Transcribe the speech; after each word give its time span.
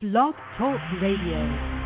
Blog 0.00 0.34
Talk 0.56 0.80
Radio. 1.02 1.79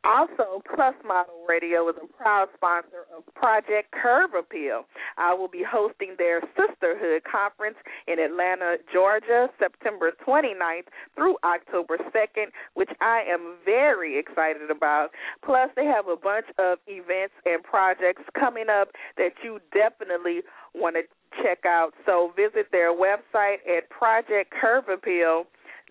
Also, 0.04 0.62
Plus 0.74 0.94
Model 1.06 1.44
Radio 1.48 1.88
is 1.88 1.96
a 2.02 2.06
proud 2.06 2.48
sponsor 2.54 3.06
of 3.16 3.22
Project 3.34 3.92
Curve 3.92 4.30
Appeal. 4.38 4.84
I 5.16 5.34
will 5.34 5.48
be 5.48 5.62
hosting 5.62 6.14
their 6.18 6.40
Sisterhood 6.56 7.22
Conference 7.24 7.76
in 8.06 8.18
Atlanta, 8.18 8.76
Georgia, 8.92 9.48
September 9.58 10.12
29th 10.26 10.88
through 11.14 11.36
October 11.44 11.98
2nd, 11.98 12.46
which 12.74 12.90
I 13.00 13.22
am 13.28 13.56
very 13.64 14.18
excited 14.18 14.70
about. 14.70 15.10
Plus, 15.44 15.70
they 15.76 15.84
have 15.84 16.08
a 16.08 16.16
bunch 16.16 16.46
of 16.58 16.78
events 16.86 17.34
and 17.44 17.62
projects 17.62 18.22
coming 18.38 18.66
up 18.70 18.88
that 19.16 19.32
you 19.42 19.60
definitely 19.72 20.40
want 20.74 20.96
to 20.96 21.02
check 21.42 21.64
out. 21.66 21.92
So 22.06 22.32
visit 22.36 22.68
their 22.72 22.94
website 22.94 23.58
at 23.68 23.90
Project 23.90 24.52
Curve 24.58 24.88
Appeal 24.88 25.44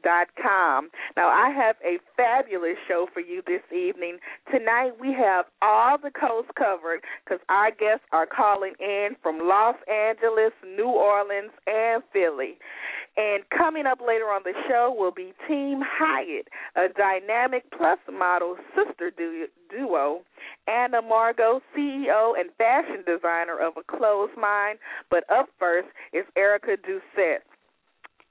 dot 0.03 0.28
com. 0.41 0.90
Now 1.16 1.30
I 1.30 1.50
have 1.50 1.75
a 1.84 2.00
fabulous 2.16 2.78
show 2.88 3.08
for 3.13 3.19
you 3.19 3.41
this 3.46 3.62
evening. 3.75 4.18
Tonight 4.52 4.91
we 5.00 5.13
have 5.13 5.46
all 5.62 5.97
the 5.97 6.12
coasts 6.12 6.52
covered 6.58 7.02
because 7.24 7.40
our 7.50 7.72
guests 7.72 8.06
are 8.12 8.25
calling 8.25 8.74
in 8.80 9.16
from 9.22 9.40
Los 9.41 9.75
Angeles, 9.88 10.53
New 10.75 10.90
Orleans, 10.90 11.52
and 11.68 12.03
Philly. 12.13 12.58
And 13.18 13.44
coming 13.50 13.88
up 13.88 14.00
later 14.00 14.25
on 14.25 14.41
the 14.44 14.53
show 14.68 14.94
will 14.96 15.12
be 15.12 15.34
Team 15.47 15.81
Heitt, 15.81 16.47
a 16.75 16.88
dynamic 16.94 17.64
plus 17.75 17.97
model 18.12 18.58
sister 18.75 19.12
duo. 19.72 20.22
Anna 20.68 21.02
Margaux, 21.02 21.62
CEO 21.75 22.40
and 22.40 22.50
fashion 22.58 23.03
designer 23.06 23.58
of 23.59 23.74
A 23.78 23.97
Clothes 23.97 24.29
Mind. 24.40 24.79
But 25.09 25.24
up 25.31 25.50
first 25.58 25.88
is 26.14 26.25
Erica 26.38 26.78
Doucet. 26.78 27.41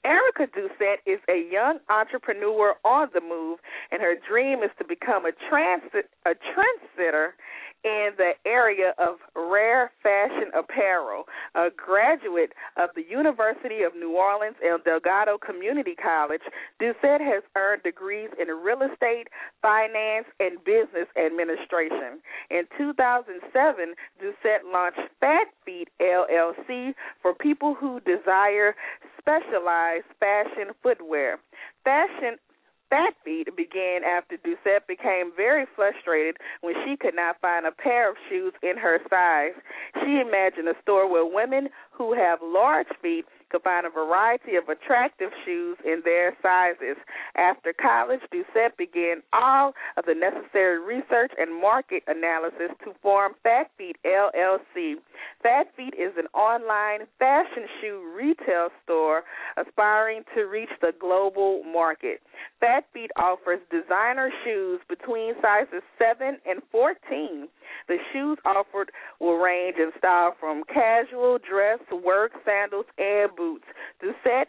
Erica 0.06 0.46
Doucet 0.54 1.02
is 1.04 1.18
a 1.28 1.50
young 1.50 1.80
entrepreneur 1.90 2.76
on 2.84 3.08
the 3.12 3.20
move, 3.20 3.58
and 3.90 4.00
her 4.00 4.14
dream 4.14 4.62
is 4.62 4.70
to 4.78 4.84
become 4.86 5.26
a 5.26 5.32
transit 5.50 6.08
a 6.24 6.30
trendsetter 6.30 7.30
in 7.82 8.10
the 8.16 8.32
area 8.44 8.94
of 8.98 9.16
rare 9.34 9.90
fashion 10.02 10.50
apparel. 10.58 11.24
A 11.54 11.68
graduate 11.76 12.52
of 12.76 12.90
the 12.94 13.02
University 13.08 13.82
of 13.82 13.94
New 13.94 14.16
Orleans 14.16 14.56
El 14.64 14.78
Delgado 14.78 15.38
Community 15.38 15.94
College, 15.94 16.42
Doucet 16.80 17.20
has 17.20 17.42
earned 17.56 17.82
degrees 17.82 18.30
in 18.40 18.48
real 18.48 18.82
estate, 18.82 19.26
finance, 19.62 20.26
and 20.40 20.62
business 20.64 21.06
administration. 21.14 22.22
In 22.50 22.62
2007, 22.78 23.94
Doucet 24.20 24.66
launched 24.72 25.02
Phat 25.20 25.46
Pheet 25.64 25.88
LLC 26.00 26.94
for 27.22 27.34
people 27.34 27.74
who 27.74 28.00
desire 28.00 28.74
specialized 29.26 30.06
fashion 30.20 30.70
footwear. 30.82 31.38
Fashion 31.82 32.38
Phat 32.88 33.14
Pheet 33.25 33.48
began 33.56 34.04
after 34.04 34.37
Doucet 34.37 34.87
became 34.87 35.32
very 35.37 35.66
frustrated 35.75 36.37
when 36.60 36.75
she 36.84 36.97
could 36.97 37.16
not 37.16 37.41
find 37.41 37.66
a 37.66 37.72
pair 37.72 38.09
of 38.09 38.16
shoes 38.31 38.53
in 38.62 38.78
her 38.78 39.00
size. 39.10 39.59
She 40.04 40.20
imagined 40.20 40.69
a 40.69 40.78
store 40.82 41.10
where 41.10 41.26
women 41.26 41.69
who 41.91 42.15
have 42.15 42.38
large 42.41 42.86
feet 43.03 43.25
find 43.60 43.86
a 43.86 43.90
variety 43.90 44.56
of 44.56 44.68
attractive 44.68 45.30
shoes 45.44 45.76
in 45.84 46.02
their 46.04 46.36
sizes. 46.42 46.96
After 47.36 47.72
college, 47.72 48.20
Doucet 48.30 48.76
began 48.76 49.22
all 49.32 49.72
of 49.96 50.04
the 50.06 50.14
necessary 50.14 50.78
research 50.80 51.32
and 51.38 51.60
market 51.60 52.02
analysis 52.06 52.74
to 52.84 52.92
form 53.02 53.34
Phat 53.42 53.70
Pheet 53.78 53.96
LLC. 54.04 54.94
Phat 55.42 55.68
Pheet 55.76 55.94
is 55.94 56.12
an 56.18 56.26
online 56.34 57.06
fashion 57.18 57.66
shoe 57.80 58.02
retail 58.16 58.68
store 58.84 59.22
aspiring 59.56 60.22
to 60.34 60.42
reach 60.42 60.70
the 60.80 60.92
global 60.98 61.62
market. 61.64 62.20
Phat 62.60 62.84
Pheet 62.92 63.10
offers 63.16 63.60
designer 63.70 64.30
shoes 64.44 64.80
between 64.88 65.34
sizes 65.40 65.82
7 65.98 66.38
and 66.46 66.60
14. 66.70 67.48
The 67.88 67.97
shoes 68.12 68.38
offered 68.44 68.91
will 69.21 69.37
range 69.38 69.77
in 69.78 69.91
style 69.99 70.34
from 70.38 70.62
casual, 70.72 71.38
dress, 71.38 71.78
work, 71.91 72.32
sandals, 72.44 72.87
and 72.99 73.34
boots. 73.36 73.65
Doucet 74.01 74.48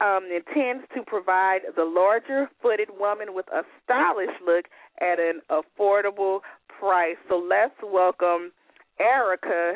um, 0.00 0.28
intends 0.30 0.84
to 0.94 1.02
provide 1.06 1.60
the 1.76 1.84
larger 1.84 2.50
footed 2.60 2.88
woman 2.98 3.34
with 3.34 3.46
a 3.48 3.62
stylish 3.84 4.34
look 4.44 4.66
at 5.00 5.18
an 5.18 5.40
affordable 5.50 6.40
price. 6.78 7.16
So 7.28 7.36
let's 7.36 7.74
welcome 7.82 8.52
Erica 8.98 9.74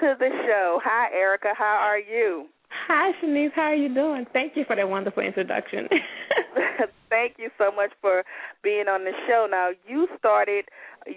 to 0.00 0.14
the 0.18 0.28
show. 0.46 0.80
Hi, 0.84 1.14
Erica. 1.14 1.48
How 1.56 1.78
are 1.80 1.98
you? 1.98 2.46
Hi, 2.86 3.12
Shanice. 3.22 3.52
How 3.54 3.62
are 3.62 3.74
you 3.74 3.92
doing? 3.92 4.26
Thank 4.32 4.56
you 4.56 4.64
for 4.66 4.76
that 4.76 4.88
wonderful 4.88 5.22
introduction. 5.22 5.88
Thank 7.10 7.34
you 7.38 7.50
so 7.58 7.70
much 7.70 7.90
for 8.00 8.22
being 8.62 8.88
on 8.88 9.04
the 9.04 9.12
show. 9.26 9.46
Now, 9.50 9.70
you 9.86 10.08
started 10.18 10.66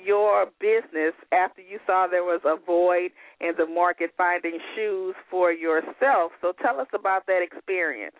your 0.06 0.48
business 0.60 1.14
after 1.32 1.62
you 1.62 1.80
saw 1.86 2.08
there 2.10 2.24
was 2.24 2.42
a 2.46 2.56
void 2.64 3.12
in 3.40 3.54
the 3.58 3.66
market 3.66 4.12
finding 4.18 4.58
shoes 4.76 5.16
for 5.30 5.52
yourself. 5.52 6.32
So 6.42 6.54
tell 6.62 6.80
us 6.80 6.88
about 6.94 7.26
that 7.28 7.42
experience. 7.44 8.16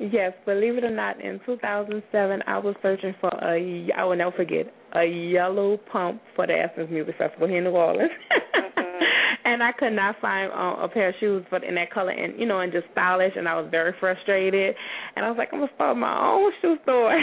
Yes, 0.00 0.32
believe 0.44 0.76
it 0.78 0.84
or 0.84 0.90
not, 0.90 1.20
in 1.20 1.40
2007, 1.44 2.42
I 2.46 2.58
was 2.58 2.76
searching 2.82 3.14
for 3.20 3.30
a, 3.42 3.88
I 3.96 4.04
will 4.04 4.16
never 4.16 4.32
forget, 4.32 4.72
a 4.94 5.04
yellow 5.04 5.76
pump 5.76 6.22
for 6.36 6.46
the 6.46 6.54
Essence 6.54 6.88
Music 6.90 7.16
Festival 7.18 7.48
here 7.48 7.58
in 7.58 7.64
New 7.64 7.70
Orleans. 7.70 8.10
Mm-hmm. 8.30 9.04
and 9.44 9.62
I 9.62 9.72
could 9.72 9.92
not 9.92 10.16
find 10.20 10.50
uh, 10.52 10.82
a 10.84 10.88
pair 10.88 11.08
of 11.10 11.14
shoes 11.20 11.44
but 11.50 11.64
in 11.64 11.74
that 11.76 11.90
color 11.90 12.10
and 12.10 12.38
you 12.38 12.46
know 12.46 12.60
and 12.60 12.72
just 12.72 12.86
stylish 12.92 13.32
and 13.36 13.48
I 13.48 13.54
was 13.60 13.68
very 13.70 13.92
frustrated 14.00 14.74
and 15.16 15.24
I 15.24 15.28
was 15.30 15.38
like 15.38 15.48
I'm 15.52 15.60
gonna 15.60 15.72
start 15.74 15.96
my 15.96 16.32
own 16.32 16.52
shoe 16.60 16.76
store. 16.82 17.18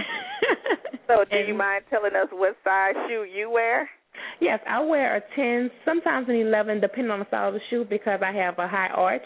so 1.07 1.23
do 1.29 1.37
And- 1.37 1.47
you 1.47 1.53
mind 1.53 1.83
telling 1.89 2.15
us 2.15 2.27
what 2.31 2.55
size 2.63 2.95
shoe 3.07 3.25
you 3.31 3.49
wear? 3.51 3.89
Yes, 4.39 4.59
I 4.67 4.79
wear 4.81 5.17
a 5.17 5.21
ten, 5.35 5.69
sometimes 5.83 6.27
an 6.29 6.35
eleven, 6.35 6.79
depending 6.79 7.11
on 7.11 7.19
the 7.19 7.25
style 7.27 7.49
of 7.49 7.53
the 7.53 7.59
shoe 7.69 7.85
because 7.89 8.21
I 8.25 8.31
have 8.31 8.57
a 8.59 8.67
high 8.67 8.87
arch. 8.93 9.21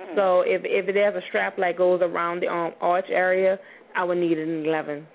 Mhm. 0.00 0.14
So 0.16 0.40
if 0.42 0.62
if 0.64 0.92
there's 0.92 1.14
a 1.14 1.22
strap 1.28 1.56
that 1.56 1.76
goes 1.78 2.00
around 2.02 2.40
the 2.42 2.48
um, 2.48 2.72
arch 2.80 3.06
area, 3.08 3.58
I 3.94 4.02
would 4.04 4.18
need 4.18 4.38
an 4.38 4.66
eleven. 4.66 5.06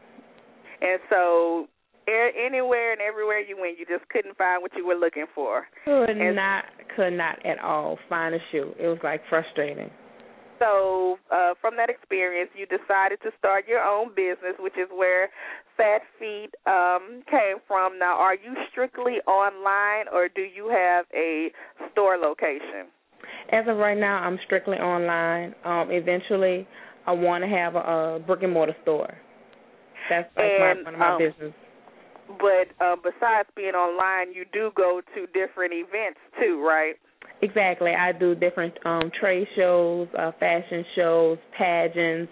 And 0.81 0.99
so 1.09 1.67
a- 2.07 2.31
anywhere 2.45 2.93
and 2.93 3.01
everywhere 3.01 3.39
you 3.39 3.57
went, 3.59 3.77
you 3.77 3.85
just 3.85 4.07
couldn't 4.09 4.35
find 4.37 4.61
what 4.61 4.71
you 4.75 4.85
were 4.87 4.95
looking 4.95 5.25
for. 5.35 5.67
Could 5.85 6.09
And- 6.09 6.35
not, 6.35 6.65
could 6.95 7.13
not 7.13 7.43
at 7.45 7.59
all 7.59 7.97
find 8.09 8.35
a 8.35 8.39
shoe. 8.51 8.73
It 8.79 8.87
was 8.87 8.99
like 9.03 9.21
frustrating. 9.29 9.89
So, 10.59 11.17
uh, 11.31 11.55
from 11.59 11.75
that 11.77 11.89
experience, 11.89 12.51
you 12.55 12.67
decided 12.67 13.19
to 13.23 13.31
start 13.39 13.67
your 13.67 13.83
own 13.83 14.09
business, 14.09 14.53
which 14.59 14.77
is 14.77 14.87
where 14.93 15.29
Phat 15.75 16.01
Pheet 16.19 16.53
um, 16.67 17.23
came 17.29 17.57
from. 17.67 17.97
Now, 17.97 18.15
are 18.17 18.35
you 18.35 18.53
strictly 18.71 19.15
online, 19.27 20.05
or 20.13 20.29
do 20.29 20.41
you 20.41 20.69
have 20.69 21.05
a 21.15 21.49
store 21.91 22.17
location? 22.17 22.93
As 23.51 23.65
of 23.67 23.77
right 23.77 23.97
now, 23.97 24.17
I'm 24.17 24.37
strictly 24.45 24.77
online. 24.77 25.55
Um, 25.65 25.89
eventually, 25.89 26.67
I 27.07 27.11
want 27.13 27.43
to 27.43 27.49
have 27.49 27.73
a, 27.75 27.79
a 27.79 28.19
brick 28.19 28.43
and 28.43 28.53
mortar 28.53 28.75
store. 28.83 29.11
That's 30.11 30.29
like 30.37 30.45
And, 30.45 30.83
my, 30.83 30.91
one 30.91 30.93
of 30.93 30.99
my 30.99 31.13
um, 31.13 31.17
business. 31.17 31.53
But 32.39 32.83
uh, 32.83 32.95
besides 32.95 33.49
being 33.55 33.73
online, 33.75 34.33
you 34.33 34.45
do 34.51 34.71
go 34.75 35.01
to 35.15 35.25
different 35.27 35.73
events 35.73 36.19
too, 36.39 36.63
right? 36.65 36.95
Exactly. 37.41 37.91
I 37.91 38.11
do 38.11 38.35
different 38.35 38.73
um 38.85 39.11
trade 39.19 39.47
shows, 39.55 40.07
uh 40.17 40.31
fashion 40.39 40.85
shows, 40.95 41.37
pageants, 41.57 42.31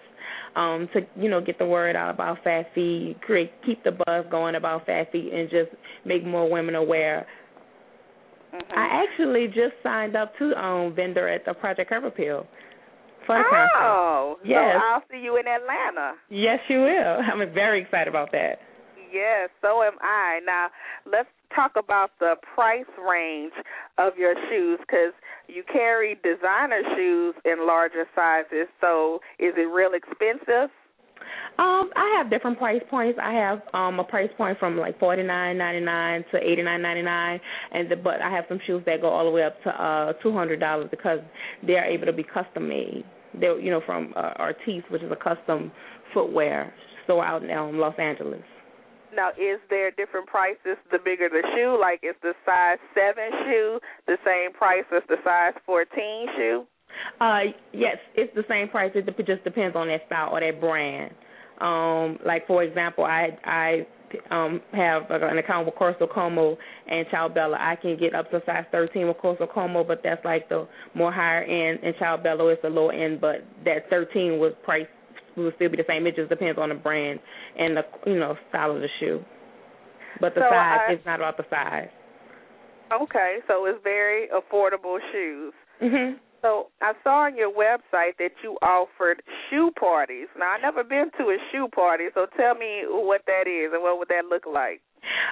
um 0.56 0.88
to 0.94 1.00
you 1.16 1.28
know 1.28 1.40
get 1.40 1.58
the 1.58 1.66
word 1.66 1.96
out 1.96 2.10
about 2.14 2.38
Phat 2.44 2.66
Pheet, 2.74 3.20
create 3.22 3.50
keep 3.66 3.82
the 3.82 3.90
buzz 3.92 4.24
going 4.30 4.54
about 4.54 4.86
Phat 4.86 5.10
Pheet 5.12 5.32
and 5.32 5.50
just 5.50 5.70
make 6.04 6.24
more 6.24 6.48
women 6.50 6.74
aware. 6.76 7.26
Mhm. 8.54 8.76
I 8.76 9.04
actually 9.04 9.48
just 9.48 9.74
signed 9.82 10.16
up 10.16 10.36
to 10.38 10.54
um 10.56 10.94
vendor 10.94 11.28
at 11.28 11.44
the 11.44 11.54
Project 11.54 11.88
Curve 11.90 12.04
Appeal 12.04 12.46
conference. 13.26 13.70
oh, 13.76 14.38
Yes. 14.44 14.76
so 14.76 14.86
I'll 14.86 15.02
see 15.10 15.18
you 15.18 15.36
in 15.36 15.46
Atlanta. 15.46 16.14
Yes, 16.30 16.58
you 16.68 16.80
will. 16.80 17.18
I'm 17.32 17.52
very 17.52 17.80
excited 17.82 18.08
about 18.08 18.32
that. 18.32 18.58
Yes, 19.12 19.50
so 19.60 19.82
am 19.82 19.94
I. 20.00 20.40
Now, 20.44 20.68
let's 21.10 21.28
talk 21.54 21.72
about 21.76 22.10
the 22.20 22.34
price 22.54 22.84
range 22.98 23.52
of 23.98 24.16
your 24.16 24.34
shoes 24.48 24.78
because 24.80 25.12
you 25.48 25.62
carry 25.70 26.16
designer 26.22 26.82
shoes 26.96 27.34
in 27.44 27.66
larger 27.66 28.06
sizes. 28.14 28.68
So, 28.80 29.20
is 29.38 29.54
it 29.56 29.68
real 29.72 29.92
expensive? 29.94 30.70
Um, 31.58 31.90
I 31.94 32.16
have 32.16 32.30
different 32.30 32.58
price 32.58 32.80
points. 32.88 33.18
I 33.22 33.32
have 33.32 33.60
um 33.74 34.00
a 34.00 34.04
price 34.04 34.30
point 34.38 34.58
from 34.58 34.78
like 34.78 34.98
forty 34.98 35.22
nine 35.22 35.58
ninety 35.58 35.84
nine 35.84 36.24
to 36.32 36.38
eighty 36.38 36.62
nine 36.62 36.80
ninety 36.80 37.02
nine, 37.02 37.40
and 37.72 37.90
the, 37.90 37.96
but 37.96 38.22
I 38.22 38.30
have 38.30 38.44
some 38.48 38.58
shoes 38.66 38.82
that 38.86 39.02
go 39.02 39.08
all 39.08 39.24
the 39.24 39.30
way 39.30 39.42
up 39.42 39.62
to 39.64 39.70
uh 39.70 40.12
two 40.22 40.32
hundred 40.32 40.60
dollars 40.60 40.88
because 40.90 41.18
they 41.66 41.74
are 41.74 41.84
able 41.84 42.06
to 42.06 42.12
be 42.12 42.22
custom 42.22 42.68
made. 42.68 43.04
They're 43.38 43.60
you 43.60 43.70
know 43.70 43.82
from 43.84 44.14
uh, 44.16 44.32
Artiste, 44.36 44.90
which 44.90 45.02
is 45.02 45.12
a 45.12 45.16
custom 45.16 45.70
footwear 46.14 46.72
store 47.04 47.24
out 47.24 47.42
in 47.42 47.50
um, 47.50 47.78
Los 47.78 47.94
Angeles. 47.98 48.42
Now, 49.14 49.30
is 49.30 49.60
there 49.68 49.90
different 49.90 50.26
prices 50.26 50.78
the 50.90 50.98
bigger 50.98 51.28
the 51.28 51.42
shoe? 51.54 51.78
Like, 51.80 52.00
is 52.02 52.16
the 52.22 52.34
size 52.46 52.78
7 52.94 53.14
shoe 53.44 53.80
the 54.06 54.16
same 54.24 54.52
price 54.52 54.84
as 54.94 55.02
the 55.08 55.16
size 55.24 55.54
14 55.66 56.26
shoe? 56.36 56.66
Uh, 57.20 57.40
yes, 57.72 57.96
it's 58.14 58.34
the 58.34 58.44
same 58.48 58.68
price. 58.68 58.92
It 58.94 59.06
just 59.26 59.44
depends 59.44 59.76
on 59.76 59.88
that 59.88 60.06
style 60.06 60.30
or 60.32 60.40
that 60.40 60.60
brand. 60.60 61.12
Um, 61.60 62.18
like 62.24 62.46
for 62.46 62.62
example, 62.62 63.04
I 63.04 63.36
I 63.44 63.86
um 64.30 64.60
have 64.72 65.10
an 65.10 65.38
account 65.38 65.66
with 65.66 65.74
Corso 65.76 66.06
Como 66.06 66.56
and 66.88 67.06
Ciao 67.10 67.28
Bella. 67.28 67.56
I 67.60 67.76
can 67.76 67.98
get 67.98 68.14
up 68.14 68.30
to 68.30 68.42
size 68.46 68.64
13 68.72 69.08
with 69.08 69.18
Corso 69.18 69.46
Como, 69.46 69.84
but 69.84 70.00
that's 70.02 70.24
like 70.24 70.48
the 70.48 70.66
more 70.94 71.12
higher 71.12 71.42
end, 71.42 71.80
and 71.82 71.94
Ciao 71.98 72.16
Bella 72.16 72.52
is 72.52 72.58
the 72.62 72.70
low 72.70 72.88
end. 72.88 73.20
But 73.20 73.44
that 73.64 73.90
13 73.90 74.38
was 74.38 74.52
price 75.34 75.44
will 75.44 75.52
still 75.56 75.70
be 75.70 75.76
the 75.76 75.84
same. 75.88 76.06
It 76.06 76.16
just 76.16 76.28
depends 76.28 76.58
on 76.58 76.68
the 76.68 76.74
brand 76.74 77.20
and 77.58 77.76
the 77.76 77.82
you 78.06 78.18
know 78.18 78.36
style 78.48 78.74
of 78.74 78.80
the 78.80 78.88
shoe. 78.98 79.20
But 80.20 80.34
the 80.34 80.40
So 80.40 80.50
size 80.50 80.80
I- 80.88 80.92
is 80.92 81.00
not 81.06 81.20
about 81.20 81.36
the 81.36 81.44
size. 81.50 81.88
Okay, 82.92 83.38
so 83.46 83.66
it's 83.66 83.78
very 83.84 84.28
affordable 84.28 84.98
shoes. 85.12 85.54
Mhm. 85.80 86.18
So 86.42 86.70
I 86.80 86.94
saw 87.04 87.24
on 87.26 87.36
your 87.36 87.50
website 87.52 88.16
that 88.18 88.32
you 88.42 88.58
offered 88.62 89.22
shoe 89.48 89.70
parties. 89.72 90.26
Now 90.36 90.52
I've 90.52 90.62
never 90.62 90.82
been 90.82 91.10
to 91.18 91.30
a 91.30 91.38
shoe 91.52 91.68
party, 91.68 92.10
so 92.14 92.26
tell 92.26 92.54
me 92.54 92.84
what 92.88 93.24
that 93.26 93.46
is 93.46 93.72
and 93.72 93.82
what 93.82 93.98
would 93.98 94.08
that 94.08 94.24
look 94.26 94.46
like? 94.46 94.80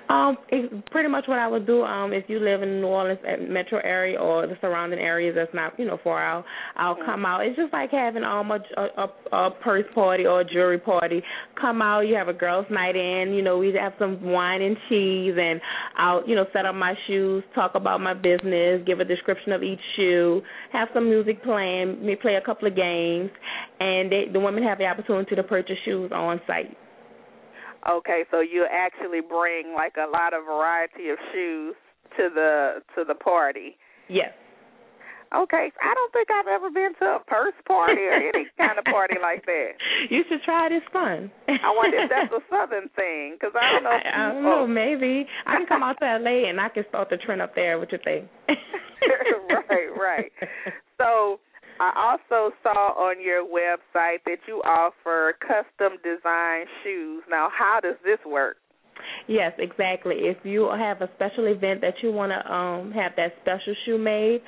Um, 0.09 0.38
it's 0.49 0.73
pretty 0.91 1.09
much 1.09 1.29
what 1.29 1.38
I 1.38 1.47
would 1.47 1.67
do. 1.67 1.82
Um, 1.82 2.12
if 2.12 2.25
you 2.29 2.41
live 2.41 2.62
in 2.62 2.69
the 2.70 2.76
New 2.76 2.87
Orleans 2.87 3.20
uh, 3.26 3.43
metro 3.50 3.79
area 3.85 4.19
or 4.19 4.47
the 4.47 4.56
surrounding 4.61 4.99
areas, 4.99 5.35
that's 5.37 5.53
not 5.53 5.79
you 5.79 5.85
know 5.85 5.99
far 6.03 6.25
out. 6.25 6.44
I'll 6.76 6.97
Mhm. 6.97 7.05
come 7.05 7.26
out. 7.26 7.44
It's 7.44 7.56
just 7.56 7.73
like 7.73 7.91
having 7.91 8.25
um 8.25 8.50
a, 8.50 8.61
a 8.76 9.11
a 9.32 9.50
purse 9.50 9.85
party 9.94 10.26
or 10.26 10.41
a 10.41 10.44
jewelry 10.44 10.79
party. 10.79 11.23
Come 11.61 11.82
out. 11.82 12.00
You 12.00 12.15
have 12.15 12.29
a 12.29 12.32
girls' 12.32 12.67
night 12.70 12.97
in. 12.97 13.35
You 13.35 13.43
know 13.43 13.59
we 13.59 13.73
have 13.75 13.93
some 13.99 14.23
wine 14.23 14.62
and 14.62 14.76
cheese, 14.88 15.35
and 15.38 15.61
I'll 15.97 16.26
you 16.26 16.35
know 16.35 16.47
set 16.53 16.65
up 16.65 16.75
my 16.75 16.94
shoes, 17.06 17.44
talk 17.55 17.75
about 17.75 18.00
my 18.00 18.15
business, 18.15 18.82
give 18.87 19.00
a 19.00 19.05
description 19.05 19.53
of 19.53 19.62
each 19.62 19.81
shoe, 19.97 20.43
have 20.73 20.88
some 20.94 21.09
music 21.09 21.43
playing, 21.43 22.05
me 22.05 22.17
play 22.17 22.37
a 22.37 22.41
couple 22.41 22.67
of 22.69 22.75
games, 22.75 23.31
and 23.81 24.11
they, 24.11 24.25
the 24.32 24.41
women 24.41 24.62
have 24.62 24.79
the 24.79 24.87
opportunity 24.87 25.35
to 25.37 25.43
purchase 25.43 25.76
shoes 25.85 26.11
on 26.12 26.41
site. 26.47 26.76
Okay, 27.87 28.25
so 28.31 28.41
you 28.41 28.67
actually 28.71 29.21
bring 29.21 29.75
like 29.75 29.95
a 29.97 30.11
lot 30.11 30.35
of 30.35 30.45
variety 30.45 31.11
of 31.11 31.19
shoes 31.33 31.75
to 32.17 32.29
the 32.35 32.83
to 32.97 33.05
the 33.05 33.15
party. 33.15 33.77
Yes. 34.09 34.33
Okay, 35.29 35.69
I 35.69 35.93
don't 35.93 36.13
think 36.13 36.29
I've 36.33 36.49
ever 36.49 36.71
been 36.71 36.95
to 37.01 37.21
a 37.21 37.21
purse 37.27 37.55
party 37.67 38.01
or 38.01 38.13
any 38.17 38.49
kind 38.59 38.79
of 38.79 38.85
party 38.87 39.17
like 39.21 39.45
that. 39.45 39.73
You 40.09 40.25
should 40.29 40.43
try 40.43 40.67
it. 40.67 40.73
It's 40.73 40.87
fun. 40.91 41.31
I 41.49 41.69
wonder 41.77 41.99
if 42.01 42.11
that's 42.15 42.33
a 42.33 42.41
southern 42.49 42.89
thing 42.97 43.37
because 43.37 43.55
I 43.55 43.73
don't 43.73 43.85
know. 43.85 43.93
If 43.93 44.07
I, 44.07 44.09
I 44.09 44.33
don't 44.33 44.43
know. 44.43 44.67
Maybe 44.67 45.27
I 45.47 45.57
can 45.57 45.67
come 45.67 45.83
out 45.87 45.97
to 46.01 46.07
LA 46.07 46.49
and 46.49 46.59
I 46.59 46.71
can 46.71 46.85
start 46.89 47.11
the 47.11 47.19
trend 47.19 47.43
up 47.43 47.55
there. 47.55 47.79
What 47.79 47.93
you 47.93 47.99
think? 48.03 48.27
right, 49.69 49.93
right. 49.95 50.33
So 50.97 51.41
I 51.81 52.17
also 52.31 52.55
saw 52.63 52.93
on 52.97 53.23
your 53.23 53.45
website 53.45 54.19
that 54.27 54.39
you 54.47 54.63
offer 54.65 55.35
custom 55.41 55.99
design 56.03 56.67
shoes. 56.82 57.23
Now, 57.31 57.49
how 57.56 57.81
does 57.82 57.97
this 58.05 58.19
work? 58.27 58.56
Yes, 59.29 59.53
exactly. 59.58 60.15
If 60.17 60.39
you 60.44 60.70
have 60.77 61.01
a 61.03 61.08
special 61.15 61.47
event 61.47 61.81
that 61.82 61.94
you 62.03 62.11
want 62.11 62.32
to 62.32 62.53
um 62.53 62.91
have 62.93 63.13
that 63.17 63.35
special 63.43 63.75
shoe 63.85 63.99
made, 63.99 64.41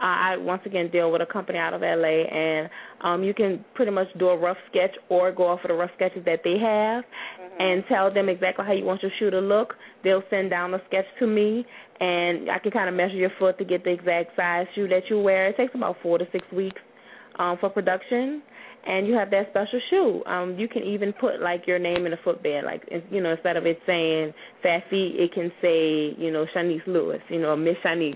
uh, 0.00 0.04
I 0.04 0.36
once 0.36 0.62
again 0.64 0.90
deal 0.90 1.10
with 1.10 1.22
a 1.22 1.26
company 1.26 1.58
out 1.58 1.74
of 1.74 1.80
LA, 1.80 2.24
and 2.30 2.70
um 3.00 3.24
you 3.24 3.34
can 3.34 3.64
pretty 3.74 3.90
much 3.90 4.06
do 4.18 4.28
a 4.28 4.36
rough 4.36 4.56
sketch 4.70 4.94
or 5.08 5.32
go 5.32 5.48
off 5.48 5.60
of 5.64 5.68
the 5.68 5.74
rough 5.74 5.90
sketches 5.96 6.24
that 6.24 6.40
they 6.44 6.56
have, 6.58 7.04
and 7.58 7.84
tell 7.88 8.12
them 8.12 8.28
exactly 8.28 8.64
how 8.64 8.72
you 8.72 8.84
want 8.84 9.02
your 9.02 9.10
shoe 9.18 9.30
to 9.30 9.40
look. 9.40 9.74
They'll 10.04 10.22
send 10.30 10.50
down 10.50 10.74
a 10.74 10.78
sketch 10.86 11.06
to 11.18 11.26
me, 11.26 11.66
and 12.00 12.50
I 12.50 12.58
can 12.58 12.70
kind 12.70 12.88
of 12.88 12.94
measure 12.94 13.16
your 13.16 13.32
foot 13.38 13.58
to 13.58 13.64
get 13.64 13.84
the 13.84 13.90
exact 13.90 14.36
size 14.36 14.66
shoe 14.74 14.88
that 14.88 15.02
you 15.10 15.20
wear. 15.20 15.48
It 15.48 15.56
takes 15.56 15.74
about 15.74 15.96
four 16.02 16.18
to 16.18 16.26
six 16.32 16.44
weeks 16.52 16.80
um, 17.38 17.56
for 17.60 17.68
production, 17.70 18.42
and 18.86 19.06
you 19.06 19.14
have 19.14 19.30
that 19.30 19.48
special 19.50 19.80
shoe. 19.90 20.22
Um, 20.26 20.56
you 20.58 20.68
can 20.68 20.82
even 20.82 21.12
put 21.12 21.40
like 21.40 21.66
your 21.66 21.78
name 21.78 22.04
in 22.04 22.12
the 22.12 22.18
footbed, 22.22 22.64
like 22.64 22.82
you 23.10 23.20
know, 23.20 23.32
instead 23.32 23.56
of 23.56 23.66
it 23.66 23.78
saying 23.86 24.32
Fat 24.62 24.82
Feet, 24.90 25.16
it 25.18 25.32
can 25.32 25.50
say 25.60 26.14
you 26.16 26.30
know 26.30 26.46
Shanice 26.54 26.86
Lewis, 26.86 27.20
you 27.28 27.40
know 27.40 27.56
Miss 27.56 27.76
Shanice. 27.84 28.14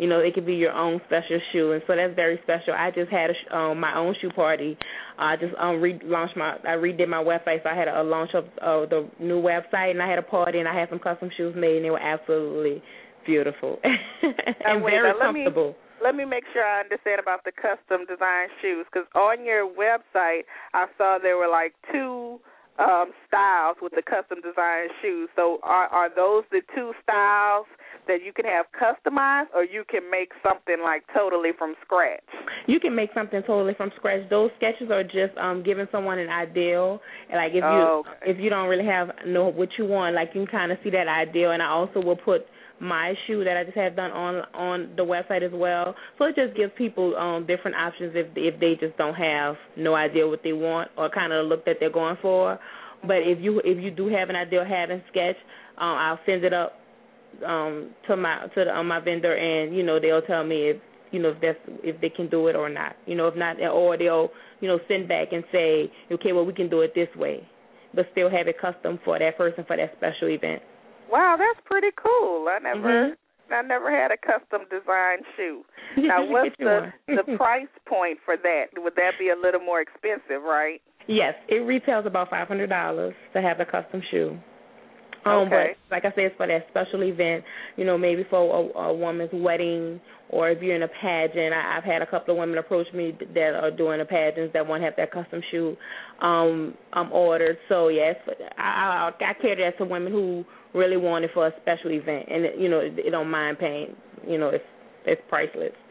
You 0.00 0.08
know, 0.08 0.20
it 0.20 0.32
could 0.32 0.46
be 0.46 0.54
your 0.54 0.72
own 0.72 0.98
special 1.04 1.38
shoe, 1.52 1.72
and 1.72 1.82
so 1.86 1.94
that's 1.94 2.16
very 2.16 2.40
special. 2.42 2.72
I 2.72 2.90
just 2.90 3.10
had 3.10 3.28
a, 3.28 3.34
sh- 3.34 3.52
um, 3.52 3.78
my 3.80 3.94
own 3.98 4.14
shoe 4.18 4.30
party. 4.30 4.78
I 5.18 5.36
just 5.36 5.52
um 5.58 5.76
relaunched 5.76 6.38
my, 6.38 6.56
I 6.64 6.80
redid 6.80 7.06
my 7.06 7.22
website, 7.22 7.62
so 7.62 7.68
I 7.68 7.76
had 7.76 7.86
a, 7.86 8.00
a 8.00 8.02
launch 8.02 8.30
of 8.32 8.44
uh, 8.62 8.88
the 8.88 9.06
new 9.20 9.42
website, 9.42 9.90
and 9.90 10.00
I 10.02 10.08
had 10.08 10.18
a 10.18 10.22
party, 10.22 10.58
and 10.58 10.66
I 10.66 10.74
had 10.74 10.88
some 10.88 11.00
custom 11.00 11.28
shoes 11.36 11.54
made, 11.54 11.76
and 11.76 11.84
they 11.84 11.90
were 11.90 12.00
absolutely 12.00 12.82
beautiful 13.26 13.78
and 13.84 14.82
wait, 14.82 14.92
very 14.92 15.12
me- 15.12 15.18
comfortable. 15.20 15.76
Let 16.02 16.14
me 16.14 16.24
make 16.24 16.44
sure 16.54 16.64
I 16.64 16.80
understand 16.80 17.20
about 17.20 17.44
the 17.44 17.52
custom 17.52 18.06
design 18.08 18.48
shoes 18.62 18.86
because 18.90 19.06
on 19.14 19.44
your 19.44 19.68
website 19.68 20.48
I 20.72 20.86
saw 20.96 21.18
there 21.20 21.36
were 21.36 21.48
like 21.48 21.74
two 21.92 22.40
um, 22.80 23.12
styles 23.28 23.76
with 23.82 23.92
the 23.94 24.02
custom 24.02 24.40
design 24.40 24.88
shoes. 25.02 25.28
So 25.36 25.60
are 25.62 25.86
are 25.88 26.08
those 26.14 26.44
the 26.50 26.62
two 26.74 26.92
styles 27.02 27.66
that 28.08 28.24
you 28.24 28.32
can 28.32 28.44
have 28.46 28.66
customized, 28.72 29.48
or 29.54 29.62
you 29.64 29.84
can 29.88 30.10
make 30.10 30.32
something 30.42 30.76
like 30.82 31.04
totally 31.14 31.50
from 31.56 31.74
scratch? 31.84 32.24
You 32.66 32.80
can 32.80 32.94
make 32.94 33.10
something 33.14 33.42
totally 33.46 33.74
from 33.74 33.90
scratch. 33.96 34.28
Those 34.30 34.50
sketches 34.56 34.90
are 34.90 35.04
just 35.04 35.36
um 35.38 35.62
giving 35.62 35.86
someone 35.92 36.18
an 36.18 36.30
ideal. 36.30 37.00
Like 37.32 37.50
if 37.50 37.56
you 37.56 37.62
Oh, 37.62 38.02
okay. 38.06 38.30
if 38.32 38.38
you 38.40 38.50
don't 38.50 38.68
really 38.68 38.86
have 38.86 39.10
know 39.26 39.48
what 39.48 39.68
you 39.78 39.84
want, 39.86 40.14
like 40.14 40.30
you 40.34 40.44
can 40.44 40.50
kind 40.50 40.72
of 40.72 40.78
see 40.82 40.90
that 40.90 41.08
ideal. 41.08 41.50
And 41.52 41.62
I 41.62 41.68
also 41.68 42.00
will 42.00 42.16
put 42.16 42.46
my 42.80 43.14
shoe 43.26 43.44
that 43.44 43.56
I 43.56 43.64
just 43.64 43.76
had 43.76 43.94
done 43.94 44.10
on 44.10 44.42
on 44.54 44.90
the 44.96 45.04
website 45.04 45.42
as 45.42 45.52
well. 45.52 45.94
So 46.18 46.24
it 46.24 46.34
just 46.34 46.56
gives 46.56 46.72
people 46.76 47.14
um 47.16 47.46
different 47.46 47.76
options 47.76 48.12
if 48.14 48.28
if 48.34 48.58
they 48.58 48.74
just 48.80 48.96
don't 48.96 49.14
have 49.14 49.56
no 49.76 49.94
idea 49.94 50.26
what 50.26 50.40
they 50.42 50.52
want 50.54 50.90
or 50.96 51.10
kind 51.10 51.32
of 51.32 51.44
the 51.44 51.48
look 51.48 51.64
that 51.66 51.76
they're 51.78 51.92
going 51.92 52.16
for. 52.22 52.58
But 53.02 53.18
if 53.18 53.38
you 53.40 53.60
if 53.64 53.82
you 53.82 53.90
do 53.90 54.08
have 54.08 54.30
an 54.30 54.36
idea 54.36 54.62
of 54.62 54.66
having 54.66 55.02
sketch, 55.10 55.36
um, 55.78 55.96
I'll 55.96 56.20
send 56.24 56.44
it 56.44 56.54
up 56.54 56.72
um 57.46 57.90
to 58.08 58.16
my 58.16 58.46
to 58.54 58.64
the, 58.64 58.74
um, 58.74 58.88
my 58.88 59.00
vendor 59.00 59.36
and 59.36 59.76
you 59.76 59.82
know 59.82 60.00
they'll 60.00 60.22
tell 60.22 60.42
me 60.42 60.70
if 60.70 60.76
you 61.10 61.20
know 61.20 61.30
if 61.30 61.40
that's 61.40 61.58
if 61.84 62.00
they 62.00 62.08
can 62.08 62.30
do 62.30 62.46
it 62.48 62.56
or 62.56 62.70
not. 62.70 62.96
You 63.06 63.14
know 63.14 63.28
if 63.28 63.36
not 63.36 63.60
or 63.60 63.98
they'll 63.98 64.30
you 64.60 64.68
know 64.68 64.78
send 64.88 65.06
back 65.06 65.28
and 65.32 65.44
say 65.52 65.92
okay 66.12 66.32
well 66.32 66.46
we 66.46 66.54
can 66.54 66.70
do 66.70 66.80
it 66.80 66.92
this 66.94 67.08
way, 67.14 67.46
but 67.94 68.06
still 68.12 68.30
have 68.30 68.48
it 68.48 68.56
custom 68.58 68.98
for 69.04 69.18
that 69.18 69.36
person 69.36 69.64
for 69.66 69.76
that 69.76 69.92
special 69.98 70.28
event. 70.28 70.62
Wow, 71.10 71.36
that's 71.38 71.60
pretty 71.66 71.90
cool. 71.96 72.46
I 72.48 72.58
never 72.62 72.88
Mm-hmm. 72.88 73.14
I 73.52 73.62
never 73.62 73.90
had 73.90 74.12
a 74.12 74.16
custom 74.16 74.62
designed 74.70 75.24
shoe. 75.36 75.64
Now 75.96 76.24
what's 76.24 76.54
the 76.58 76.92
the 77.08 77.36
price 77.36 77.66
point 77.86 78.18
for 78.24 78.36
that? 78.36 78.66
Would 78.76 78.94
that 78.94 79.12
be 79.18 79.30
a 79.30 79.36
little 79.36 79.60
more 79.60 79.80
expensive, 79.80 80.42
right? 80.44 80.80
Yes, 81.08 81.34
it 81.48 81.66
retails 81.66 82.06
about 82.06 82.30
five 82.30 82.46
hundred 82.46 82.68
dollars 82.68 83.14
to 83.32 83.42
have 83.42 83.58
a 83.58 83.64
custom 83.64 84.02
shoe. 84.10 84.38
Um, 85.24 85.48
Okay. 85.48 85.74
but 85.90 85.94
like 85.94 86.04
I 86.04 86.14
said, 86.14 86.24
it's 86.24 86.36
for 86.36 86.46
that 86.46 86.66
special 86.70 87.02
event. 87.02 87.44
You 87.76 87.84
know, 87.84 87.98
maybe 87.98 88.24
for 88.28 88.38
a, 88.40 88.78
a 88.78 88.94
woman's 88.94 89.30
wedding, 89.32 90.00
or 90.30 90.50
if 90.50 90.62
you're 90.62 90.76
in 90.76 90.82
a 90.82 90.88
pageant. 90.88 91.52
I, 91.52 91.76
I've 91.76 91.84
had 91.84 92.02
a 92.02 92.06
couple 92.06 92.34
of 92.34 92.38
women 92.38 92.58
approach 92.58 92.86
me 92.94 93.16
that 93.34 93.54
are 93.54 93.70
doing 93.70 93.98
the 93.98 94.04
pageants 94.04 94.52
that 94.54 94.66
want 94.66 94.80
to 94.80 94.84
have 94.86 94.96
that 94.96 95.12
custom 95.12 95.42
shoe 95.50 95.76
um, 96.20 96.74
um 96.92 97.12
ordered. 97.12 97.58
So 97.68 97.88
yes, 97.88 98.16
I, 98.56 99.10
I, 99.20 99.24
I 99.24 99.32
cater 99.34 99.70
that 99.70 99.78
to 99.78 99.84
women 99.84 100.12
who 100.12 100.44
really 100.74 100.96
want 100.96 101.24
it 101.24 101.30
for 101.34 101.46
a 101.46 101.52
special 101.60 101.90
event, 101.90 102.26
and 102.30 102.60
you 102.60 102.68
know, 102.68 102.88
they 102.88 103.10
don't 103.10 103.30
mind 103.30 103.58
paying. 103.58 103.94
You 104.26 104.38
know, 104.38 104.48
it's 104.48 104.64
it's 105.06 105.22
priceless. 105.28 105.72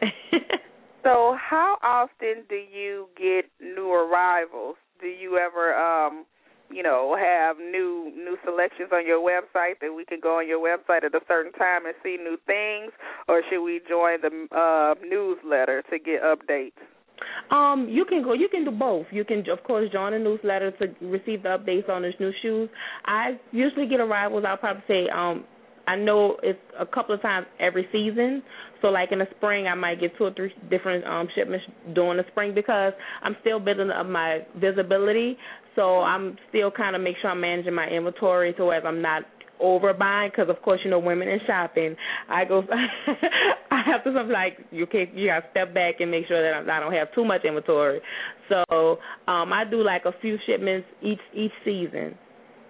So 1.02 1.36
how 1.40 1.78
often 1.82 2.44
do 2.48 2.56
you 2.56 3.08
get 3.16 3.46
new 3.60 3.90
arrivals? 3.90 4.76
Do 5.00 5.06
you 5.06 5.38
ever 5.38 5.74
um 5.74 6.26
you 6.72 6.82
know, 6.82 7.16
have 7.18 7.58
new 7.58 8.12
new 8.14 8.36
selections 8.44 8.90
on 8.92 9.06
your 9.06 9.20
website 9.20 9.80
that 9.80 9.92
we 9.94 10.04
can 10.04 10.20
go 10.20 10.38
on 10.38 10.48
your 10.48 10.60
website 10.60 11.04
at 11.04 11.14
a 11.14 11.20
certain 11.26 11.52
time 11.52 11.86
and 11.86 11.94
see 12.02 12.16
new 12.16 12.38
things, 12.46 12.92
or 13.28 13.42
should 13.50 13.62
we 13.62 13.80
join 13.88 14.20
the 14.20 14.46
uh, 14.56 14.94
newsletter 15.04 15.82
to 15.90 15.98
get 15.98 16.22
updates? 16.22 16.78
Um, 17.50 17.88
you 17.90 18.04
can 18.04 18.22
go. 18.22 18.32
You 18.32 18.48
can 18.48 18.64
do 18.64 18.70
both. 18.70 19.06
You 19.10 19.24
can, 19.24 19.44
of 19.50 19.62
course, 19.64 19.90
join 19.92 20.14
a 20.14 20.18
newsletter 20.18 20.70
to 20.72 20.86
receive 21.06 21.42
the 21.42 21.50
updates 21.50 21.88
on 21.88 22.02
the 22.02 22.12
new 22.18 22.32
shoes. 22.42 22.70
I 23.04 23.38
usually 23.52 23.86
get 23.88 24.00
arrivals. 24.00 24.44
I'll 24.46 24.56
probably 24.56 24.82
say, 24.88 25.08
um, 25.14 25.44
I 25.86 25.96
know 25.96 26.36
it's 26.42 26.60
a 26.78 26.86
couple 26.86 27.14
of 27.14 27.22
times 27.22 27.46
every 27.58 27.86
season. 27.90 28.42
So, 28.80 28.88
like 28.88 29.12
in 29.12 29.18
the 29.18 29.26
spring, 29.36 29.66
I 29.66 29.74
might 29.74 30.00
get 30.00 30.16
two 30.16 30.24
or 30.24 30.32
three 30.32 30.54
different 30.70 31.04
um 31.04 31.28
shipments 31.34 31.64
during 31.94 32.16
the 32.18 32.24
spring 32.30 32.54
because 32.54 32.92
I'm 33.22 33.36
still 33.40 33.58
building 33.58 33.90
up 33.90 34.06
my 34.06 34.40
visibility. 34.56 35.36
So 35.76 36.00
I'm 36.00 36.36
still 36.48 36.70
kind 36.70 36.96
of 36.96 37.02
make 37.02 37.16
sure 37.20 37.30
I'm 37.30 37.40
managing 37.40 37.74
my 37.74 37.88
inventory 37.88 38.54
so 38.56 38.70
as 38.70 38.82
I'm 38.86 39.02
not 39.02 39.22
overbuying 39.62 40.30
because 40.30 40.48
of 40.48 40.60
course 40.62 40.80
you 40.84 40.90
know 40.90 40.98
women 40.98 41.28
in 41.28 41.38
shopping 41.46 41.94
i 42.28 42.44
go 42.44 42.62
i 43.70 43.82
have 43.84 44.02
to 44.02 44.12
something 44.14 44.32
like 44.32 44.58
you 44.70 44.86
can 44.86 45.06
you 45.14 45.28
got 45.28 45.40
to 45.40 45.46
step 45.50 45.74
back 45.74 45.96
and 46.00 46.10
make 46.10 46.26
sure 46.26 46.42
that 46.42 46.56
I'm, 46.56 46.66
don't 46.66 46.92
have 46.92 47.12
too 47.14 47.24
much 47.24 47.44
inventory. 47.44 48.00
So 48.48 48.98
um 49.28 49.52
i 49.52 49.64
do 49.70 49.82
like 49.82 50.04
a 50.06 50.12
few 50.20 50.38
shipments 50.46 50.86
each 51.02 51.20
each 51.34 51.52
season 51.64 52.16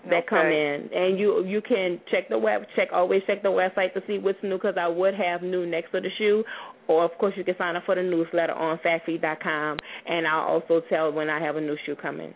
that 0.09 0.27
come 0.27 0.47
in. 0.47 0.89
And 0.93 1.19
you 1.19 1.45
you 1.45 1.61
can 1.61 2.01
check 2.11 2.29
the 2.29 2.39
web 2.39 2.63
check 2.75 2.89
always 2.93 3.23
check 3.27 3.43
the 3.43 3.49
website 3.49 3.93
to 3.95 4.03
see 4.07 4.19
what's 4.19 4.39
new 4.43 4.57
because 4.57 4.77
i 4.81 4.89
would 4.89 5.15
have 5.15 5.43
new 5.43 5.67
next 5.67 5.93
to 5.93 6.01
the 6.01 6.09
shoe. 6.19 6.45
Or 6.89 7.05
of 7.05 7.13
course 7.19 7.35
you 7.37 7.45
can 7.45 7.55
sign 7.57 7.77
up 7.77 7.85
for 7.87 7.95
the 7.95 8.03
newsletter 8.03 8.55
on 8.55 8.79
phatpheet.com 8.79 9.79
and 10.07 10.27
i'll 10.27 10.49
also 10.49 10.83
tell 10.89 11.13
when 11.13 11.31
i 11.31 11.41
have 11.41 11.57
a 11.57 11.61
new 11.61 11.77
shoe 11.87 11.95
coming 11.95 12.35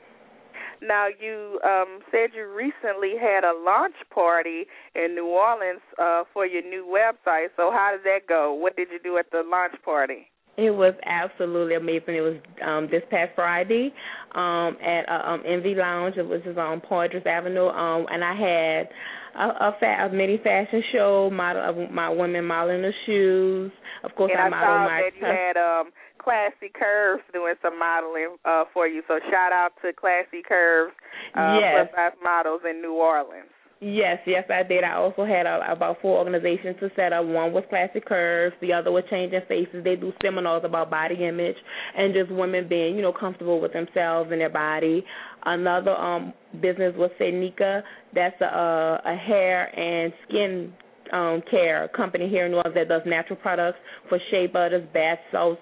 Now 0.83 1.07
you 1.09 1.61
um 1.64 2.00
said 2.11 2.31
you 2.35 2.47
recently 2.52 3.12
had 3.21 3.45
a 3.45 3.52
launch 3.64 3.95
party 4.12 4.64
in 4.95 5.14
New 5.14 5.26
Orleans 5.26 5.81
uh 5.99 6.25
for 6.33 6.47
your 6.47 6.62
new 6.62 6.85
website. 6.87 7.49
So 7.57 7.71
how 7.71 7.93
did 7.93 8.04
that 8.04 8.26
go? 8.28 8.52
What 8.52 8.76
did 8.76 8.88
you 8.90 8.99
do 9.02 9.19
at 9.19 9.31
the 9.31 9.43
launch 9.47 9.75
party? 9.85 10.31
It 10.57 10.71
was 10.71 10.95
absolutely 11.04 11.75
amazing. 11.75 12.14
It 12.14 12.21
was 12.21 12.37
um 12.64 12.88
this 12.90 13.02
past 13.11 13.33
Friday 13.35 13.93
um 14.35 14.76
at 14.83 15.09
uh, 15.09 15.28
um 15.28 15.43
Envy 15.47 15.75
Lounge, 15.75 16.14
which 16.16 16.47
is 16.47 16.57
on 16.57 16.81
Poydras 16.81 17.26
Avenue. 17.26 17.69
Um 17.69 18.07
and 18.11 18.25
I 18.25 18.35
had 18.35 18.88
a, 19.37 19.49
a, 19.49 19.76
fa- 19.81 20.07
a 20.07 20.14
mini 20.14 20.38
fashion 20.43 20.83
show, 20.93 21.28
model 21.33 21.62
of 21.62 21.90
my 21.90 22.09
women 22.09 22.45
modeling 22.45 22.83
the 22.83 22.93
shoes. 23.07 23.73
Of 24.04 24.14
course, 24.14 24.31
and 24.33 24.40
I 24.40 24.47
I 24.47 24.50
modeled 24.50 24.90
my 24.90 25.02
that 25.02 25.16
you 25.19 25.26
had 25.26 25.57
um 25.57 25.90
Classy 26.25 26.73
Curves 26.75 27.23
doing 27.33 27.54
some 27.62 27.78
modeling 27.78 28.37
uh 28.45 28.64
for 28.73 28.88
you. 28.88 29.02
So 29.07 29.19
shout 29.31 29.52
out 29.52 29.73
to 29.83 29.93
Classy 29.93 30.43
Curves 30.47 30.95
uh 31.37 31.59
Yes. 31.61 31.88
plus 31.95 32.12
size 32.12 32.19
models 32.25 32.62
in 32.69 32.81
New 32.81 32.95
Orleans. 32.95 33.50
Yes, 33.81 34.19
yes, 34.25 34.45
I 34.49 34.62
did. 34.62 34.83
I 34.83 34.95
also 34.95 35.26
had 35.26 35.47
uh 35.47 35.61
about 35.69 35.99
four 36.00 36.16
organizations 36.19 36.76
to 36.81 36.88
set 36.97 37.12
up. 37.12 37.26
One 37.26 37.52
was 37.52 37.64
Classy 37.69 38.00
Curves, 38.00 38.57
the 38.62 38.73
other 38.73 38.90
was 38.90 39.04
Changing 39.11 39.40
Faces. 39.47 39.85
They 39.85 39.97
do 39.97 40.12
seminars 40.23 40.62
about 40.64 40.88
body 40.90 41.16
image 41.23 41.57
and 41.99 42.14
just 42.14 42.31
women 42.31 42.66
being, 42.69 42.97
you 42.97 43.02
know, 43.02 43.12
comfortable 43.12 43.61
with 43.61 43.75
themselves 43.75 44.31
and 44.33 44.40
their 44.40 44.49
body. 44.49 45.04
Another 45.45 45.90
um 45.90 46.33
business 46.62 46.95
was 46.97 47.11
Senika. 47.21 47.83
That's 48.14 48.40
a 48.40 48.45
a, 48.47 49.02
a 49.12 49.16
hair 49.16 49.59
and 49.78 50.12
skin 50.26 50.73
um 51.12 51.43
care 51.50 51.87
company 51.95 52.28
here 52.31 52.47
in 52.47 52.52
New 52.52 52.59
Orleans 52.59 52.76
that 52.76 52.88
does 52.88 53.02
natural 53.04 53.37
products 53.37 53.78
for 54.09 54.19
shea 54.31 54.47
butters, 54.47 54.88
bath 54.95 55.19
salts, 55.31 55.61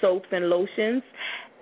soaps 0.00 0.28
and 0.32 0.48
lotions. 0.48 1.02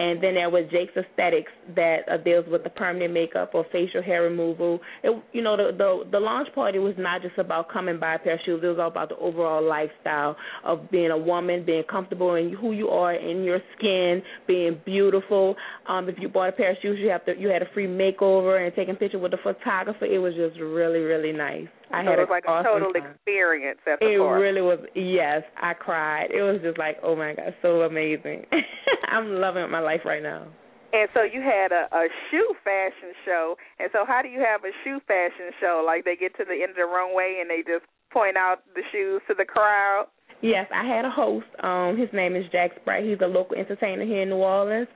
And 0.00 0.22
then 0.22 0.34
there 0.34 0.48
was 0.48 0.64
Jake's 0.70 0.96
Aesthetics 0.96 1.50
that 1.74 2.08
uh, 2.08 2.18
deals 2.18 2.44
with 2.48 2.62
the 2.62 2.70
permanent 2.70 3.12
makeup 3.12 3.50
or 3.52 3.66
facial 3.72 4.00
hair 4.00 4.22
removal. 4.22 4.78
It, 5.02 5.20
you 5.32 5.42
know, 5.42 5.56
the, 5.56 5.76
the 5.76 6.08
the 6.12 6.20
launch 6.20 6.48
party 6.54 6.78
was 6.78 6.94
not 6.98 7.20
just 7.20 7.36
about 7.36 7.68
coming 7.68 7.98
by 7.98 8.14
a 8.14 8.18
pair 8.20 8.34
of 8.34 8.40
shoes. 8.46 8.60
It 8.62 8.66
was 8.66 8.78
all 8.78 8.88
about 8.88 9.08
the 9.08 9.16
overall 9.16 9.60
lifestyle 9.60 10.36
of 10.64 10.88
being 10.92 11.10
a 11.10 11.18
woman, 11.18 11.64
being 11.66 11.82
comfortable 11.90 12.36
in 12.36 12.52
who 12.52 12.70
you 12.72 12.88
are 12.90 13.14
in 13.14 13.42
your 13.42 13.58
skin, 13.76 14.22
being 14.46 14.80
beautiful. 14.84 15.56
Um, 15.88 16.08
if 16.08 16.14
you 16.20 16.28
bought 16.28 16.50
a 16.50 16.52
pair 16.52 16.70
of 16.70 16.76
shoes, 16.80 16.98
you 17.00 17.08
have 17.08 17.24
to 17.24 17.36
you 17.36 17.48
had 17.48 17.62
a 17.62 17.68
free 17.74 17.88
makeover 17.88 18.64
and 18.64 18.74
taking 18.76 18.94
pictures 18.94 19.20
with 19.20 19.32
the 19.32 19.38
photographer. 19.42 20.04
It 20.04 20.18
was 20.18 20.34
just 20.34 20.60
really 20.60 21.00
really 21.00 21.32
nice. 21.32 21.66
I 21.92 22.04
so 22.04 22.10
had 22.10 22.18
it 22.18 22.28
was 22.28 22.30
like 22.30 22.44
a 22.44 22.50
awesome 22.50 22.72
total 22.84 22.92
time. 22.92 23.10
experience 23.12 23.78
at 23.86 23.98
the 24.00 24.12
It 24.14 24.18
party. 24.18 24.42
really 24.42 24.60
was. 24.62 24.78
Yes, 24.94 25.42
I 25.60 25.74
cried. 25.74 26.30
It 26.30 26.42
was 26.42 26.60
just 26.62 26.78
like, 26.78 26.98
oh 27.02 27.16
my 27.16 27.34
god, 27.34 27.54
so 27.62 27.82
amazing. 27.82 28.44
I'm 29.12 29.40
loving 29.40 29.70
my 29.70 29.80
life 29.80 30.02
right 30.04 30.22
now. 30.22 30.46
And 30.92 31.08
so 31.12 31.20
you 31.22 31.40
had 31.42 31.70
a, 31.72 31.84
a 31.92 32.08
shoe 32.30 32.54
fashion 32.64 33.12
show. 33.24 33.56
And 33.78 33.90
so 33.92 34.04
how 34.06 34.22
do 34.22 34.28
you 34.28 34.40
have 34.40 34.64
a 34.64 34.72
shoe 34.84 35.00
fashion 35.06 35.52
show? 35.60 35.82
Like 35.84 36.04
they 36.04 36.16
get 36.16 36.34
to 36.38 36.44
the 36.48 36.54
end 36.62 36.70
of 36.70 36.76
the 36.76 36.84
runway 36.88 37.38
and 37.40 37.50
they 37.50 37.60
just 37.60 37.84
point 38.10 38.36
out 38.38 38.64
the 38.74 38.80
shoes 38.90 39.20
to 39.28 39.34
the 39.36 39.44
crowd? 39.44 40.06
Yes, 40.40 40.66
I 40.72 40.86
had 40.86 41.04
a 41.04 41.10
host. 41.10 41.46
Um, 41.62 41.98
his 41.98 42.08
name 42.14 42.36
is 42.36 42.44
Jack 42.52 42.70
Spratt. 42.80 43.02
He's 43.04 43.18
a 43.20 43.26
local 43.26 43.56
entertainer 43.56 44.04
here 44.06 44.22
in 44.22 44.28
New 44.30 44.36
Orleans, 44.36 44.86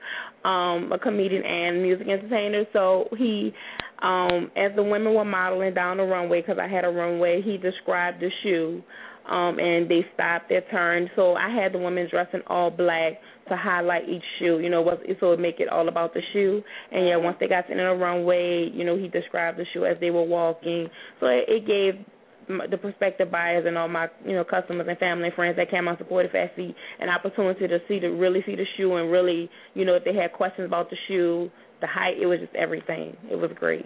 um, 0.45 0.89
a 0.93 0.97
comedian 0.97 1.43
and 1.43 1.83
music 1.83 2.07
entertainer. 2.07 2.63
So 2.71 3.09
he, 3.17 3.53
um, 4.01 4.51
as 4.55 4.75
the 4.75 4.83
women 4.83 5.13
were 5.13 5.25
modeling 5.25 5.73
down 5.73 5.97
the 5.97 6.03
runway, 6.03 6.41
because 6.41 6.57
I 6.59 6.67
had 6.67 6.85
a 6.85 6.89
runway, 6.89 7.41
he 7.41 7.57
described 7.57 8.21
the 8.21 8.29
shoe, 8.43 8.81
um, 9.29 9.59
and 9.59 9.89
they 9.89 10.05
stopped 10.13 10.49
their 10.49 10.61
turn. 10.69 11.09
So 11.15 11.35
I 11.35 11.49
had 11.49 11.73
the 11.73 11.79
women 11.79 12.07
dressed 12.09 12.33
in 12.33 12.41
all 12.47 12.69
black 12.69 13.13
to 13.49 13.55
highlight 13.55 14.09
each 14.09 14.23
shoe. 14.39 14.59
You 14.59 14.69
know, 14.69 14.85
so 15.19 15.31
it 15.31 15.39
make 15.39 15.59
it 15.59 15.69
all 15.69 15.87
about 15.87 16.13
the 16.13 16.21
shoe. 16.33 16.61
And 16.91 17.07
yeah, 17.07 17.17
once 17.17 17.37
they 17.39 17.47
got 17.47 17.67
to 17.67 17.75
the 17.75 17.81
runway, 17.81 18.69
you 18.73 18.83
know, 18.83 18.97
he 18.97 19.07
described 19.07 19.57
the 19.57 19.65
shoe 19.73 19.85
as 19.85 19.97
they 20.01 20.11
were 20.11 20.23
walking. 20.23 20.87
So 21.19 21.27
it, 21.27 21.45
it 21.47 21.67
gave 21.67 22.05
the 22.47 22.77
prospective 22.77 23.31
buyers 23.31 23.65
and 23.67 23.77
all 23.77 23.87
my 23.87 24.07
you 24.25 24.33
know 24.33 24.43
customers 24.43 24.85
and 24.89 24.97
family 24.97 25.25
and 25.25 25.33
friends 25.33 25.55
that 25.55 25.69
came 25.71 25.87
out 25.87 25.97
supported 25.97 26.31
Phat 26.31 26.55
Pheet 26.55 26.75
an 26.99 27.09
opportunity 27.09 27.67
to 27.67 27.79
see 27.87 27.99
to 27.99 28.07
really 28.09 28.41
see 28.45 28.55
the 28.55 28.65
shoe 28.77 28.95
and 28.95 29.11
really 29.11 29.49
you 29.73 29.85
know 29.85 29.95
if 29.95 30.03
they 30.03 30.13
had 30.13 30.33
questions 30.33 30.65
about 30.65 30.89
the 30.89 30.97
shoe, 31.07 31.49
the 31.83 31.87
height, 31.91 32.15
it 32.15 32.25
was 32.25 32.39
just 32.39 32.55
everything. 32.55 33.11
It 33.29 33.35
was 33.35 33.51
great. 33.59 33.85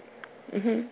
Mhm. 0.54 0.88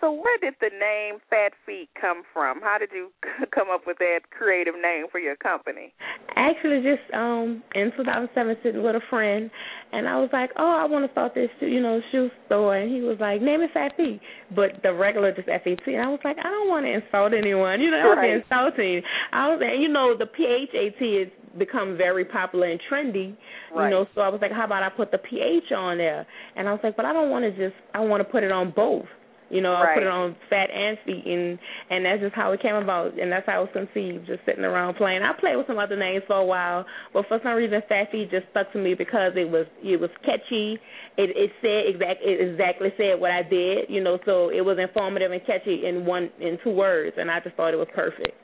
So 0.00 0.12
where 0.12 0.36
did 0.36 0.52
the 0.60 0.68
name 0.68 1.16
Phat 1.30 1.54
Pheet 1.64 1.88
come 1.98 2.24
from? 2.30 2.60
How 2.60 2.76
did 2.76 2.90
you 2.92 3.08
come 3.56 3.68
up 3.72 3.86
with 3.86 3.96
that 3.98 4.28
creative 4.28 4.74
name 4.74 5.06
for 5.10 5.18
your 5.18 5.36
company? 5.36 5.94
Actually, 6.36 6.84
just 6.84 7.08
um 7.14 7.62
in 7.74 7.90
2007, 7.96 8.56
sitting 8.62 8.82
with 8.82 8.96
a 8.96 9.00
friend, 9.08 9.50
and 9.92 10.06
I 10.06 10.20
was 10.20 10.28
like, 10.34 10.50
"Oh, 10.58 10.76
I 10.76 10.84
want 10.84 11.06
to 11.06 11.12
start 11.12 11.32
this, 11.34 11.48
you 11.60 11.80
know, 11.80 12.02
shoe 12.12 12.28
store." 12.44 12.76
And 12.76 12.92
he 12.92 13.00
was 13.00 13.16
like, 13.18 13.40
"Name 13.40 13.62
it 13.62 13.70
Fat 13.72 13.96
Feet," 13.96 14.20
but 14.54 14.82
the 14.82 14.92
regular 14.92 15.32
just 15.32 15.48
F 15.48 15.62
A 15.64 15.74
T. 15.74 15.94
And 15.94 16.02
I 16.04 16.08
was 16.08 16.20
like, 16.22 16.36
"I 16.36 16.50
don't 16.52 16.68
want 16.68 16.84
to 16.84 16.92
insult 16.92 17.32
anyone, 17.32 17.80
you 17.80 17.90
know, 17.90 17.96
that 17.96 18.08
would 18.12 18.20
be 18.20 18.36
insulting." 18.44 19.00
I 19.32 19.48
was, 19.48 19.62
and 19.64 19.80
you 19.80 19.88
know, 19.88 20.14
the 20.14 20.26
P 20.26 20.44
H 20.44 20.74
A 20.74 20.90
T 20.98 21.24
has 21.24 21.32
become 21.58 21.96
very 21.96 22.24
popular 22.24 22.66
and 22.68 22.80
trendy, 22.90 23.34
Right. 23.74 23.84
you 23.84 23.90
know. 23.90 24.06
So 24.14 24.20
I 24.20 24.28
was 24.28 24.40
like, 24.40 24.52
"How 24.52 24.64
about 24.64 24.82
I 24.82 24.88
put 24.88 25.10
the 25.10 25.18
P 25.18 25.40
H 25.40 25.72
on 25.72 25.98
there?" 25.98 26.26
And 26.56 26.68
I 26.68 26.72
was 26.72 26.80
like, 26.82 26.96
"But 26.96 27.04
I 27.04 27.12
don't 27.12 27.30
want 27.30 27.44
to 27.44 27.50
just, 27.52 27.76
I 27.94 28.00
want 28.00 28.20
to 28.20 28.24
put 28.24 28.42
it 28.42 28.52
on 28.52 28.70
both." 28.70 29.06
You 29.50 29.60
know, 29.60 29.74
I 29.74 29.94
put 29.94 30.02
it 30.02 30.08
on 30.08 30.34
fat 30.50 30.70
and 30.72 30.98
feet, 31.04 31.24
and 31.26 31.58
and 31.90 32.04
that's 32.04 32.20
just 32.22 32.34
how 32.34 32.52
it 32.52 32.62
came 32.62 32.74
about, 32.74 33.18
and 33.20 33.30
that's 33.30 33.46
how 33.46 33.62
it 33.62 33.68
was 33.68 33.86
conceived. 33.86 34.26
Just 34.26 34.44
sitting 34.46 34.64
around 34.64 34.94
playing. 34.94 35.22
I 35.22 35.32
played 35.38 35.56
with 35.56 35.66
some 35.66 35.78
other 35.78 35.96
names 35.96 36.24
for 36.26 36.36
a 36.36 36.44
while, 36.44 36.86
but 37.12 37.28
for 37.28 37.38
some 37.42 37.52
reason, 37.52 37.80
Phat 37.88 38.10
Pheet 38.10 38.30
just 38.30 38.46
stuck 38.50 38.72
to 38.72 38.78
me 38.78 38.94
because 38.94 39.32
it 39.36 39.48
was 39.48 39.66
it 39.82 40.00
was 40.00 40.10
catchy. 40.24 40.80
It 41.18 41.30
it 41.36 41.52
said 41.60 41.86
exact 41.86 42.22
it 42.24 42.40
exactly 42.40 42.92
said 42.96 43.20
what 43.20 43.30
I 43.30 43.42
did. 43.42 43.90
You 43.90 44.02
know, 44.02 44.18
so 44.24 44.48
it 44.48 44.62
was 44.62 44.78
informative 44.78 45.30
and 45.30 45.44
catchy 45.46 45.86
in 45.86 46.06
one 46.06 46.30
in 46.40 46.58
two 46.64 46.70
words, 46.70 47.14
and 47.18 47.30
I 47.30 47.38
just 47.40 47.54
thought 47.54 47.74
it 47.74 47.78
was 47.78 47.88
perfect. 47.94 48.34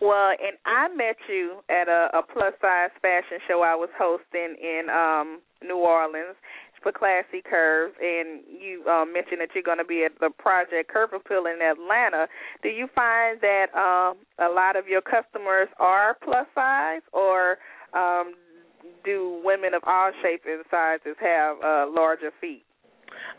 Well, 0.00 0.30
and 0.30 0.56
I 0.66 0.88
met 0.94 1.16
you 1.28 1.60
at 1.70 1.88
a, 1.88 2.10
a 2.18 2.22
plus 2.22 2.54
size 2.60 2.90
fashion 3.00 3.38
show 3.48 3.62
I 3.62 3.74
was 3.74 3.90
hosting 3.98 4.56
in 4.60 4.88
um 4.90 5.40
New 5.62 5.78
Orleans 5.78 6.36
for 6.84 6.92
Classy 6.92 7.42
Curves, 7.42 7.94
and 7.98 8.42
you 8.46 8.84
um, 8.86 9.12
mentioned 9.12 9.40
that 9.40 9.48
you're 9.54 9.64
going 9.64 9.78
to 9.78 9.84
be 9.84 10.04
at 10.04 10.12
the 10.20 10.28
Project 10.38 10.92
Curve 10.92 11.10
Appeal 11.14 11.46
in 11.46 11.58
Atlanta. 11.62 12.28
Do 12.62 12.68
you 12.68 12.86
find 12.94 13.40
that 13.40 13.72
um, 13.74 14.18
a 14.38 14.52
lot 14.52 14.76
of 14.76 14.86
your 14.86 15.00
customers 15.00 15.68
are 15.80 16.16
plus 16.22 16.46
size, 16.54 17.00
or 17.12 17.56
um, 17.94 18.34
do 19.04 19.40
women 19.42 19.72
of 19.72 19.82
all 19.86 20.12
shapes 20.22 20.44
and 20.46 20.62
sizes 20.70 21.16
have 21.20 21.56
uh, 21.64 21.86
larger 21.90 22.30
feet? 22.40 22.64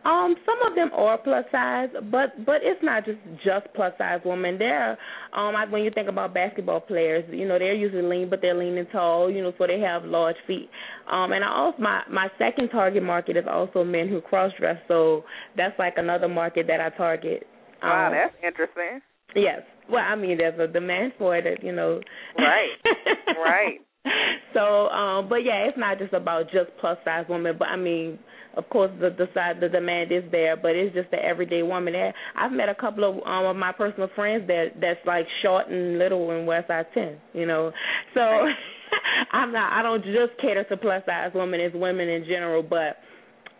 Um, 0.05 0.35
some 0.45 0.69
of 0.69 0.75
them 0.75 0.91
are 0.93 1.17
plus 1.17 1.45
size, 1.51 1.89
but 2.11 2.45
but 2.45 2.57
it's 2.61 2.81
not 2.83 3.05
just 3.05 3.17
just 3.43 3.67
plus 3.73 3.93
size 3.97 4.19
women. 4.23 4.57
There, 4.57 4.91
um, 5.33 5.55
I, 5.55 5.65
when 5.69 5.83
you 5.83 5.91
think 5.91 6.07
about 6.07 6.33
basketball 6.33 6.79
players, 6.79 7.25
you 7.31 7.47
know 7.47 7.57
they're 7.57 7.73
usually 7.73 8.03
lean, 8.03 8.29
but 8.29 8.39
they're 8.41 8.53
lean 8.57 8.77
and 8.77 8.87
tall, 8.91 9.31
you 9.31 9.41
know, 9.41 9.51
so 9.57 9.65
they 9.65 9.79
have 9.79 10.03
large 10.05 10.35
feet. 10.45 10.69
Um, 11.11 11.31
and 11.31 11.43
I 11.43 11.49
also 11.49 11.79
my 11.79 12.01
my 12.09 12.27
second 12.37 12.69
target 12.69 13.03
market 13.03 13.37
is 13.37 13.45
also 13.49 13.83
men 13.83 14.07
who 14.07 14.21
cross 14.21 14.51
dress, 14.59 14.77
so 14.87 15.23
that's 15.57 15.77
like 15.79 15.95
another 15.97 16.27
market 16.27 16.67
that 16.67 16.79
I 16.79 16.89
target. 16.95 17.47
Um, 17.81 17.89
Wow, 17.89 18.11
that's 18.11 18.35
interesting. 18.43 19.01
Yes. 19.35 19.61
Well, 19.89 20.03
I 20.03 20.15
mean, 20.15 20.37
there's 20.37 20.59
a 20.59 20.71
demand 20.71 21.13
for 21.17 21.35
it, 21.35 21.63
you 21.63 21.71
know. 21.71 22.01
Right. 22.37 22.69
Right. 23.37 23.84
So, 24.53 24.87
um, 24.87 25.27
but 25.27 25.43
yeah, 25.43 25.67
it's 25.67 25.77
not 25.77 25.99
just 25.99 26.13
about 26.13 26.45
just 26.45 26.71
plus 26.79 26.97
size 27.03 27.25
women, 27.27 27.57
but 27.59 27.67
I 27.67 27.75
mean, 27.75 28.17
of 28.55 28.69
course, 28.69 28.89
the 29.01 29.09
the 29.09 29.27
side 29.33 29.57
the 29.59 29.67
demand 29.67 30.13
is 30.13 30.23
there, 30.31 30.55
but 30.55 30.71
it's 30.77 30.95
just 30.95 31.11
the 31.11 31.17
everyday 31.17 31.61
woman. 31.61 31.91
There, 31.91 32.13
I've 32.37 32.53
met 32.53 32.69
a 32.69 32.75
couple 32.75 33.03
of 33.03 33.15
um, 33.27 33.47
of 33.47 33.57
my 33.57 33.73
personal 33.73 34.07
friends 34.15 34.47
that 34.47 34.67
that's 34.79 34.99
like 35.05 35.25
short 35.41 35.67
and 35.67 35.97
little 35.99 36.31
and 36.31 36.47
wear 36.47 36.63
size 36.69 36.85
ten. 36.93 37.17
You 37.33 37.45
know, 37.47 37.73
so 38.13 38.21
I'm 39.33 39.51
not. 39.51 39.73
I 39.73 39.83
don't 39.83 40.03
just 40.05 40.39
cater 40.41 40.63
to 40.63 40.77
plus 40.77 41.03
size 41.05 41.31
women. 41.35 41.59
It's 41.59 41.75
women 41.75 42.07
in 42.07 42.23
general, 42.23 42.63
but 42.63 42.95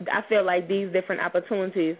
I 0.10 0.22
feel 0.30 0.46
like 0.46 0.70
these 0.70 0.94
different 0.94 1.22
opportunities 1.22 1.98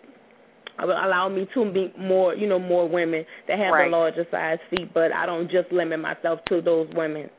will 0.80 0.92
allow 0.92 1.28
me 1.28 1.48
to 1.54 1.66
meet 1.66 2.00
more, 2.00 2.34
you 2.34 2.48
know, 2.48 2.60
more 2.60 2.88
women 2.88 3.26
that 3.50 3.60
have 3.60 3.74
Right. 3.74 3.90
the 3.90 3.98
larger 3.98 4.26
size 4.32 4.60
feet. 4.70 4.94
But 4.94 5.12
I 5.12 5.26
don't 5.26 5.52
just 5.52 5.70
limit 5.74 6.00
myself 6.00 6.40
to 6.48 6.62
those 6.62 6.88
women. 6.96 7.30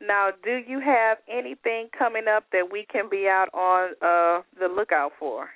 Now, 0.00 0.30
do 0.42 0.60
you 0.66 0.80
have 0.80 1.18
anything 1.28 1.88
coming 1.96 2.24
up 2.28 2.44
that 2.52 2.70
we 2.70 2.86
can 2.90 3.08
be 3.10 3.26
out 3.28 3.48
on 3.52 3.90
uh 4.00 4.42
the 4.58 4.72
lookout 4.74 5.12
for? 5.18 5.48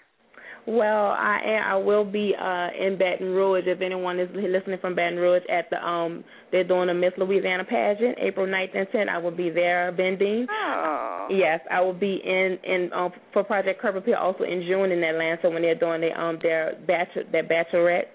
Well, 0.67 1.09
I 1.11 1.41
am, 1.45 1.63
I 1.73 1.77
will 1.77 2.05
be 2.05 2.35
uh 2.39 2.69
in 2.79 2.99
Baton 2.99 3.29
Rouge 3.35 3.65
if 3.67 3.81
anyone 3.81 4.19
is 4.21 4.29
listening 4.35 4.79
from 4.81 4.95
Baton 4.95 5.19
Rouge 5.19 5.43
at 5.51 5.69
the 5.71 5.77
um 5.83 6.25
they're 6.53 6.65
doing 6.65 6.89
a 6.91 6.95
Miss 6.95 7.13
Louisiana 7.19 7.65
pageant 7.65 8.17
April 8.21 8.47
9th 8.47 8.77
and 8.77 8.89
10th. 8.89 9.09
I 9.09 9.19
will 9.19 9.31
be 9.31 9.51
there 9.51 9.93
bending. 9.93 10.47
Oh. 10.51 11.29
Yes, 11.31 11.61
I 11.71 11.81
will 11.81 11.95
be 11.95 12.21
in 12.25 12.59
in 12.65 12.91
um 12.93 13.13
for 13.33 13.45
Project 13.45 13.81
Curve 13.81 13.97
Appeal 13.97 14.17
also 14.17 14.45
in 14.45 14.63
June 14.69 14.93
in 14.93 15.03
Atlanta 15.03 15.49
when 15.51 15.63
they're 15.63 15.75
doing 15.75 16.03
their 16.03 16.19
um 16.21 16.39
their 16.43 16.75
bachelor 16.87 17.25
their 17.33 17.45
bachelorette 17.45 18.09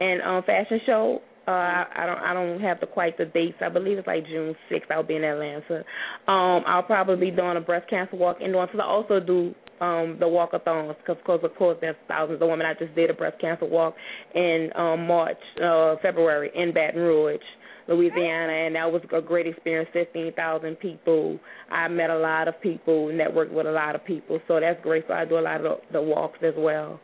and 0.00 0.22
um 0.22 0.42
fashion 0.44 0.80
show. 0.86 1.22
Uh 1.46 1.50
I, 1.50 1.86
I 1.96 2.06
don't 2.06 2.18
I 2.18 2.34
don't 2.34 2.60
have 2.60 2.80
the 2.80 2.86
quite 2.86 3.18
the 3.18 3.24
dates. 3.24 3.58
I 3.60 3.68
believe 3.68 3.98
it's 3.98 4.06
like 4.06 4.26
June 4.26 4.54
sixth 4.70 4.90
I'll 4.90 5.02
be 5.02 5.16
in 5.16 5.24
Atlanta. 5.24 5.84
Um 6.28 6.62
I'll 6.66 6.82
probably 6.84 7.30
be 7.30 7.36
doing 7.36 7.56
a 7.56 7.60
breast 7.60 7.88
cancer 7.90 8.16
walk 8.16 8.38
and 8.40 8.52
doing 8.52 8.66
so 8.72 8.80
I 8.80 8.84
also 8.86 9.20
do 9.20 9.54
um 9.80 10.16
the 10.20 10.26
walkathons 10.26 10.96
because 10.98 11.18
of 11.18 11.24
course, 11.24 11.40
of 11.42 11.54
course 11.56 11.78
there's 11.80 11.96
thousands 12.06 12.40
of 12.40 12.48
women. 12.48 12.66
I 12.66 12.74
just 12.74 12.94
did 12.94 13.10
a 13.10 13.14
breast 13.14 13.40
cancer 13.40 13.66
walk 13.66 13.94
in 14.34 14.70
um 14.76 15.06
March 15.06 15.38
uh 15.62 15.96
February 16.00 16.50
in 16.54 16.72
Baton 16.72 17.00
Rouge. 17.00 17.40
Louisiana, 17.88 18.52
and 18.52 18.76
that 18.76 18.92
was 18.92 19.02
a 19.12 19.20
great 19.20 19.48
experience. 19.48 19.90
Fifteen 19.92 20.32
thousand 20.34 20.76
people. 20.78 21.40
I 21.68 21.88
met 21.88 22.10
a 22.10 22.16
lot 22.16 22.46
of 22.46 22.60
people, 22.60 23.08
networked 23.08 23.52
with 23.52 23.66
a 23.66 23.72
lot 23.72 23.96
of 23.96 24.04
people, 24.04 24.38
so 24.46 24.60
that's 24.60 24.80
great. 24.82 25.04
So 25.08 25.14
I 25.14 25.24
do 25.24 25.36
a 25.36 25.40
lot 25.40 25.64
of 25.64 25.78
the 25.92 26.00
walks 26.00 26.38
as 26.42 26.54
well. 26.56 27.00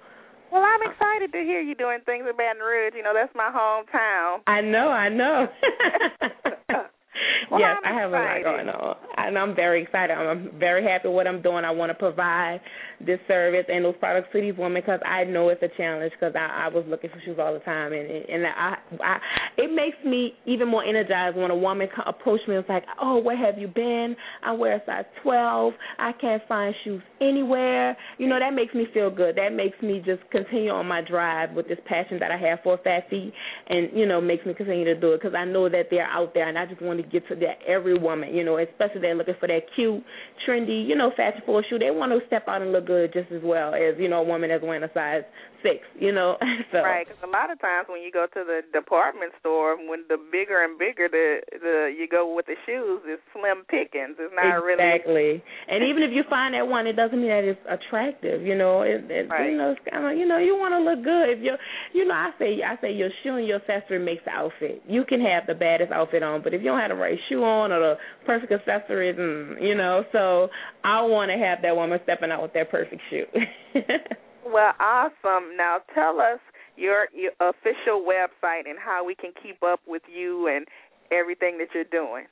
Well, 0.51 0.63
I'm 0.65 0.91
excited 0.91 1.33
to 1.33 1.39
hear 1.39 1.61
you 1.61 1.75
doing 1.75 1.99
things 2.07 2.25
in 2.29 2.37
Baton 2.37 2.63
Rouge. 2.63 2.95
You 2.97 3.03
know, 3.03 3.13
that's 3.15 3.35
my 3.35 3.51
hometown. 3.53 4.41
I 4.47 4.61
know, 4.61 4.89
I 4.89 5.09
know. 5.09 5.47
Well, 7.51 7.61
yes, 7.61 7.77
I'm 7.85 7.97
I 7.97 8.01
have 8.01 8.11
a 8.11 8.13
lot 8.13 8.43
going 8.43 8.69
on, 8.69 8.97
and 9.17 9.39
I'm 9.39 9.55
very 9.55 9.83
excited. 9.83 10.13
I'm 10.13 10.51
very 10.59 10.85
happy 10.85 11.09
what 11.09 11.27
I'm 11.27 11.41
doing. 11.41 11.65
I 11.65 11.71
want 11.71 11.91
to 11.91 11.95
provide 11.95 12.61
this 13.01 13.19
service 13.27 13.65
and 13.69 13.85
those 13.85 13.95
products 14.01 14.29
to 14.33 14.41
these 14.41 14.55
women 14.59 14.83
because 14.83 15.01
I 15.07 15.25
know 15.25 15.49
it's 15.49 15.63
a 15.63 15.69
challenge. 15.77 16.13
Because 16.13 16.35
I, 16.37 16.67
I 16.67 16.69
was 16.69 16.85
looking 16.89 17.11
for 17.11 17.21
shoes 17.25 17.39
all 17.41 17.55
the 17.55 17.61
time, 17.61 17.93
and 17.93 18.11
and 18.11 18.47
I, 18.47 18.77
I, 19.03 19.19
it 19.57 19.75
makes 19.75 19.97
me 20.05 20.35
even 20.47 20.69
more 20.69 20.85
energized 20.85 21.37
when 21.37 21.51
a 21.51 21.57
woman 21.57 21.89
co- 21.95 22.09
approach 22.09 22.41
me 22.49 22.57
and 22.57 22.65
is 22.65 22.69
like, 22.69 22.85
"Oh, 23.01 23.19
where 23.19 23.37
have 23.37 23.59
you 23.59 23.69
been? 23.69 24.15
I 24.45 24.53
wear 24.53 24.77
a 24.77 24.83
size 24.85 25.05
12. 25.23 25.73
I 25.99 26.13
can't 26.21 26.43
find 26.49 26.75
shoes 26.85 27.03
anywhere." 27.21 27.97
You 28.19 28.29
know, 28.29 28.39
that 28.39 28.53
makes 28.53 28.75
me 28.75 28.87
feel 28.93 29.11
good. 29.11 29.37
That 29.37 29.53
makes 29.55 29.81
me 29.83 30.03
just 30.05 30.29
continue 30.31 30.71
on 30.71 30.87
my 30.87 31.01
drive 31.01 31.53
with 31.53 31.69
this 31.69 31.79
passion 31.87 32.19
that 32.21 32.31
I 32.31 32.37
have 32.37 32.59
for 32.63 32.79
Phat 32.85 33.09
Pheet, 33.11 33.33
and 33.69 33.89
you 33.95 34.07
know, 34.07 34.21
makes 34.21 34.45
me 34.45 34.55
continue 34.55 34.85
to 34.85 34.99
do 34.99 35.13
it 35.13 35.21
because 35.23 35.35
I 35.35 35.45
know 35.45 35.69
that 35.69 35.87
they're 35.91 36.07
out 36.07 36.35
there, 36.35 36.49
and 36.49 36.59
I 36.59 36.67
just 36.67 36.83
want 36.83 37.01
to 37.01 37.08
get 37.11 37.27
to 37.29 37.35
that 37.37 37.59
every 37.66 37.99
woman. 37.99 38.35
You 38.35 38.44
know, 38.44 38.59
especially 38.59 39.01
they're 39.01 39.14
looking 39.14 39.35
for 39.40 39.49
that 39.49 39.62
cute, 39.75 40.03
trendy, 40.47 40.87
you 40.87 40.97
know, 40.97 41.12
fashion 41.16 41.42
forward 41.44 41.66
shoe. 41.68 41.79
They 41.79 41.90
want 41.90 42.12
to 42.12 42.27
step 42.27 42.47
out 42.49 42.62
and 42.62 42.73
look 42.73 42.87
good 42.87 43.12
just 43.12 43.31
as 43.33 43.42
well 43.42 43.75
as 43.75 43.94
you 43.99 44.09
know, 44.09 44.21
a 44.21 44.25
woman 44.25 44.51
that's 44.51 44.62
wearing 44.62 44.83
a 44.83 44.92
size 44.92 45.23
six. 45.62 45.85
You 45.99 46.12
know, 46.12 46.37
so 46.73 46.83
Right, 46.83 47.07
because 47.07 47.23
a 47.23 47.31
lot 47.31 47.51
of 47.51 47.61
times 47.61 47.88
when 47.88 48.03
you 48.03 48.11
go 48.12 48.27
to 48.27 48.42
the 48.44 48.61
department 48.73 49.33
store, 49.40 49.77
when 49.77 50.05
the 50.09 50.18
bigger 50.31 50.62
and 50.64 50.79
bigger 50.79 51.09
the 51.09 51.40
the 51.53 51.94
you 51.94 52.09
go 52.09 52.35
with 52.35 52.47
the 52.47 52.57
shoes, 52.66 53.03
it's 53.07 53.23
slim 53.33 53.64
pickings. 53.68 54.16
It's 54.18 54.33
not 54.35 54.62
really 54.62 54.83
exactly. 54.83 55.42
And 55.68 55.85
even 55.85 56.03
if 56.03 56.11
you 56.12 56.23
find 56.29 56.55
that 56.55 56.66
one, 56.66 56.87
it 56.87 56.94
doesn't 56.94 57.18
mean 57.18 57.31
that 57.31 57.44
it's 57.44 57.61
attractive. 57.68 58.42
You 58.42 58.57
know, 58.57 58.83
it, 58.83 59.05
it 59.11 59.29
Right. 59.29 59.51
you 59.51 59.59
know, 59.59 59.73
it's 59.73 59.81
kind 59.90 60.07
of 60.07 60.16
you 60.16 60.27
know, 60.27 60.38
you 60.38 60.57
want 60.57 60.73
to 60.73 60.81
look 60.81 61.05
good. 61.05 61.29
If 61.31 61.42
you, 61.42 61.55
you 61.92 62.07
know, 62.07 62.14
I 62.14 62.31
say 62.38 62.62
I 62.62 62.81
say 62.81 62.92
your 62.92 63.11
shoe 63.23 63.37
and 63.37 63.47
your 63.47 63.61
accessory 63.61 63.99
makes 63.99 64.25
the 64.25 64.31
outfit. 64.31 64.83
You 64.88 65.05
can 65.05 65.21
have 65.21 65.47
the 65.47 65.55
baddest 65.55 65.92
outfit 65.92 66.23
on, 66.23 66.42
but 66.42 66.55
if 66.55 66.62
you 66.62 66.68
don't 66.68 66.81
have 66.81 66.90
the 66.90 66.97
right 66.97 67.18
shoe 67.29 67.42
on 67.44 67.73
or 67.73 67.81
the 67.81 67.94
perfect 68.25 68.53
accessories, 68.53 69.16
and 69.18 69.62
you 69.62 69.75
know, 69.75 70.05
so 70.12 70.49
I 70.85 71.03
want 71.03 71.31
to 71.31 71.38
have 71.38 71.62
that 71.62 71.75
woman 71.77 71.99
stepping 72.05 72.31
out 72.31 72.42
with 72.42 72.53
that 72.55 72.71
perfect 72.71 73.03
shoe. 73.11 73.27
well 74.53 74.75
awesome. 74.81 75.57
Now 75.57 75.79
tell 75.95 76.21
us 76.21 76.41
your, 76.77 77.09
your 77.15 77.33
official 77.41 78.05
website 78.07 78.69
and 78.69 78.79
how 78.79 79.03
we 79.05 79.15
can 79.15 79.33
keep 79.43 79.63
up 79.63 79.81
with 79.87 80.03
you 80.13 80.49
and 80.49 80.67
everything 81.11 81.57
that 81.59 81.69
you're 81.75 81.85
doing. 81.85 82.27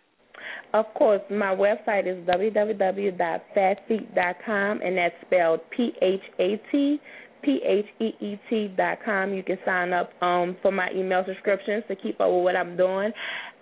Of 0.75 0.87
course, 0.95 1.23
my 1.31 1.55
website 1.55 2.07
is 2.07 2.19
www.phatpheet.com, 2.27 4.81
and 4.83 4.99
that's 4.99 5.15
spelled 5.25 5.61
P 5.75 5.93
H 6.03 6.21
A 6.39 6.61
T 6.71 7.01
P 7.43 7.61
H 7.65 7.87
E 8.01 8.13
E 8.21 8.39
T 8.51 8.69
dot 8.77 8.99
com. 9.05 9.33
You 9.33 9.43
can 9.43 9.59
sign 9.65 9.93
up 9.93 10.11
um, 10.23 10.57
for 10.61 10.71
my 10.73 10.91
email 10.95 11.25
subscriptions 11.27 11.85
to 11.89 11.97
keep 11.97 12.21
up 12.21 12.31
with 12.31 12.45
what 12.45 12.57
I'm 12.57 12.77
doing. 12.77 13.13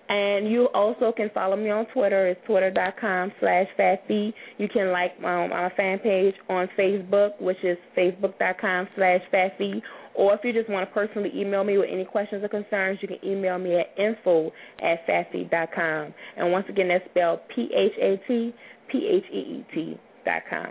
And 0.08 0.50
you 0.50 0.68
also 0.74 1.12
can 1.16 1.30
follow 1.32 1.56
me 1.56 1.70
on 1.70 1.86
Twitter. 1.86 2.28
It's 2.28 2.40
twitter.com 2.46 3.32
slash 3.40 3.66
phatpheet. 3.78 4.34
You 4.58 4.68
can 4.68 4.92
like 4.92 5.12
um, 5.18 5.52
our 5.52 5.72
fan 5.76 5.98
page 5.98 6.34
on 6.48 6.68
Facebook, 6.78 7.40
which 7.40 7.56
is 7.62 7.78
facebook.com 7.96 8.88
slash 8.96 9.20
phatpheet. 9.32 9.80
Or 10.14 10.34
if 10.34 10.40
you 10.44 10.52
just 10.52 10.70
want 10.70 10.88
to 10.88 10.94
personally 10.94 11.32
email 11.34 11.64
me 11.64 11.78
with 11.78 11.88
any 11.90 12.04
questions 12.04 12.44
or 12.44 12.48
concerns, 12.48 12.98
you 13.02 13.08
can 13.08 13.18
email 13.24 13.58
me 13.58 13.76
at 13.80 13.86
info 13.98 14.52
at 14.80 15.06
phatpheet.com. 15.06 16.14
And 16.36 16.52
once 16.52 16.66
again, 16.68 16.88
that's 16.88 17.04
spelled 17.10 17.40
P-H-A-T, 17.54 18.54
P-H-E-E-T 18.90 20.00
dot 20.24 20.42
com. 20.48 20.68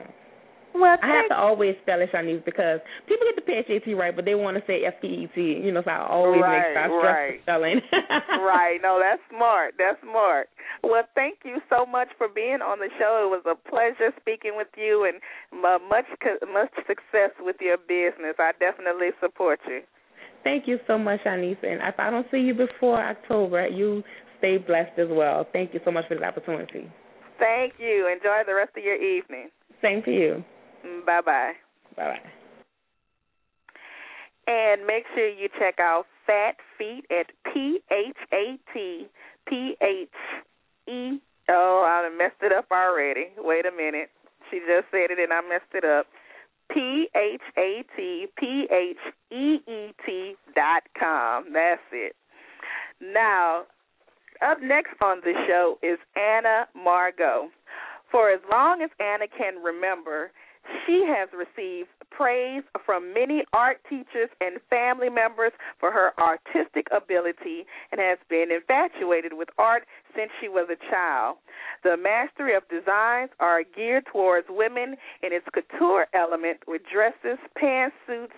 Well, 0.73 0.97
I 1.01 1.07
have 1.07 1.29
to 1.29 1.37
always 1.37 1.75
spell 1.83 2.01
it 2.01 2.09
Shanice 2.11 2.43
because 2.45 2.79
people 3.07 3.27
get 3.29 3.35
the 3.37 3.45
P-H-A-T 3.45 3.93
right, 3.93 4.15
but 4.15 4.25
they 4.25 4.33
want 4.33 4.57
to 4.57 4.63
say 4.65 4.85
F-E-E-T. 4.85 5.37
You 5.37 5.71
know, 5.71 5.81
so 5.85 5.91
I 5.91 6.07
always 6.07 6.41
Right, 6.41 6.73
make 6.73 6.73
sure 6.73 6.81
I 6.81 6.87
stress 6.89 7.13
right. 7.13 7.33
the 7.37 7.41
spelling. 7.45 7.79
right. 8.41 8.77
No, 8.81 8.97
that's 8.97 9.21
smart. 9.29 9.75
That's 9.77 10.01
smart. 10.01 10.49
Well, 10.81 11.03
thank 11.13 11.39
you 11.45 11.61
so 11.69 11.85
much 11.85 12.09
for 12.17 12.27
being 12.27 12.59
on 12.65 12.79
the 12.79 12.89
show. 12.97 13.29
It 13.29 13.31
was 13.31 13.45
a 13.45 13.55
pleasure 13.69 14.09
speaking 14.19 14.57
with 14.57 14.71
you, 14.75 15.05
and 15.05 15.21
uh, 15.63 15.77
much 15.89 16.09
much 16.51 16.73
success 16.87 17.31
with 17.39 17.57
your 17.61 17.77
business. 17.77 18.35
I 18.39 18.51
definitely 18.59 19.09
support 19.21 19.59
you. 19.67 19.81
Thank 20.43 20.67
you 20.67 20.79
so 20.87 20.97
much, 20.97 21.21
Anissa. 21.25 21.63
And 21.63 21.79
if 21.81 21.95
I 21.99 22.09
don't 22.09 22.27
see 22.31 22.37
you 22.39 22.53
before 22.53 22.99
October, 22.99 23.67
you 23.67 24.03
stay 24.39 24.57
blessed 24.57 24.99
as 24.99 25.07
well. 25.09 25.47
Thank 25.53 25.73
you 25.73 25.79
so 25.85 25.91
much 25.91 26.05
for 26.07 26.15
this 26.15 26.23
opportunity. 26.23 26.91
Thank 27.39 27.73
you. 27.79 28.11
Enjoy 28.11 28.41
the 28.45 28.53
rest 28.53 28.71
of 28.77 28.83
your 28.83 28.95
evening. 28.95 29.49
Same 29.81 30.01
to 30.03 30.11
you. 30.11 30.43
Bye 31.05 31.21
bye. 31.21 31.53
Bye 31.95 32.03
bye. 32.03 32.19
And 34.45 34.85
make 34.85 35.05
sure 35.15 35.27
you 35.27 35.47
check 35.57 35.79
out 35.79 36.05
Phat 36.27 36.57
Pheet 36.77 37.05
at 37.11 37.27
P 37.53 37.79
H 37.91 38.17
A 38.33 38.57
T 38.73 39.07
P 39.47 39.75
H 39.81 40.09
E. 40.87 41.19
Oh, 41.49 41.83
I 41.85 42.09
messed 42.15 42.41
it 42.41 42.51
up 42.51 42.65
already. 42.71 43.27
Wait 43.37 43.65
a 43.65 43.71
minute. 43.71 44.09
She 44.51 44.59
just 44.59 44.87
said 44.91 45.11
it 45.11 45.19
and 45.19 45.31
I 45.31 45.41
messed 45.41 45.73
it 45.73 45.85
up. 45.85 46.07
P 46.71 47.07
H 47.15 47.41
A 47.57 47.83
T 47.95 48.27
P 48.37 48.67
H 48.71 48.97
E 49.31 49.59
E 49.69 49.93
T 50.05 50.35
dot 50.55 50.83
com. 50.99 51.53
That's 51.53 51.81
it. 51.91 52.15
Now, 53.01 53.63
up 54.45 54.59
next 54.61 54.93
on 55.01 55.21
the 55.23 55.33
show 55.47 55.77
is 55.83 55.99
Anna 56.15 56.67
Margaux. 56.75 57.49
For 58.11 58.29
as 58.29 58.41
long 58.51 58.81
as 58.81 58.89
Anna 58.99 59.25
can 59.27 59.61
remember, 59.63 60.31
she 60.85 61.05
has 61.07 61.29
received 61.33 61.89
praise 62.11 62.63
from 62.85 63.13
many 63.13 63.43
art 63.53 63.79
teachers 63.89 64.29
and 64.39 64.59
family 64.69 65.09
members 65.09 65.51
for 65.79 65.91
her 65.91 66.11
artistic 66.19 66.87
ability 66.91 67.65
and 67.91 67.99
has 67.99 68.17
been 68.29 68.51
infatuated 68.51 69.33
with 69.33 69.49
art 69.57 69.83
since 70.15 70.29
she 70.39 70.47
was 70.47 70.69
a 70.71 70.91
child. 70.91 71.37
The 71.83 71.97
mastery 71.97 72.55
of 72.55 72.63
designs 72.69 73.31
are 73.39 73.63
geared 73.75 74.05
towards 74.11 74.47
women 74.49 74.95
in 75.21 75.33
its 75.33 75.45
couture 75.53 76.07
element 76.13 76.59
with 76.67 76.81
dresses, 76.91 77.39
pantsuits, 77.61 78.37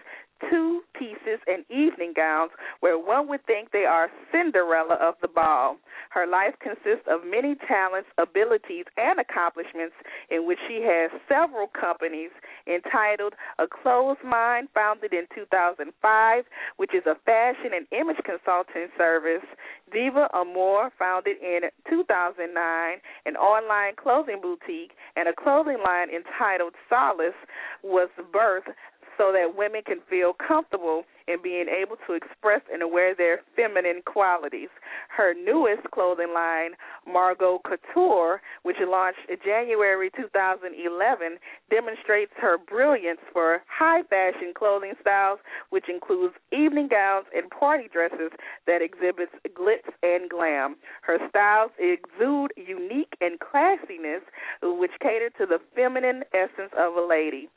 two 0.50 0.82
pieces 0.98 1.40
and 1.48 1.64
evening 1.70 2.14
gowns 2.16 2.52
where 2.80 2.98
one 2.98 3.28
would 3.28 3.46
think 3.46 3.72
they 3.72 3.86
are 3.86 4.10
Cinderella 4.32 4.96
of 4.96 5.16
the 5.22 5.28
ball. 5.28 5.78
Her 6.10 6.28
life 6.28 6.56
consists 6.62 7.08
of 7.10 7.22
many 7.26 7.56
talents, 7.68 8.10
abilities, 8.18 8.86
and 8.98 9.20
accomplishments 9.20 9.96
in 10.30 10.48
which 10.48 10.60
she 10.68 10.82
has 10.82 11.12
several 11.28 11.68
companies 11.68 12.32
entitled 12.68 13.34
A 13.60 13.68
Clothes 13.68 14.18
Mind, 14.24 14.70
founded 14.74 15.14
in 15.14 15.26
2005, 15.36 16.44
which 16.78 16.94
is 16.94 17.04
a 17.06 17.16
fashion 17.26 17.72
and 17.76 17.88
image 17.92 18.22
consulting 18.24 18.88
service. 18.98 19.46
Diva 19.92 20.30
Amore, 20.34 20.92
founded 20.98 21.38
in 21.42 21.70
2009, 21.90 22.98
an 23.26 23.36
online 23.36 23.94
clothing 23.96 24.40
boutique, 24.42 24.92
and 25.16 25.28
a 25.28 25.34
clothing 25.34 25.78
line 25.84 26.08
entitled 26.10 26.74
Solace 26.90 27.38
was 27.84 28.10
birthed 28.34 28.74
so 29.18 29.32
that 29.32 29.56
women 29.58 29.82
can 29.86 30.00
feel 30.10 30.34
comfortable 30.34 31.04
in 31.28 31.42
being 31.42 31.66
able 31.68 31.96
to 32.08 32.14
express 32.14 32.62
and 32.72 32.92
wear 32.92 33.16
their 33.16 33.42
feminine 33.56 34.02
qualities. 34.06 34.70
Her 35.10 35.34
newest 35.34 35.90
clothing 35.92 36.34
line, 36.34 36.72
Margaux 37.08 37.62
Couture, 37.66 38.42
which 38.64 38.78
launched 38.86 39.26
in 39.30 39.38
January 39.44 40.12
2011, 40.16 41.38
demonstrates 41.70 42.32
her 42.38 42.58
brilliance 42.58 43.20
for 43.34 43.62
high 43.68 44.04
fashion 44.04 44.54
clothing 44.56 44.94
styles, 45.02 45.40
which 45.70 45.90
includes 45.90 46.36
evening 46.52 46.90
gowns 46.90 47.26
and 47.36 47.50
party 47.50 47.90
dresses 47.92 48.32
that 48.68 48.82
exhibits 48.82 49.32
glitz 49.58 49.90
and 50.04 50.30
glam. 50.30 50.76
Her 51.02 51.18
styles 51.30 51.72
exude 51.80 52.52
unique 52.56 53.14
and 53.22 53.40
classiness, 53.40 54.22
which 54.62 54.92
cater 55.02 55.30
to 55.40 55.46
the 55.46 55.60
feminine 55.76 56.24
essence 56.34 56.72
of 56.78 56.96
a 56.96 57.06
lady. 57.08 57.50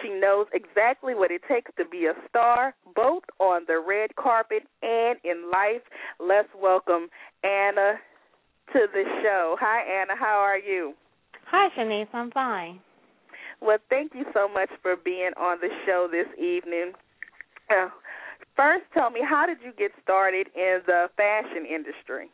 She 0.00 0.08
knows 0.08 0.46
exactly 0.52 1.14
what 1.14 1.30
it 1.30 1.42
takes 1.48 1.70
to 1.76 1.84
be 1.84 2.06
a 2.06 2.14
star, 2.28 2.74
both 2.94 3.24
on 3.38 3.62
the 3.66 3.82
red 3.86 4.16
carpet 4.16 4.62
and 4.82 5.18
in 5.24 5.50
life. 5.50 5.82
Let's 6.18 6.48
welcome 6.60 7.08
Anna 7.44 7.94
to 8.72 8.86
the 8.92 9.04
show. 9.22 9.56
Hi, 9.60 9.82
Anna. 10.00 10.14
How 10.18 10.38
are 10.38 10.58
you? 10.58 10.94
Hi, 11.50 11.68
Shanice. 11.76 12.08
I'm 12.14 12.30
fine. 12.30 12.80
Well, 13.60 13.78
thank 13.90 14.12
you 14.14 14.24
so 14.34 14.48
much 14.48 14.70
for 14.82 14.96
being 14.96 15.30
on 15.38 15.58
the 15.60 15.68
show 15.86 16.08
this 16.10 16.26
evening. 16.38 16.92
Uh, 17.70 17.88
first, 18.56 18.84
tell 18.92 19.10
me, 19.10 19.20
how 19.28 19.46
did 19.46 19.58
you 19.64 19.72
get 19.78 19.92
started 20.02 20.48
in 20.56 20.80
the 20.86 21.06
fashion 21.16 21.64
industry? 21.66 22.28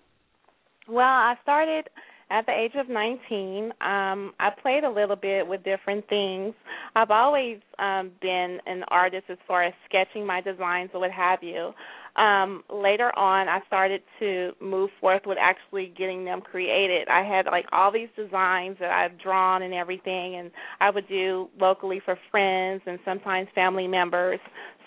Well, 0.88 1.04
I 1.04 1.34
started 1.42 1.88
at 2.30 2.46
the 2.46 2.52
age 2.52 2.72
of 2.76 2.88
19. 2.88 3.64
Um, 3.80 4.32
I 4.38 4.50
played 4.62 4.84
a 4.84 4.90
little 4.90 5.16
bit 5.16 5.46
with 5.46 5.64
different 5.64 6.08
things. 6.08 6.54
I've 6.94 7.10
always 7.10 7.58
um, 7.78 8.10
been 8.20 8.58
an 8.66 8.84
artist 8.88 9.24
as 9.28 9.38
far 9.46 9.64
as 9.64 9.72
sketching 9.88 10.26
my 10.26 10.40
designs 10.40 10.90
or 10.92 11.00
what 11.00 11.10
have 11.10 11.42
you. 11.42 11.72
Um, 12.16 12.64
later 12.68 13.16
on, 13.16 13.48
I 13.48 13.60
started 13.66 14.02
to 14.18 14.50
move 14.60 14.90
forth 15.00 15.22
with 15.24 15.38
actually 15.40 15.92
getting 15.96 16.24
them 16.24 16.40
created. 16.40 17.08
I 17.08 17.22
had 17.22 17.46
like 17.46 17.66
all 17.70 17.92
these 17.92 18.08
designs 18.16 18.76
that 18.80 18.90
I've 18.90 19.18
drawn 19.20 19.62
and 19.62 19.72
everything, 19.72 20.36
and 20.36 20.50
I 20.80 20.90
would 20.90 21.08
do 21.08 21.48
locally 21.60 22.00
for 22.04 22.18
friends 22.30 22.82
and 22.86 22.98
sometimes 23.04 23.48
family 23.54 23.86
members. 23.86 24.40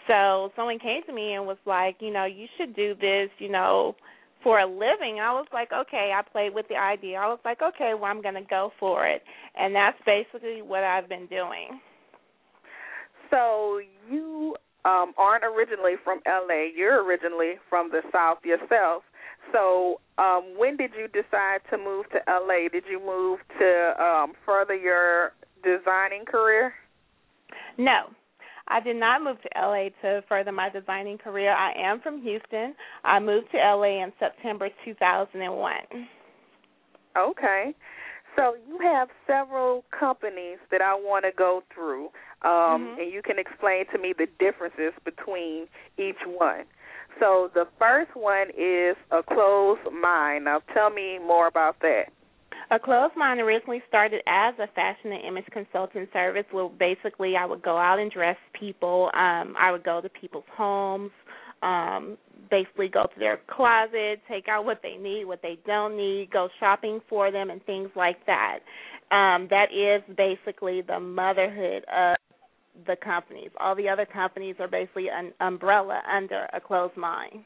So 0.08 0.52
someone 0.56 0.80
came 0.80 1.04
to 1.06 1.14
me 1.14 1.34
and 1.34 1.46
was 1.46 1.58
like, 1.66 1.98
you 2.00 2.12
know, 2.12 2.26
you 2.26 2.48
should 2.58 2.76
do 2.76 2.96
this, 2.96 3.30
you 3.40 3.50
know, 3.50 3.96
for 4.44 4.60
a 4.60 4.66
living, 4.66 5.20
I 5.22 5.34
was 5.34 5.46
like, 5.54 5.70
okay, 5.72 6.12
I 6.16 6.22
played 6.32 6.54
with 6.54 6.68
the 6.68 6.76
idea. 6.76 7.18
I 7.18 7.28
was 7.28 7.40
like, 7.46 7.62
okay, 7.62 7.94
well, 7.94 8.06
I'm 8.06 8.22
going 8.22 8.36
to 8.36 8.48
go 8.50 8.72
for 8.80 9.08
it. 9.08 9.22
And 9.56 9.76
that's 9.76 9.98
basically 10.06 10.62
what 10.62 10.84
I've 10.84 11.08
been 11.08 11.28
doing. 11.28 11.80
So 13.30 13.80
you 14.10 14.56
um, 14.84 15.14
aren't 15.18 15.44
originally 15.44 15.94
from 16.04 16.20
LA. 16.28 16.68
You're 16.76 17.06
originally 17.06 17.54
from 17.70 17.90
the 17.90 18.02
South 18.12 18.40
yourself. 18.44 19.04
So 19.52 20.02
um, 20.18 20.54
when 20.58 20.78
did 20.78 20.92
you 20.98 21.08
decide 21.08 21.60
to 21.70 21.78
move 21.78 22.06
to 22.12 22.20
LA? 22.28 22.68
Did 22.72 22.84
you 22.90 23.00
move 23.00 23.40
to 23.60 24.04
um, 24.04 24.34
further 24.46 24.76
your 24.76 25.34
designing 25.64 26.26
career? 26.26 26.74
No, 27.78 28.08
I 28.72 28.80
did 28.80 28.96
not 28.96 29.22
move 29.22 29.38
to 29.42 29.50
LA 29.56 29.90
to 30.02 30.24
further 30.30 30.52
my 30.52 30.70
designing 30.70 31.18
career. 31.18 31.52
I 31.52 31.74
am 31.78 32.00
from 32.00 32.22
Houston. 32.22 32.74
I 33.04 33.20
moved 33.20 33.52
to 33.52 33.58
LA 33.58 34.02
in 34.04 34.14
September 34.18 34.70
2001. 34.86 36.08
Okay. 37.18 37.76
So 38.38 38.56
you 38.66 38.80
have 38.80 39.10
several 39.28 39.84
companies 39.92 40.58
that 40.72 40.82
I 40.82 40.96
want 40.96 41.26
to 41.26 41.32
go 41.38 41.64
through, 41.74 42.06
um, 42.44 42.96
Mhm. 42.96 43.00
and 43.00 43.12
you 43.12 43.22
can 43.22 43.38
explain 43.38 43.86
to 43.88 43.98
me 43.98 44.14
the 44.14 44.28
differences 44.40 44.94
between 45.04 45.68
each 45.98 46.26
one. 46.26 46.66
So 47.20 47.50
the 47.50 47.66
first 47.78 48.16
one 48.16 48.50
is 48.52 48.96
a 49.12 49.22
Clothes 49.22 49.84
Mind. 49.92 50.46
Now 50.46 50.60
tell 50.74 50.90
me 50.90 51.20
more 51.20 51.48
about 51.48 51.80
that. 51.80 52.08
A 52.72 52.80
Clothes 52.80 53.12
Mind 53.18 53.42
originally 53.42 53.82
started 53.90 54.22
as 54.28 54.54
a 54.58 54.68
fashion 54.74 55.12
and 55.12 55.26
image 55.26 55.44
consulting 55.52 56.08
service 56.14 56.46
where 56.52 56.70
basically 56.70 57.36
I 57.36 57.46
would 57.46 57.62
go 57.62 57.78
out 57.78 58.00
and 58.00 58.10
dress 58.10 58.38
people. 58.58 59.12
Um, 59.14 59.56
I 59.60 59.74
would 59.74 59.84
go 59.84 60.00
to 60.00 60.08
people's 60.08 60.46
homes, 60.56 61.12
um, 61.62 62.18
basically 62.50 62.88
go 62.88 63.04
to 63.04 63.20
their 63.20 63.42
closet, 63.48 64.22
take 64.30 64.48
out 64.48 64.64
what 64.64 64.80
they 64.82 64.96
need, 64.96 65.26
what 65.26 65.42
they 65.42 65.60
don't 65.68 65.98
need, 65.98 66.30
go 66.32 66.48
shopping 66.62 67.02
for 67.10 67.30
them, 67.30 67.50
and 67.50 67.62
things 67.66 67.90
like 67.98 68.26
that. 68.26 68.60
Um, 69.12 69.50
that 69.50 69.74
is 69.74 70.02
basically 70.16 70.82
the 70.82 71.02
motherhood 71.02 71.84
of 71.94 72.16
the 72.88 72.96
companies. 73.04 73.50
All 73.60 73.76
the 73.76 73.90
other 73.90 74.06
companies 74.06 74.56
are 74.60 74.70
basically 74.70 75.08
an 75.12 75.34
umbrella 75.42 76.02
under 76.10 76.48
a 76.54 76.62
Clothes 76.62 76.92
Mind. 76.96 77.44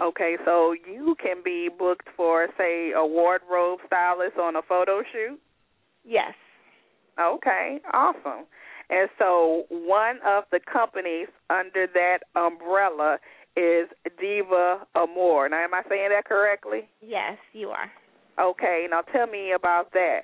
Okay, 0.00 0.36
so 0.44 0.72
you 0.72 1.14
can 1.22 1.36
be 1.44 1.68
booked 1.68 2.08
for, 2.16 2.48
say, 2.58 2.92
a 2.96 3.06
wardrobe 3.06 3.78
stylist 3.86 4.36
on 4.38 4.56
a 4.56 4.62
photo 4.62 5.02
shoot. 5.12 5.38
Yes. 6.04 6.34
Okay, 7.20 7.80
awesome. 7.92 8.46
And 8.90 9.08
so 9.18 9.64
one 9.70 10.16
of 10.26 10.44
the 10.50 10.60
companies 10.60 11.28
under 11.48 11.86
that 11.94 12.18
umbrella 12.34 13.18
is 13.56 13.88
Diva 14.20 14.86
Amore. 14.96 15.48
Now, 15.48 15.64
am 15.64 15.74
I 15.74 15.82
saying 15.88 16.08
that 16.10 16.24
correctly? 16.24 16.88
Yes, 17.00 17.38
you 17.52 17.68
are. 17.68 17.90
Okay, 18.40 18.86
now 18.90 19.02
tell 19.02 19.28
me 19.28 19.52
about 19.52 19.92
that. 19.92 20.22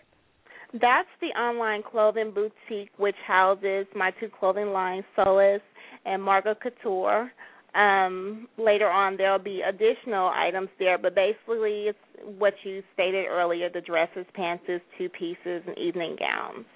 That's 0.73 1.09
the 1.21 1.29
online 1.39 1.83
clothing 1.83 2.33
boutique 2.33 2.91
which 2.97 3.17
houses 3.27 3.87
my 3.95 4.11
two 4.19 4.29
clothing 4.39 4.73
lines, 4.73 5.05
Solace 5.17 5.63
and 6.05 6.23
Margaux 6.23 6.55
Couture. 6.61 7.31
Um, 7.75 8.49
later 8.59 8.89
on, 8.89 9.17
there'll 9.17 9.39
be 9.39 9.63
additional 9.63 10.29
items 10.35 10.69
there, 10.79 10.99
but 10.99 11.15
basically, 11.15 11.87
it's 11.87 11.99
what 12.39 12.55
you 12.65 12.83
stated 12.95 13.27
earlier: 13.27 13.71
the 13.73 13.81
dresses, 13.81 14.27
pantsuits, 14.37 14.83
two 14.99 15.09
pieces, 15.09 15.63
and 15.67 15.79
evening 15.79 16.17
gowns. 16.19 16.67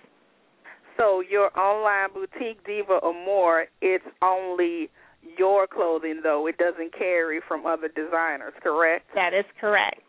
So 0.97 1.21
your 1.21 1.57
online 1.59 2.11
boutique 2.15 2.65
Diva 2.65 3.01
Amore, 3.03 3.67
it's 3.83 4.05
only 4.23 4.91
your 5.39 5.67
clothing 5.67 6.21
though. 6.23 6.47
It 6.47 6.57
doesn't 6.59 6.97
carry 6.97 7.41
from 7.47 7.67
other 7.67 7.89
designers, 7.89 8.53
correct? 8.63 9.07
That 9.15 9.35
is 9.35 9.45
correct. 9.61 10.01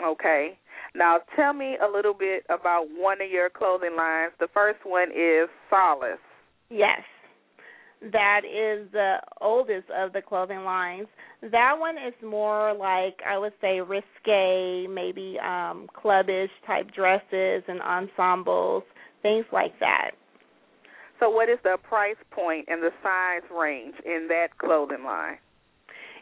Okay. 0.00 0.58
Now 0.94 1.18
tell 1.36 1.52
me 1.52 1.76
a 1.82 1.90
little 1.90 2.14
bit 2.14 2.44
about 2.48 2.86
one 2.96 3.20
of 3.20 3.30
your 3.30 3.50
clothing 3.50 3.96
lines. 3.96 4.32
The 4.38 4.48
first 4.54 4.78
one 4.84 5.10
is 5.10 5.48
Solace. 5.68 6.18
Yes. 6.70 7.02
That 8.00 8.42
is 8.44 8.90
the 8.92 9.16
oldest 9.40 9.86
of 9.90 10.12
the 10.12 10.22
clothing 10.22 10.64
lines. 10.64 11.08
That 11.42 11.74
one 11.78 11.96
is 11.96 12.14
more 12.24 12.72
like 12.72 13.18
I 13.26 13.38
would 13.38 13.54
say 13.60 13.80
risque, 13.80 14.86
maybe 14.88 15.36
um 15.40 15.88
clubbish 15.96 16.50
type 16.66 16.92
dresses 16.94 17.64
and 17.66 17.80
ensembles, 17.82 18.84
things 19.22 19.46
like 19.52 19.78
that. 19.80 20.12
So, 21.20 21.28
what 21.28 21.48
is 21.48 21.58
the 21.64 21.76
price 21.82 22.16
point 22.30 22.66
and 22.68 22.82
the 22.82 22.90
size 23.02 23.42
range 23.50 23.94
in 24.04 24.28
that 24.28 24.56
clothing 24.58 25.04
line? 25.04 25.38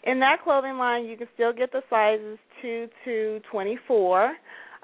In 0.04 0.20
that 0.20 0.42
clothing 0.42 0.78
line, 0.78 1.04
you 1.04 1.16
can 1.16 1.28
still 1.34 1.52
get 1.52 1.72
the 1.72 1.82
sizes 1.90 2.38
2 2.62 2.88
to 3.04 3.40
24. 3.50 4.34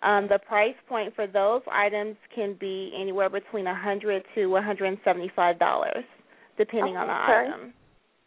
Um, 0.02 0.26
the 0.28 0.40
price 0.46 0.74
point 0.88 1.14
for 1.14 1.26
those 1.26 1.62
items 1.70 2.16
can 2.34 2.56
be 2.58 2.92
anywhere 3.00 3.30
between 3.30 3.66
a 3.66 3.72
100 3.72 4.24
to 4.34 4.46
175 4.48 5.58
dollars, 5.58 6.04
depending 6.56 6.96
on 6.96 7.06
the 7.06 7.12
item. 7.12 7.74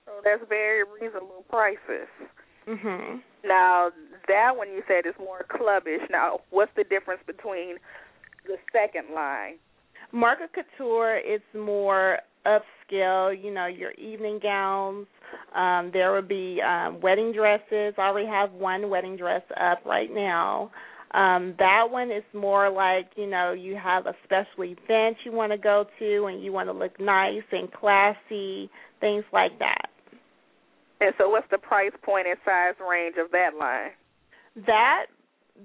So 0.05 0.11
that's 0.23 0.41
very 0.47 0.83
reasonable 0.83 1.45
prices. 1.49 2.07
Mhm. 2.67 3.21
Now 3.43 3.91
that 4.27 4.55
one 4.55 4.69
you 4.69 4.83
said 4.87 5.05
is 5.05 5.13
more 5.19 5.45
clubbish. 5.49 6.09
Now, 6.09 6.41
what's 6.49 6.73
the 6.75 6.83
difference 6.83 7.21
between 7.27 7.77
the 8.45 8.57
second 8.71 9.13
line? 9.13 9.59
Margaux 10.11 10.47
Couture 10.53 11.17
is 11.17 11.41
more 11.53 12.19
upscale. 12.45 13.41
You 13.41 13.51
know, 13.51 13.65
your 13.65 13.91
evening 13.91 14.39
gowns. 14.41 15.07
Um, 15.53 15.91
there 15.91 16.11
would 16.11 16.27
be 16.27 16.61
um, 16.61 17.01
wedding 17.01 17.31
dresses. 17.33 17.93
I 17.97 18.01
already 18.01 18.27
have 18.27 18.51
one 18.53 18.89
wedding 18.89 19.17
dress 19.17 19.43
up 19.59 19.83
right 19.85 20.13
now. 20.13 20.71
Um, 21.11 21.55
that 21.59 21.85
one 21.89 22.11
is 22.11 22.23
more 22.33 22.69
like 22.69 23.11
you 23.15 23.27
know 23.27 23.53
you 23.53 23.77
have 23.81 24.05
a 24.05 24.13
special 24.23 24.63
event 24.63 25.17
you 25.23 25.31
want 25.31 25.51
to 25.51 25.57
go 25.57 25.85
to 25.99 26.25
and 26.25 26.43
you 26.43 26.51
want 26.51 26.67
to 26.67 26.73
look 26.73 26.99
nice 26.99 27.43
and 27.51 27.71
classy, 27.71 28.69
things 28.99 29.23
like 29.31 29.57
that. 29.59 29.89
And 31.01 31.13
so, 31.17 31.29
what's 31.29 31.47
the 31.51 31.57
price 31.57 31.91
point 32.03 32.27
and 32.27 32.37
size 32.43 32.73
range 32.79 33.15
of 33.23 33.31
that 33.31 33.51
line? 33.59 33.91
That 34.65 35.05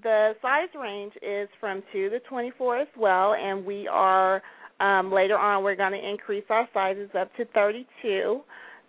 the 0.03 0.33
size 0.43 0.69
range 0.81 1.13
is 1.23 1.49
from 1.59 1.83
two 1.93 2.11
to 2.11 2.21
twenty 2.21 2.53
four 2.57 2.79
as 2.79 2.89
well, 2.97 3.35
and 3.35 3.65
we 3.65 3.89
are 3.89 4.43
um, 4.81 5.13
later 5.13 5.39
on 5.39 5.65
we're 5.65 5.77
going 5.77 5.93
to 5.93 6.09
increase 6.09 6.45
our 6.51 6.69
sizes 6.73 7.11
up 7.19 7.35
to 7.37 7.45
thirty 7.47 7.87
two. 8.03 8.41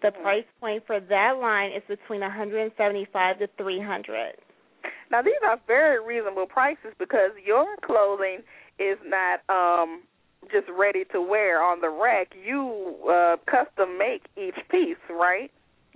The 0.01 0.11
price 0.11 0.45
point 0.59 0.83
for 0.87 0.99
that 0.99 1.37
line 1.39 1.71
is 1.71 1.83
between 1.87 2.21
one 2.21 2.31
hundred 2.31 2.63
and 2.63 2.71
seventy 2.77 3.07
five 3.13 3.39
to 3.39 3.47
three 3.57 3.81
hundred. 3.81 4.33
Now, 5.11 5.21
these 5.21 5.33
are 5.45 5.59
very 5.67 6.03
reasonable 6.03 6.47
prices 6.47 6.93
because 6.97 7.31
your 7.45 7.65
clothing 7.83 8.39
is 8.79 8.97
not 9.05 9.41
um 9.49 10.03
just 10.51 10.67
ready 10.75 11.03
to 11.11 11.21
wear 11.21 11.61
on 11.61 11.81
the 11.81 11.89
rack. 11.89 12.29
You 12.43 12.95
uh 13.09 13.37
custom 13.45 13.97
make 13.97 14.23
each 14.37 14.55
piece, 14.69 14.97
right? 15.09 15.51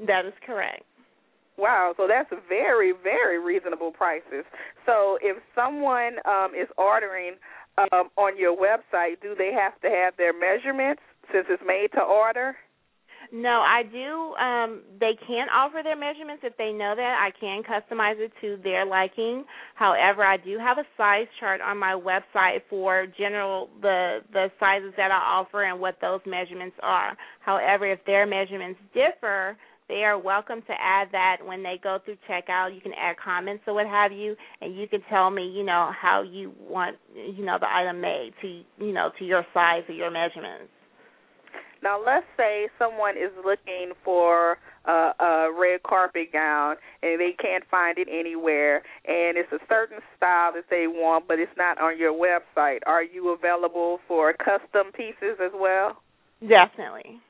That 0.05 0.25
is 0.25 0.33
correct. 0.45 0.83
Wow, 1.57 1.93
so 1.95 2.05
that's 2.07 2.29
very, 2.49 2.91
very 2.91 3.39
reasonable 3.39 3.91
prices. 3.91 4.43
So 4.85 5.17
if 5.21 5.37
someone 5.55 6.17
um, 6.25 6.51
is 6.53 6.67
ordering 6.77 7.35
um, 7.77 8.09
on 8.17 8.37
your 8.37 8.55
website, 8.55 9.21
do 9.21 9.35
they 9.37 9.51
have 9.53 9.79
to 9.81 9.87
have 9.89 10.17
their 10.17 10.33
measurements 10.37 11.01
since 11.31 11.45
it's 11.49 11.63
made 11.65 11.87
to 11.93 12.01
order? 12.01 12.57
No, 13.35 13.59
I 13.59 13.83
do. 13.83 14.33
Um, 14.35 14.83
they 15.01 15.17
can 15.27 15.49
offer 15.53 15.81
their 15.83 15.97
measurements 15.97 16.43
if 16.45 16.55
they 16.57 16.71
know 16.71 16.93
that. 16.95 17.19
I 17.19 17.31
can 17.37 17.63
customize 17.63 18.17
it 18.17 18.31
to 18.39 18.57
their 18.63 18.85
liking. 18.85 19.43
However, 19.75 20.23
I 20.23 20.37
do 20.37 20.57
have 20.57 20.77
a 20.77 20.85
size 20.95 21.27
chart 21.41 21.59
on 21.59 21.77
my 21.77 21.93
website 21.93 22.61
for 22.69 23.07
general 23.17 23.69
the 23.81 24.19
the 24.31 24.47
sizes 24.57 24.93
that 24.95 25.11
I 25.11 25.17
offer 25.17 25.65
and 25.65 25.81
what 25.81 25.97
those 26.01 26.21
measurements 26.25 26.77
are. 26.81 27.17
However, 27.41 27.91
if 27.91 27.99
their 28.05 28.25
measurements 28.25 28.79
differ, 28.93 29.57
they 29.89 30.05
are 30.05 30.17
welcome 30.17 30.61
to 30.61 30.73
add 30.79 31.09
that 31.11 31.37
when 31.45 31.61
they 31.61 31.77
go 31.83 31.99
through 32.05 32.17
checkout. 32.29 32.73
You 32.73 32.79
can 32.81 32.93
add 32.93 33.17
comments 33.23 33.65
or 33.67 33.73
what 33.73 33.87
have 33.87 34.13
you, 34.13 34.37
and 34.61 34.77
you 34.77 34.87
can 34.87 35.01
tell 35.09 35.29
me, 35.29 35.45
you 35.45 35.63
know, 35.65 35.91
how 36.01 36.21
you 36.23 36.53
want, 36.59 36.95
you 37.13 37.45
know, 37.45 37.57
the 37.59 37.67
item 37.69 37.99
made 37.99 38.31
to, 38.43 38.47
you 38.79 38.93
know, 38.93 39.11
to 39.19 39.25
your 39.25 39.45
size 39.53 39.83
or 39.89 39.93
your 39.95 40.11
measurements. 40.11 40.71
Now, 41.85 42.01
let's 42.03 42.25
say 42.35 42.67
someone 42.79 43.15
is 43.15 43.29
looking 43.45 43.93
for 44.03 44.57
a, 44.85 45.11
a 45.19 45.49
red 45.55 45.83
carpet 45.83 46.33
gown 46.33 46.77
and 47.03 47.21
they 47.21 47.35
can't 47.39 47.63
find 47.69 47.99
it 47.99 48.07
anywhere, 48.11 48.77
and 49.05 49.37
it's 49.37 49.51
a 49.51 49.61
certain 49.69 49.99
style 50.17 50.51
that 50.53 50.65
they 50.71 50.87
want, 50.87 51.27
but 51.27 51.37
it's 51.37 51.55
not 51.55 51.79
on 51.79 51.99
your 51.99 52.11
website. 52.11 52.79
Are 52.87 53.03
you 53.03 53.29
available 53.29 53.99
for 54.07 54.33
custom 54.33 54.91
pieces 54.97 55.37
as 55.39 55.51
well? 55.53 56.01
Definitely. 56.41 57.21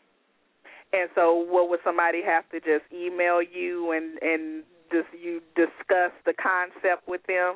And 0.93 1.09
so, 1.15 1.35
what 1.35 1.69
would 1.69 1.81
somebody 1.83 2.21
have 2.25 2.49
to 2.51 2.59
just 2.61 2.87
email 2.93 3.41
you 3.43 3.91
and 3.91 4.17
and 4.21 4.63
just 4.89 5.07
you 5.21 5.41
discuss 5.57 6.15
the 6.25 6.33
concept 6.33 7.09
with 7.09 7.21
them? 7.27 7.55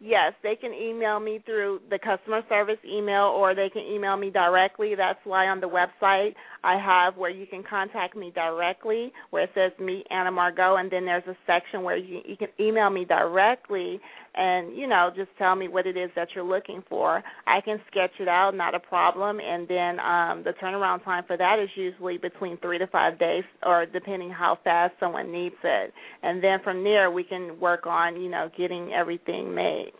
Yes, 0.00 0.34
they 0.42 0.56
can 0.56 0.72
email 0.74 1.20
me 1.20 1.40
through 1.46 1.80
the 1.90 1.98
customer 1.98 2.42
service 2.48 2.78
email 2.84 3.32
or 3.36 3.54
they 3.54 3.70
can 3.70 3.82
email 3.82 4.16
me 4.16 4.30
directly. 4.30 4.94
That's 4.94 5.18
why 5.24 5.48
on 5.48 5.60
the 5.60 5.68
website 5.68 6.34
I 6.66 6.78
have 6.84 7.16
where 7.16 7.30
you 7.30 7.46
can 7.46 7.62
contact 7.62 8.16
me 8.16 8.32
directly, 8.34 9.12
where 9.30 9.44
it 9.44 9.50
says 9.54 9.70
Meet 9.78 10.04
Anna 10.10 10.32
Margaux, 10.32 10.76
and 10.78 10.90
then 10.90 11.04
there's 11.04 11.22
a 11.28 11.36
section 11.46 11.84
where 11.84 11.96
you, 11.96 12.22
you 12.26 12.36
can 12.36 12.48
email 12.58 12.90
me 12.90 13.04
directly 13.04 14.00
and, 14.34 14.76
you 14.76 14.88
know, 14.88 15.10
just 15.14 15.30
tell 15.38 15.54
me 15.54 15.68
what 15.68 15.86
it 15.86 15.96
is 15.96 16.10
that 16.16 16.28
you're 16.34 16.44
looking 16.44 16.82
for. 16.88 17.22
I 17.46 17.60
can 17.60 17.78
sketch 17.88 18.10
it 18.18 18.26
out, 18.26 18.56
not 18.56 18.74
a 18.74 18.80
problem, 18.80 19.38
and 19.38 19.68
then 19.68 20.00
um, 20.00 20.42
the 20.42 20.54
turnaround 20.60 21.04
time 21.04 21.22
for 21.24 21.36
that 21.36 21.60
is 21.62 21.68
usually 21.76 22.18
between 22.18 22.58
three 22.58 22.78
to 22.78 22.88
five 22.88 23.16
days 23.16 23.44
or 23.64 23.86
depending 23.86 24.30
how 24.30 24.58
fast 24.64 24.94
someone 24.98 25.30
needs 25.30 25.54
it. 25.62 25.92
And 26.24 26.42
then 26.42 26.58
from 26.64 26.82
there 26.82 27.12
we 27.12 27.22
can 27.22 27.60
work 27.60 27.86
on, 27.86 28.20
you 28.20 28.28
know, 28.28 28.50
getting 28.58 28.92
everything 28.92 29.54
made. 29.54 29.92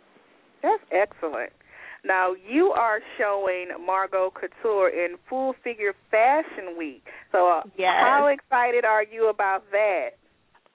That's 0.61 0.83
excellent. 0.91 1.53
Now 2.07 2.33
you 2.49 2.71
are 2.71 2.99
showing 3.17 3.67
Margaux 3.85 4.31
Couture 4.33 4.89
in 4.89 5.17
Full 5.29 5.53
Figure 5.63 5.93
Fashion 6.09 6.77
Week. 6.77 7.03
So, 7.31 7.47
uh, 7.49 7.63
Yes. 7.77 7.93
how 7.99 8.27
excited 8.27 8.85
are 8.85 9.03
you 9.03 9.27
about 9.27 9.69
that? 9.71 10.11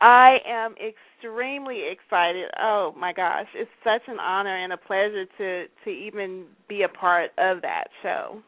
I 0.03 0.39
am 0.45 0.75
extremely 0.77 1.85
excited. 1.89 2.51
Oh 2.61 2.93
my 2.97 3.13
gosh, 3.13 3.47
it's 3.55 3.71
such 3.85 4.03
an 4.09 4.19
honor 4.19 4.57
and 4.57 4.73
a 4.73 4.77
pleasure 4.77 5.25
to 5.39 5.69
to 5.85 5.91
even 5.91 6.45
be 6.69 6.83
a 6.83 6.89
part 6.89 7.31
of 7.39 7.63
that 7.63 7.85
show. 8.03 8.43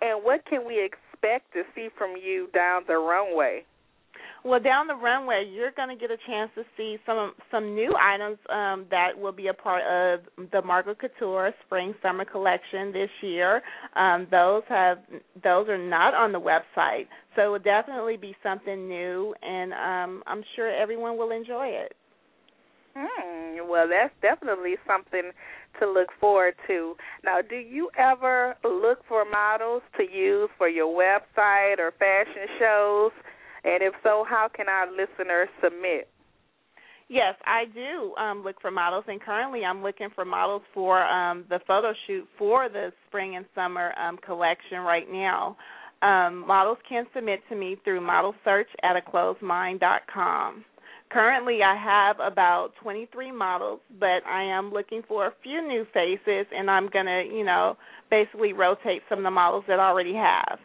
And 0.00 0.24
what 0.24 0.44
can 0.46 0.66
we 0.66 0.82
expect 0.82 1.52
to 1.52 1.62
see 1.74 1.88
from 1.96 2.16
you 2.16 2.48
down 2.54 2.82
the 2.86 2.96
runway? 2.96 3.64
Well, 4.44 4.60
down 4.60 4.88
the 4.88 4.94
runway, 4.94 5.50
you're 5.50 5.70
going 5.70 5.88
to 5.88 5.96
get 5.96 6.10
a 6.10 6.18
chance 6.26 6.50
to 6.54 6.64
see 6.76 6.98
some 7.06 7.32
some 7.50 7.74
new 7.74 7.94
items 7.98 8.36
um, 8.50 8.84
that 8.90 9.18
will 9.18 9.32
be 9.32 9.46
a 9.46 9.54
part 9.54 9.82
of 9.82 10.50
the 10.52 10.60
Margaux 10.60 10.94
Couture 10.94 11.50
Spring 11.64 11.94
Summer 12.02 12.26
Collection 12.26 12.92
this 12.92 13.08
year. 13.22 13.62
Um, 13.96 14.26
those 14.30 14.62
have 14.68 14.98
those 15.42 15.68
are 15.70 15.78
not 15.78 16.12
on 16.12 16.32
the 16.32 16.40
website, 16.40 17.06
so 17.34 17.42
it 17.42 17.48
will 17.48 17.58
definitely 17.58 18.18
be 18.18 18.36
something 18.42 18.86
new, 18.86 19.34
and 19.42 19.72
um, 19.72 20.22
I'm 20.26 20.44
sure 20.56 20.70
everyone 20.70 21.16
will 21.16 21.30
enjoy 21.30 21.68
it. 21.68 21.94
Hmm. 22.94 23.66
Well, 23.66 23.88
that's 23.88 24.12
definitely 24.20 24.74
something 24.86 25.32
to 25.80 25.90
look 25.90 26.08
forward 26.20 26.54
to. 26.66 26.94
Now, 27.24 27.38
do 27.40 27.56
you 27.56 27.88
ever 27.98 28.56
look 28.62 28.98
for 29.08 29.24
models 29.24 29.82
to 29.96 30.04
use 30.04 30.50
for 30.58 30.68
your 30.68 30.94
website 30.94 31.78
or 31.78 31.92
fashion 31.98 32.46
shows? 32.58 33.12
And 33.64 33.82
if 33.82 33.94
so, 34.02 34.24
how 34.28 34.48
can 34.54 34.68
our 34.68 34.90
listeners 34.90 35.48
submit? 35.62 36.08
Yes, 37.08 37.34
I 37.44 37.64
do 37.66 38.14
um, 38.16 38.42
look 38.42 38.60
for 38.60 38.70
models, 38.70 39.04
and 39.08 39.20
currently 39.20 39.64
I'm 39.64 39.82
looking 39.82 40.08
for 40.14 40.24
models 40.24 40.62
for 40.72 41.02
um, 41.02 41.44
the 41.50 41.60
photo 41.66 41.92
shoot 42.06 42.26
for 42.38 42.68
the 42.68 42.92
spring 43.08 43.36
and 43.36 43.44
summer 43.54 43.92
um, 43.98 44.18
collection 44.24 44.78
right 44.78 45.10
now. 45.10 45.56
Um, 46.02 46.46
models 46.46 46.78
can 46.88 47.04
submit 47.14 47.40
to 47.50 47.56
me 47.56 47.76
through 47.84 48.00
model 48.00 48.34
search 48.44 48.68
at 48.82 48.96
aclothesmind.com. 48.96 50.64
Currently, 51.10 51.60
I 51.62 51.76
have 51.76 52.16
about 52.20 52.70
23 52.82 53.30
models, 53.32 53.80
but 54.00 54.26
I 54.26 54.42
am 54.42 54.72
looking 54.72 55.02
for 55.06 55.26
a 55.26 55.32
few 55.42 55.66
new 55.66 55.86
faces, 55.92 56.46
and 56.56 56.70
I'm 56.70 56.88
going 56.88 57.06
to, 57.06 57.22
you 57.32 57.44
know, 57.44 57.76
basically 58.10 58.52
rotate 58.52 59.02
some 59.08 59.18
of 59.18 59.24
the 59.24 59.30
models 59.30 59.64
that 59.68 59.78
I 59.78 59.88
already 59.88 60.14
have. 60.14 60.58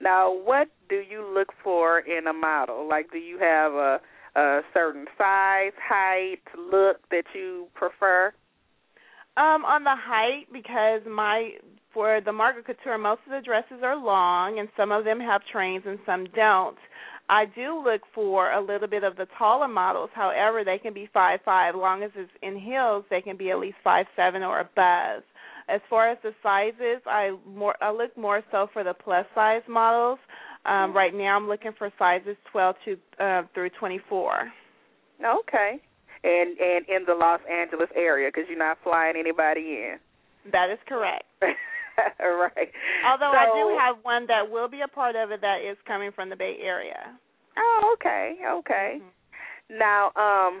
Now, 0.00 0.32
what 0.32 0.68
do 0.88 0.96
you 0.96 1.26
look 1.34 1.48
for 1.64 2.00
in 2.00 2.26
a 2.26 2.32
model? 2.32 2.88
Like, 2.88 3.10
do 3.10 3.18
you 3.18 3.38
have 3.38 3.72
a, 3.72 4.00
a 4.36 4.60
certain 4.74 5.06
size, 5.16 5.72
height, 5.82 6.42
look 6.56 6.98
that 7.10 7.24
you 7.34 7.66
prefer? 7.74 8.32
Um, 9.36 9.64
on 9.64 9.84
the 9.84 9.96
height, 9.96 10.46
because 10.52 11.02
my 11.10 11.50
for 11.92 12.20
the 12.22 12.32
Margaux 12.32 12.62
Couture, 12.62 12.98
most 12.98 13.20
of 13.26 13.32
the 13.32 13.40
dresses 13.42 13.82
are 13.82 13.96
long, 13.96 14.58
and 14.58 14.68
some 14.76 14.92
of 14.92 15.04
them 15.04 15.18
have 15.18 15.40
trains 15.50 15.84
and 15.86 15.98
some 16.04 16.26
don't. 16.34 16.76
I 17.28 17.46
do 17.46 17.82
look 17.82 18.02
for 18.14 18.52
a 18.52 18.60
little 18.60 18.86
bit 18.86 19.02
of 19.02 19.16
the 19.16 19.26
taller 19.38 19.66
models. 19.66 20.10
However, 20.14 20.62
they 20.62 20.78
can 20.78 20.94
be 20.94 21.08
five 21.12 21.40
five. 21.44 21.74
Long 21.74 22.02
as 22.02 22.10
it's 22.14 22.30
in 22.42 22.58
heels, 22.58 23.04
they 23.10 23.20
can 23.20 23.36
be 23.36 23.50
at 23.50 23.58
least 23.58 23.78
five 23.82 24.06
seven 24.14 24.42
or 24.42 24.60
above. 24.60 25.22
As 25.68 25.80
far 25.90 26.08
as 26.10 26.18
the 26.22 26.32
sizes, 26.42 27.02
I 27.06 27.36
more 27.46 27.74
I 27.80 27.90
look 27.90 28.16
more 28.16 28.42
so 28.52 28.68
for 28.72 28.84
the 28.84 28.94
plus 28.94 29.26
size 29.34 29.62
models. 29.68 30.18
Um, 30.64 30.94
right 30.94 31.14
now, 31.14 31.36
I'm 31.36 31.48
looking 31.48 31.72
for 31.76 31.90
sizes 31.98 32.36
12 32.50 32.76
to 32.84 33.24
uh, 33.24 33.42
through 33.54 33.70
24. 33.78 34.52
Okay. 35.24 35.80
And 36.24 36.58
and 36.58 36.86
in 36.88 37.04
the 37.06 37.14
Los 37.14 37.40
Angeles 37.50 37.88
area 37.96 38.28
because 38.28 38.44
you're 38.48 38.58
not 38.58 38.78
flying 38.82 39.16
anybody 39.18 39.60
in. 39.60 39.96
That 40.52 40.70
is 40.70 40.78
correct. 40.86 41.24
right. 41.42 42.70
Although 43.10 43.32
I 43.32 43.46
do 43.54 43.76
have 43.78 43.96
one 44.02 44.26
that 44.26 44.48
will 44.50 44.68
be 44.68 44.82
a 44.82 44.88
part 44.88 45.16
of 45.16 45.30
it 45.30 45.40
that 45.40 45.58
is 45.68 45.76
coming 45.86 46.12
from 46.12 46.30
the 46.30 46.36
Bay 46.36 46.58
Area. 46.62 47.18
Oh, 47.58 47.94
okay, 47.94 48.36
okay. 48.58 48.98
Mm-hmm. 49.00 49.08
Now, 49.70 50.12
um, 50.16 50.60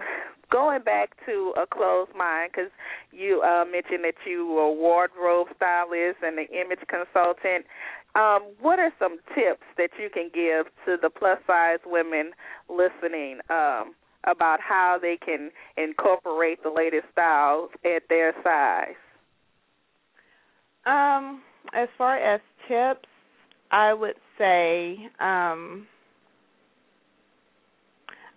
going 0.50 0.82
back 0.82 1.10
to 1.26 1.52
a 1.60 1.66
Clothes 1.66 2.08
Mind, 2.16 2.52
because 2.52 2.70
you 3.12 3.42
uh, 3.42 3.64
mentioned 3.64 4.04
that 4.04 4.14
you 4.26 4.46
were 4.46 4.62
a 4.62 4.72
wardrobe 4.72 5.48
stylist 5.56 6.18
and 6.22 6.38
an 6.38 6.46
image 6.52 6.80
consultant. 6.88 7.66
Um, 8.14 8.54
what 8.60 8.78
are 8.78 8.92
some 8.98 9.18
tips 9.34 9.64
that 9.76 9.90
you 10.00 10.08
can 10.12 10.30
give 10.32 10.66
to 10.86 10.96
the 11.00 11.10
plus 11.10 11.38
size 11.46 11.78
women 11.84 12.32
listening 12.68 13.40
um, 13.50 13.94
about 14.24 14.58
how 14.60 14.98
they 15.00 15.18
can 15.22 15.50
incorporate 15.76 16.62
the 16.62 16.70
latest 16.70 17.04
styles 17.12 17.70
at 17.84 18.02
their 18.08 18.32
size? 18.42 18.96
Um, 20.86 21.42
as 21.74 21.88
far 21.98 22.16
as 22.16 22.40
tips, 22.66 23.08
I 23.70 23.92
would 23.92 24.14
say 24.38 25.08
um 25.20 25.86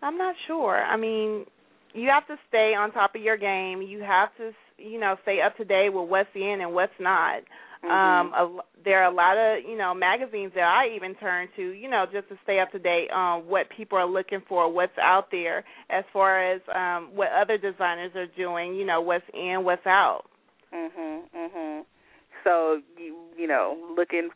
I'm 0.01 0.17
not 0.17 0.35
sure. 0.47 0.77
I 0.83 0.97
mean, 0.97 1.45
you 1.93 2.09
have 2.09 2.27
to 2.27 2.35
stay 2.47 2.73
on 2.77 2.91
top 2.91 3.15
of 3.15 3.21
your 3.21 3.38
game. 3.38 3.81
You 3.81 4.01
have 4.01 4.29
to, 4.38 4.51
you 4.77 4.99
know, 4.99 5.15
stay 5.23 5.39
up 5.45 5.57
to 5.57 5.65
date 5.65 5.89
with 5.89 6.09
what's 6.09 6.29
in 6.35 6.59
and 6.62 6.73
what's 6.73 6.93
not. 6.99 7.41
Um, 7.81 8.33
a, 8.33 8.59
there 8.83 9.01
are 9.03 9.09
a 9.09 9.13
lot 9.13 9.38
of, 9.38 9.63
you 9.67 9.77
know, 9.77 9.93
magazines 9.93 10.51
that 10.53 10.65
I 10.65 10.93
even 10.95 11.15
turn 11.15 11.47
to, 11.55 11.62
you 11.62 11.89
know, 11.89 12.05
just 12.12 12.27
to 12.27 12.35
stay 12.43 12.59
up 12.59 12.71
to 12.73 12.79
date 12.79 13.09
on 13.09 13.47
what 13.47 13.67
people 13.75 13.97
are 13.97 14.05
looking 14.05 14.41
for, 14.49 14.71
what's 14.71 14.97
out 15.01 15.31
there, 15.31 15.63
as 15.89 16.03
far 16.12 16.51
as 16.53 16.62
um, 16.75 17.15
what 17.15 17.29
other 17.31 17.57
designers 17.57 18.12
are 18.15 18.27
doing, 18.35 18.75
you 18.75 18.85
know, 18.85 18.99
what's 18.99 19.23
in, 19.33 19.63
what's 19.63 19.85
out. 19.85 20.23
Mhm, 20.73 21.21
mhm. 21.33 21.85
So 22.43 22.81
you 22.97 23.15
you 23.38 23.47
know, 23.47 23.77
looking 23.95 24.29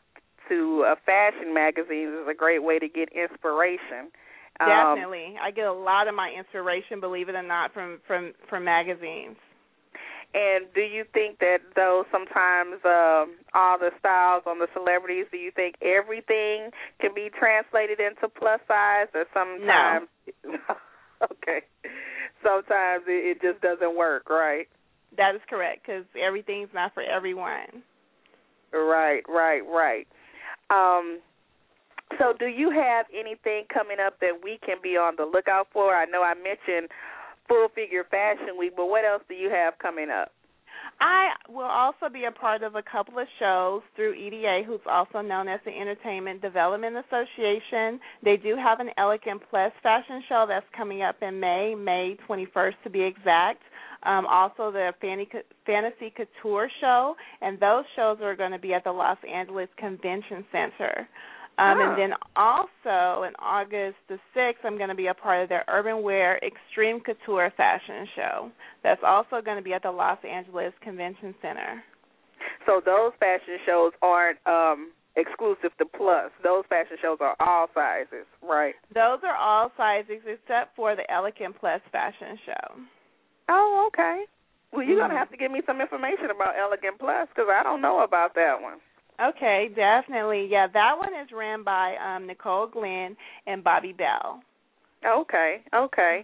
to 0.48 0.84
uh, 0.88 0.94
fashion 1.04 1.52
magazines 1.52 2.12
is 2.22 2.28
a 2.28 2.34
great 2.34 2.62
way 2.62 2.78
to 2.78 2.88
get 2.88 3.10
inspiration. 3.12 4.10
Um, 4.60 4.68
Definitely, 4.68 5.34
I 5.42 5.50
get 5.50 5.66
a 5.66 5.72
lot 5.72 6.06
of 6.06 6.14
my 6.14 6.30
inspiration, 6.36 7.00
believe 7.00 7.28
it 7.28 7.34
or 7.34 7.42
not, 7.42 7.72
from 7.74 7.98
from 8.06 8.32
from 8.48 8.64
magazines. 8.64 9.36
and 10.34 10.66
do 10.74 10.80
you 10.80 11.04
think 11.12 11.38
that 11.40 11.58
though 11.74 12.04
sometimes 12.12 12.78
um, 12.84 13.34
all 13.54 13.78
the 13.78 13.90
styles 13.98 14.44
on 14.46 14.58
the 14.58 14.68
celebrities, 14.72 15.26
do 15.30 15.38
you 15.38 15.50
think 15.50 15.74
everything 15.82 16.70
can 17.00 17.10
be 17.14 17.30
translated 17.36 17.98
into 17.98 18.28
plus 18.28 18.60
size, 18.68 19.08
or 19.14 19.24
sometimes? 19.34 20.08
okay. 21.32 21.62
Sometimes 22.42 23.04
it, 23.08 23.36
it 23.36 23.42
just 23.42 23.60
doesn't 23.62 23.96
work, 23.96 24.28
right? 24.30 24.68
That 25.16 25.34
is 25.34 25.40
correct 25.48 25.86
because 25.86 26.04
everything's 26.20 26.68
not 26.74 26.92
for 26.94 27.02
everyone. 27.02 27.82
Right, 28.72 29.22
right, 29.28 29.62
right. 29.66 30.06
Um, 30.70 31.20
so, 32.18 32.32
do 32.38 32.46
you 32.46 32.70
have 32.70 33.06
anything 33.12 33.64
coming 33.72 33.96
up 34.04 34.20
that 34.20 34.40
we 34.42 34.58
can 34.64 34.76
be 34.82 34.96
on 34.96 35.14
the 35.16 35.24
lookout 35.24 35.68
for? 35.72 35.94
I 35.94 36.04
know 36.04 36.22
I 36.22 36.34
mentioned 36.34 36.90
Full 37.48 37.68
Figure 37.74 38.04
Fashion 38.10 38.56
Week, 38.58 38.72
but 38.76 38.86
what 38.86 39.04
else 39.04 39.22
do 39.28 39.34
you 39.34 39.50
have 39.50 39.78
coming 39.78 40.10
up? 40.10 40.30
I 41.00 41.30
will 41.48 41.64
also 41.64 42.08
be 42.12 42.24
a 42.24 42.30
part 42.30 42.62
of 42.62 42.76
a 42.76 42.82
couple 42.82 43.18
of 43.18 43.26
shows 43.38 43.82
through 43.96 44.14
EDA, 44.14 44.62
who's 44.66 44.80
also 44.86 45.20
known 45.20 45.48
as 45.48 45.60
the 45.64 45.70
Entertainment 45.70 46.40
Development 46.40 46.96
Association. 46.96 47.98
They 48.22 48.36
do 48.36 48.56
have 48.56 48.80
an 48.80 48.90
Elegant 48.96 49.42
Plus 49.50 49.72
fashion 49.82 50.22
show 50.28 50.44
that's 50.48 50.66
coming 50.76 51.02
up 51.02 51.16
in 51.22 51.40
May, 51.40 51.74
May 51.74 52.16
21st 52.28 52.74
to 52.84 52.90
be 52.90 53.02
exact. 53.02 53.62
Um, 54.04 54.26
also, 54.26 54.70
the 54.70 54.92
Fantasy 55.00 56.12
Couture 56.14 56.70
show, 56.80 57.16
and 57.40 57.58
those 57.58 57.84
shows 57.96 58.18
are 58.20 58.36
going 58.36 58.52
to 58.52 58.58
be 58.58 58.74
at 58.74 58.84
the 58.84 58.92
Los 58.92 59.18
Angeles 59.28 59.68
Convention 59.78 60.44
Center. 60.52 61.08
Um. 61.58 61.78
And 61.80 61.98
then 61.98 62.12
also 62.36 63.22
in 63.24 63.32
August 63.38 63.96
the 64.08 64.18
6th, 64.36 64.64
I'm 64.64 64.76
going 64.76 64.88
to 64.88 64.94
be 64.94 65.06
a 65.06 65.14
part 65.14 65.42
of 65.42 65.48
their 65.48 65.64
Urban 65.68 66.02
Wear 66.02 66.38
Extreme 66.38 67.00
Couture 67.00 67.52
fashion 67.56 68.08
show. 68.16 68.50
That's 68.82 69.00
also 69.06 69.40
going 69.40 69.56
to 69.56 69.62
be 69.62 69.72
at 69.72 69.82
the 69.82 69.90
Los 69.90 70.18
Angeles 70.24 70.72
Convention 70.82 71.34
Center. 71.40 71.82
So, 72.66 72.80
those 72.84 73.12
fashion 73.20 73.58
shows 73.64 73.92
aren't 74.02 74.38
um, 74.46 74.90
exclusive 75.16 75.70
to 75.78 75.84
Plus. 75.84 76.30
Those 76.42 76.64
fashion 76.68 76.96
shows 77.00 77.18
are 77.20 77.36
all 77.40 77.68
sizes, 77.72 78.26
right? 78.42 78.74
Those 78.92 79.20
are 79.22 79.36
all 79.36 79.70
sizes 79.76 80.20
except 80.26 80.74
for 80.76 80.96
the 80.96 81.08
Elegant 81.10 81.54
Plus 81.60 81.80
fashion 81.92 82.38
show. 82.44 82.80
Oh, 83.48 83.88
okay. 83.88 84.24
Well, 84.72 84.82
you're 84.82 84.96
Mhm. 84.96 85.08
gonna 85.08 85.18
have 85.18 85.30
to 85.30 85.36
give 85.36 85.52
me 85.52 85.62
some 85.66 85.80
information 85.80 86.30
about 86.30 86.56
Elegant 86.58 86.98
Plus 86.98 87.28
because 87.28 87.48
I 87.48 87.62
don't 87.62 87.80
know 87.80 88.00
about 88.00 88.34
that 88.34 88.60
one. 88.60 88.80
Okay, 89.20 89.68
definitely. 89.74 90.48
Yeah, 90.50 90.66
that 90.72 90.94
one 90.98 91.14
is 91.14 91.28
ran 91.32 91.62
by 91.62 91.94
um, 91.96 92.26
Nicole 92.26 92.66
Glenn 92.66 93.16
and 93.46 93.62
Bobby 93.62 93.92
Bell. 93.92 94.40
Okay, 95.06 95.62
okay. 95.74 96.22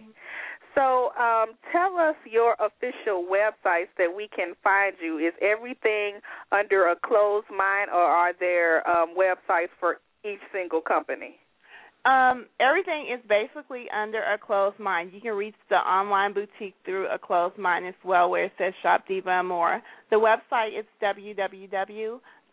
So, 0.75 1.11
um, 1.19 1.55
tell 1.71 1.97
us 1.97 2.15
your 2.29 2.55
official 2.59 3.27
websites 3.29 3.91
that 3.97 4.13
we 4.15 4.29
can 4.33 4.53
find 4.63 4.93
you. 5.03 5.17
Is 5.17 5.33
everything 5.41 6.19
under 6.51 6.87
A 6.87 6.95
Clothes 6.95 7.43
Mind, 7.49 7.89
or 7.91 8.01
are 8.01 8.33
there 8.39 8.87
um, 8.89 9.13
websites 9.17 9.69
for 9.79 9.97
each 10.23 10.39
single 10.53 10.81
company? 10.81 11.35
Um, 12.03 12.47
everything 12.59 13.13
is 13.13 13.19
basically 13.29 13.85
under 13.95 14.23
A 14.23 14.37
Clothes 14.37 14.73
Mind. 14.79 15.11
You 15.13 15.21
can 15.21 15.33
reach 15.33 15.55
the 15.69 15.75
online 15.75 16.33
boutique 16.33 16.73
through 16.83 17.07
A 17.09 17.19
Clothes 17.19 17.51
Mind 17.59 17.85
as 17.85 17.93
well, 18.03 18.29
where 18.29 18.45
it 18.45 18.53
says 18.57 18.73
Shop 18.81 19.03
Diva 19.07 19.29
and 19.29 19.47
more. 19.47 19.81
The 20.09 20.15
website 20.15 20.79
is 20.79 20.85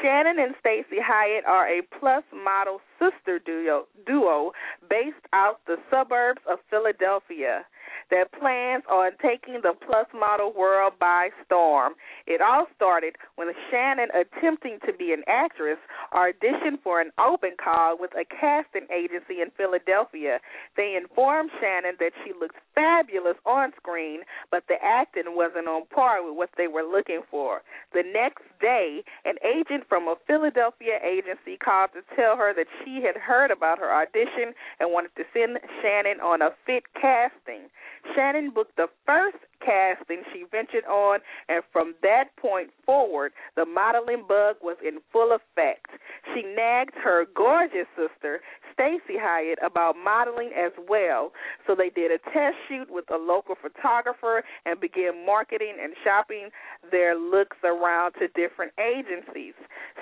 Shannon 0.00 0.38
and 0.38 0.54
Stacey 0.60 1.00
Heitt 1.02 1.44
are 1.44 1.66
a 1.66 1.82
plus 1.98 2.22
model 2.32 2.80
sister 2.98 3.40
duo, 3.44 3.86
duo 4.06 4.52
based 4.88 5.26
out 5.32 5.60
the 5.66 5.76
suburbs 5.90 6.40
of 6.48 6.58
Philadelphia 6.70 7.64
that 8.10 8.32
plans 8.32 8.84
on 8.90 9.12
taking 9.22 9.60
the 9.62 9.72
plus 9.86 10.06
model 10.12 10.52
world 10.52 10.94
by 10.98 11.30
storm. 11.44 11.94
It 12.26 12.40
all 12.40 12.66
started 12.76 13.16
when 13.36 13.52
Shannon, 13.70 14.08
attempting 14.14 14.78
to 14.86 14.92
be 14.92 15.12
an 15.12 15.22
actress, 15.26 15.78
auditioned 16.12 16.82
for 16.82 17.00
an 17.00 17.10
open 17.18 17.52
call 17.62 17.96
with 17.98 18.10
a 18.12 18.24
casting 18.24 18.86
agency 18.92 19.40
in 19.40 19.50
Philadelphia. 19.56 20.38
They 20.76 20.96
informed 20.96 21.50
Shannon 21.60 21.96
that 22.00 22.12
she 22.24 22.32
looked 22.38 22.56
fabulous 22.74 23.36
on 23.46 23.72
screen, 23.76 24.20
but 24.50 24.64
the 24.68 24.76
acting 24.82 25.34
wasn't 25.36 25.68
on 25.68 25.86
par 25.86 26.24
with 26.24 26.36
what 26.36 26.50
they 26.56 26.66
were 26.66 26.82
looking 26.82 27.22
for. 27.30 27.62
The 27.92 28.02
next 28.02 28.44
day, 28.60 29.02
an 29.24 29.36
agent 29.44 29.84
from 29.88 30.08
a 30.08 30.16
Philadelphia 30.26 30.98
agency 31.04 31.56
called 31.56 31.90
to 31.94 32.02
tell 32.16 32.36
her 32.36 32.52
that 32.54 32.66
she 32.84 33.02
had 33.04 33.16
heard 33.16 33.50
about 33.50 33.78
her 33.78 33.92
audition 33.92 34.54
and 34.80 34.92
wanted 34.92 35.14
to 35.16 35.24
send 35.32 35.58
Shannon 35.80 36.20
on 36.20 36.42
a 36.42 36.50
fit 36.66 36.84
casting. 36.94 37.68
Shannon 38.14 38.50
booked 38.50 38.76
the 38.76 38.88
first 39.06 39.38
casting 39.64 40.22
she 40.32 40.44
ventured 40.50 40.84
on, 40.86 41.20
and 41.48 41.62
from 41.72 41.94
that 42.02 42.34
point 42.36 42.70
forward, 42.84 43.32
the 43.56 43.64
modeling 43.64 44.24
bug 44.26 44.56
was 44.62 44.76
in 44.84 44.98
full 45.12 45.32
effect. 45.32 45.86
She 46.34 46.42
nagged 46.42 46.94
her 47.02 47.26
gorgeous 47.34 47.86
sister, 47.96 48.40
Stacey 48.72 49.18
Heitt 49.18 49.58
about 49.64 49.96
modeling 49.96 50.50
as 50.56 50.72
well. 50.88 51.32
So 51.66 51.74
they 51.74 51.90
did 51.90 52.10
a 52.10 52.18
test 52.32 52.56
shoot 52.68 52.88
with 52.90 53.04
a 53.10 53.16
local 53.16 53.54
photographer 53.60 54.42
and 54.66 54.80
began 54.80 55.24
marketing 55.26 55.74
and 55.82 55.94
shopping 56.04 56.48
their 56.90 57.16
looks 57.16 57.56
around 57.64 58.12
to 58.18 58.28
different 58.28 58.72
agencies. 58.78 59.54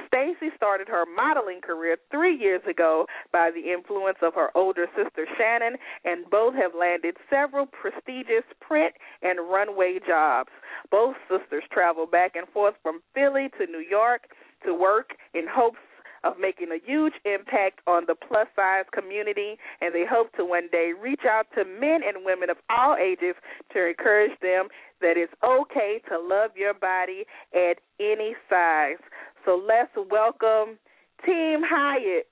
Stacey 0.06 0.50
started 0.56 0.88
her 0.88 1.04
modeling 1.04 1.60
career 1.60 1.96
3 2.10 2.36
years 2.36 2.62
ago 2.68 3.06
by 3.32 3.50
the 3.50 3.72
influence 3.72 4.18
of 4.22 4.34
her 4.34 4.50
older 4.54 4.86
sister 4.96 5.26
Shannon 5.36 5.76
and 6.04 6.28
both 6.30 6.54
have 6.54 6.72
landed 6.78 7.16
several 7.28 7.66
prestigious 7.66 8.44
print 8.60 8.94
and 9.22 9.50
runway 9.50 9.98
jobs. 10.06 10.50
Both 10.90 11.16
sisters 11.28 11.64
travel 11.72 12.06
back 12.06 12.36
and 12.36 12.48
forth 12.48 12.74
from 12.82 13.00
Philly 13.14 13.48
to 13.58 13.66
New 13.66 13.84
York 13.88 14.22
to 14.64 14.74
work 14.74 15.14
in 15.34 15.46
hopes 15.48 15.78
of 16.24 16.34
making 16.38 16.68
a 16.70 16.78
huge 16.84 17.14
impact 17.24 17.80
on 17.86 18.04
the 18.06 18.14
plus 18.14 18.46
size 18.56 18.84
community, 18.92 19.56
and 19.80 19.94
they 19.94 20.04
hope 20.08 20.32
to 20.36 20.44
one 20.44 20.68
day 20.72 20.92
reach 21.00 21.22
out 21.28 21.46
to 21.54 21.64
men 21.64 22.00
and 22.06 22.24
women 22.24 22.50
of 22.50 22.56
all 22.68 22.96
ages 22.96 23.34
to 23.72 23.88
encourage 23.88 24.38
them 24.40 24.68
that 25.00 25.16
it's 25.16 25.32
okay 25.42 26.00
to 26.08 26.18
love 26.18 26.50
your 26.56 26.74
body 26.74 27.24
at 27.54 27.80
any 27.98 28.34
size. 28.48 29.00
So 29.44 29.56
let's 29.56 29.92
welcome 30.10 30.78
Team 31.24 31.60
Heitt 31.64 32.28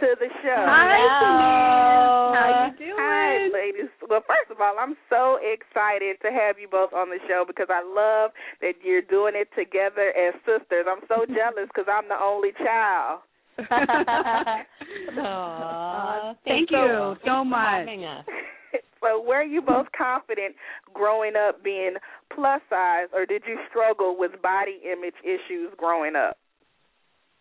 to 0.00 0.16
the 0.16 0.28
show. 0.42 0.64
Hi, 0.64 0.96
Hello. 1.20 2.32
How 2.32 2.48
you 2.72 2.78
doing? 2.78 2.96
Hi, 2.96 3.48
ladies. 3.52 3.90
Well, 4.08 4.24
first 4.24 4.50
of 4.50 4.60
all, 4.60 4.76
I'm 4.80 4.96
so 5.08 5.36
excited 5.40 6.16
to 6.24 6.32
have 6.32 6.58
you 6.58 6.68
both 6.68 6.92
on 6.92 7.08
the 7.10 7.20
show 7.28 7.44
because 7.46 7.68
I 7.68 7.84
love 7.84 8.32
that 8.60 8.80
you're 8.84 9.04
doing 9.04 9.34
it 9.36 9.48
together 9.56 10.12
as 10.16 10.34
sisters. 10.48 10.88
I'm 10.88 11.04
so 11.08 11.24
jealous 11.36 11.68
because 11.68 11.88
I'm 11.88 12.08
the 12.08 12.20
only 12.20 12.52
child. 12.56 13.20
Aw, 15.18 16.34
Thank 16.44 16.70
you 16.70 16.76
you 16.78 17.16
so 17.24 17.44
for 17.44 17.44
much. 17.44 17.88
so, 19.02 19.22
were 19.22 19.42
you 19.42 19.62
both 19.62 19.86
confident 19.96 20.54
growing 20.92 21.32
up 21.36 21.62
being 21.62 21.94
plus 22.34 22.60
size, 22.68 23.08
or 23.14 23.26
did 23.26 23.42
you 23.46 23.58
struggle 23.68 24.16
with 24.18 24.40
body 24.42 24.80
image 24.84 25.14
issues 25.24 25.70
growing 25.76 26.16
up? 26.16 26.38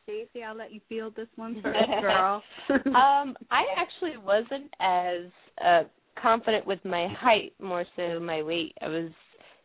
Stacey, 0.03 0.43
I'll 0.43 0.55
let 0.57 0.71
you 0.73 0.81
field 0.89 1.13
this 1.15 1.27
one 1.35 1.55
first, 1.63 1.77
girl. 2.01 2.41
um, 2.69 3.37
I 3.51 3.63
actually 3.77 4.17
wasn't 4.17 4.73
as 4.79 5.25
uh 5.63 5.83
confident 6.21 6.65
with 6.65 6.83
my 6.83 7.07
height, 7.17 7.53
more 7.61 7.85
so 7.95 8.19
my 8.19 8.41
weight. 8.41 8.73
I 8.81 8.87
was, 8.87 9.11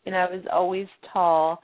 you 0.05 0.13
know, 0.13 0.19
I 0.19 0.31
was 0.31 0.45
always 0.53 0.87
tall, 1.13 1.63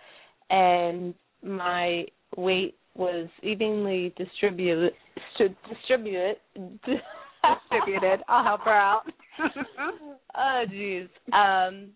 and 0.49 1.15
my 1.43 2.07
weight 2.37 2.75
was 2.95 3.29
evenly 3.43 4.13
distributed. 4.17 4.93
Distributed. 5.39 6.37
Distributed. 6.55 8.21
I'll 8.29 8.45
help 8.45 8.63
her 8.63 8.75
out. 8.75 9.03
oh 10.37 10.65
jeez 10.71 11.09
um 11.33 11.89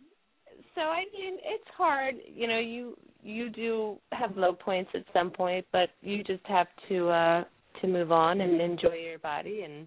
so 0.75 0.81
i 0.83 1.05
mean 1.13 1.35
it's 1.45 1.69
hard 1.77 2.15
you 2.27 2.47
know 2.47 2.59
you 2.59 2.97
you 3.23 3.51
do 3.51 3.99
have 4.13 4.37
low 4.37 4.53
points 4.53 4.91
at 4.95 5.05
some 5.13 5.31
point 5.31 5.65
but 5.73 5.91
you 6.01 6.23
just 6.25 6.45
have 6.45 6.67
to 6.89 7.09
uh 7.09 7.45
to 7.81 7.87
move 7.87 8.13
on 8.13 8.41
and 8.41 8.61
enjoy 8.61 8.95
your 8.95 9.19
body 9.19 9.63
and 9.65 9.87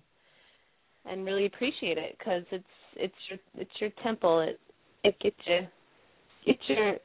and 1.05 1.25
really 1.25 1.45
appreciate 1.45 1.97
it 1.97 2.15
because 2.17 2.43
it's 2.51 2.63
it's 2.95 3.15
your 3.29 3.39
it's 3.57 3.71
your 3.79 3.89
temple 4.03 4.41
it 4.41 4.59
it 5.03 5.17
gets 5.19 5.37
you 5.45 5.61
gets 6.45 6.61
your 6.67 6.95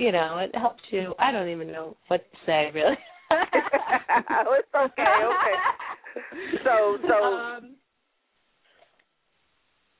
you 0.00 0.12
know 0.12 0.38
it 0.38 0.54
helps 0.54 0.82
you 0.90 1.14
i 1.18 1.30
don't 1.30 1.48
even 1.48 1.70
know 1.70 1.96
what 2.08 2.24
to 2.32 2.38
say 2.46 2.70
really 2.74 2.96
it's 3.30 4.74
okay, 4.74 5.04
okay. 5.24 5.56
So, 6.64 6.98
so 7.06 7.14
um, 7.24 7.76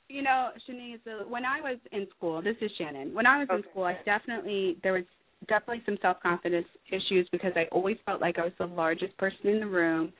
you 0.08 0.22
know, 0.22 0.50
Shanice, 0.68 0.98
uh, 1.06 1.28
when 1.28 1.44
I 1.44 1.60
was 1.60 1.78
in 1.92 2.06
school, 2.16 2.42
this 2.42 2.56
is 2.60 2.70
Shannon. 2.76 3.14
When 3.14 3.26
I 3.26 3.38
was 3.38 3.48
in 3.50 3.62
school, 3.70 3.84
I 3.84 3.96
definitely 4.04 4.78
there 4.82 4.92
was 4.94 5.04
definitely 5.48 5.82
some 5.86 5.98
self 6.02 6.20
confidence 6.22 6.66
issues 6.88 7.28
because 7.30 7.52
I 7.54 7.66
always 7.70 7.96
felt 8.04 8.20
like 8.20 8.38
I 8.38 8.42
was 8.42 8.52
the 8.58 8.66
largest 8.66 9.16
person 9.18 9.46
in 9.46 9.60
the 9.60 9.66
room. 9.66 10.12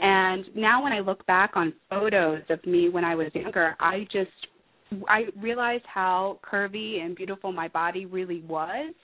And 0.00 0.44
now 0.54 0.82
when 0.82 0.92
I 0.92 1.00
look 1.00 1.26
back 1.26 1.52
on 1.54 1.72
photos 1.88 2.42
of 2.50 2.64
me 2.66 2.90
when 2.90 3.04
I 3.04 3.14
was 3.14 3.28
younger, 3.34 3.74
I 3.80 4.06
just 4.12 4.30
I 5.08 5.26
realized 5.36 5.84
how 5.92 6.38
curvy 6.42 7.00
and 7.04 7.14
beautiful 7.14 7.52
my 7.52 7.68
body 7.68 8.06
really 8.06 8.42
was, 8.48 8.94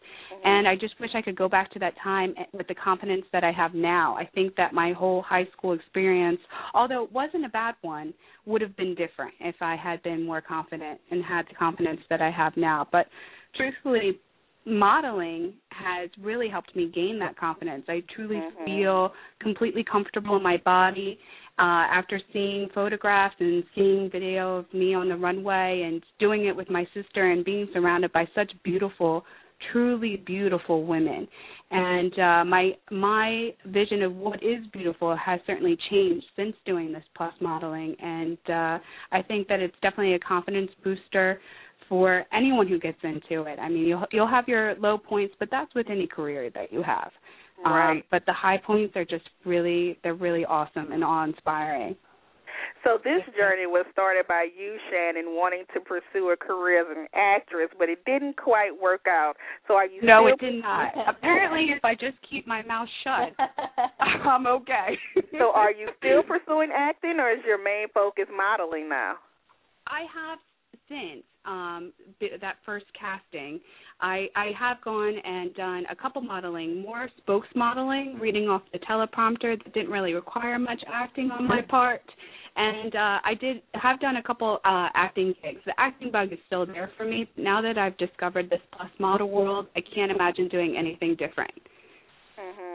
and 0.44 0.66
I 0.66 0.76
just 0.76 0.98
wish 1.00 1.10
I 1.14 1.22
could 1.22 1.36
go 1.36 1.48
back 1.48 1.70
to 1.72 1.78
that 1.80 1.94
time 2.02 2.34
with 2.52 2.66
the 2.68 2.74
confidence 2.74 3.24
that 3.32 3.44
I 3.44 3.52
have 3.52 3.74
now. 3.74 4.16
I 4.16 4.26
think 4.34 4.56
that 4.56 4.72
my 4.72 4.92
whole 4.92 5.22
high 5.22 5.46
school 5.56 5.72
experience, 5.72 6.40
although 6.72 7.04
it 7.04 7.12
wasn't 7.12 7.44
a 7.44 7.50
bad 7.50 7.74
one, 7.82 8.14
would 8.46 8.60
have 8.60 8.76
been 8.76 8.94
different 8.94 9.34
if 9.40 9.56
I 9.60 9.76
had 9.76 10.02
been 10.02 10.24
more 10.24 10.40
confident 10.40 11.00
and 11.10 11.22
had 11.24 11.46
the 11.48 11.54
confidence 11.54 12.00
that 12.10 12.20
I 12.20 12.30
have 12.30 12.56
now. 12.56 12.86
But 12.90 13.06
truthfully, 13.54 14.18
modeling 14.66 15.52
has 15.70 16.08
really 16.20 16.48
helped 16.48 16.74
me 16.74 16.90
gain 16.94 17.18
that 17.18 17.36
confidence. 17.36 17.84
I 17.88 18.02
truly 18.14 18.40
Mhm. 18.40 18.64
feel 18.64 19.14
completely 19.38 19.84
comfortable 19.84 20.36
in 20.36 20.42
my 20.42 20.56
body 20.58 21.18
uh, 21.58 21.86
after 21.92 22.20
seeing 22.32 22.68
photographs 22.74 23.36
and 23.38 23.62
seeing 23.74 24.10
video 24.10 24.58
of 24.58 24.74
me 24.74 24.94
on 24.94 25.08
the 25.08 25.16
runway 25.16 25.84
and 25.86 26.02
doing 26.18 26.46
it 26.46 26.56
with 26.56 26.68
my 26.68 26.84
sister 26.94 27.30
and 27.30 27.44
being 27.44 27.68
surrounded 27.72 28.12
by 28.12 28.26
such 28.34 28.50
beautiful, 28.64 29.24
truly 29.72 30.22
beautiful 30.26 30.84
women. 30.84 31.28
And 31.70 32.12
uh, 32.18 32.44
my 32.44 32.72
my 32.90 33.50
vision 33.66 34.02
of 34.02 34.14
what 34.14 34.42
is 34.42 34.66
beautiful 34.72 35.16
has 35.16 35.40
certainly 35.46 35.76
changed 35.90 36.26
since 36.36 36.56
doing 36.66 36.92
this 36.92 37.04
plus 37.16 37.32
modeling. 37.40 37.94
And 38.00 38.38
uh, 38.48 38.78
I 39.12 39.22
think 39.26 39.46
that 39.48 39.60
it's 39.60 39.76
definitely 39.80 40.14
a 40.14 40.18
confidence 40.18 40.70
booster 40.82 41.40
for 41.88 42.24
anyone 42.32 42.66
who 42.66 42.78
gets 42.78 42.98
into 43.02 43.42
it. 43.44 43.58
I 43.58 43.68
mean, 43.68 43.86
you'll 43.86 44.06
you'll 44.10 44.28
have 44.28 44.48
your 44.48 44.74
low 44.76 44.98
points, 44.98 45.34
but 45.38 45.48
that's 45.50 45.72
with 45.74 45.88
any 45.88 46.06
career 46.06 46.50
that 46.50 46.72
you 46.72 46.82
have. 46.82 47.12
Um, 47.64 47.72
Right. 47.72 48.04
but 48.10 48.26
the 48.26 48.32
high 48.32 48.58
points 48.58 48.96
are 48.96 49.04
just 49.04 49.28
really 49.44 49.98
they're 50.02 50.14
really 50.14 50.44
awesome 50.44 50.92
and 50.92 51.04
awe 51.04 51.24
inspiring. 51.24 51.96
So 52.82 52.98
this 53.02 53.22
journey 53.34 53.66
was 53.66 53.86
started 53.92 54.26
by 54.26 54.44
you, 54.44 54.76
Shannon, 54.90 55.34
wanting 55.34 55.64
to 55.72 55.80
pursue 55.80 56.30
a 56.30 56.36
career 56.36 56.82
as 56.82 56.96
an 56.96 57.08
actress, 57.14 57.70
but 57.78 57.88
it 57.88 58.04
didn't 58.04 58.36
quite 58.36 58.70
work 58.78 59.06
out. 59.08 59.34
So 59.66 59.74
are 59.74 59.86
you 59.86 60.02
No, 60.02 60.26
it 60.26 60.38
did 60.38 60.62
not. 60.62 60.92
Apparently, 61.08 61.72
if 61.74 61.84
I 61.84 61.94
just 61.94 62.16
keep 62.28 62.46
my 62.46 62.62
mouth 62.62 62.88
shut, 63.02 63.32
I'm 64.00 64.46
okay. 64.46 64.98
So 65.38 65.50
are 65.52 65.72
you 65.72 65.88
still 65.98 66.22
pursuing 66.22 66.70
acting, 66.74 67.16
or 67.18 67.30
is 67.30 67.40
your 67.46 67.62
main 67.62 67.88
focus 67.94 68.26
modeling 68.34 68.88
now? 68.88 69.14
I 69.86 70.00
have 70.12 70.38
since 70.88 71.22
um 71.44 71.92
th- 72.20 72.40
that 72.40 72.56
first 72.64 72.86
casting. 72.98 73.60
I 74.00 74.28
I 74.34 74.52
have 74.58 74.80
gone 74.82 75.14
and 75.24 75.54
done 75.54 75.84
a 75.90 75.96
couple 75.96 76.22
modeling, 76.22 76.80
more 76.82 77.08
spokes 77.18 77.48
modeling, 77.54 78.18
reading 78.20 78.48
off 78.48 78.62
the 78.72 78.78
teleprompter 78.80 79.62
that 79.62 79.72
didn't 79.74 79.90
really 79.90 80.14
require 80.14 80.58
much 80.58 80.82
acting 80.92 81.30
on 81.30 81.46
my 81.46 81.60
part. 81.62 82.02
And 82.56 82.94
uh 82.94 83.18
I 83.24 83.34
did 83.40 83.62
have 83.74 84.00
done 84.00 84.16
a 84.16 84.22
couple 84.22 84.58
uh 84.64 84.88
acting 84.94 85.34
gigs. 85.42 85.60
The 85.66 85.74
acting 85.78 86.10
bug 86.10 86.32
is 86.32 86.38
still 86.46 86.66
there 86.66 86.90
for 86.96 87.04
me. 87.04 87.28
Now 87.36 87.60
that 87.60 87.76
I've 87.78 87.96
discovered 87.98 88.48
this 88.50 88.60
plus 88.72 88.90
model 88.98 89.28
world, 89.30 89.66
I 89.76 89.80
can't 89.94 90.10
imagine 90.10 90.48
doing 90.48 90.76
anything 90.76 91.14
different. 91.16 91.52
Mhm. 92.38 92.73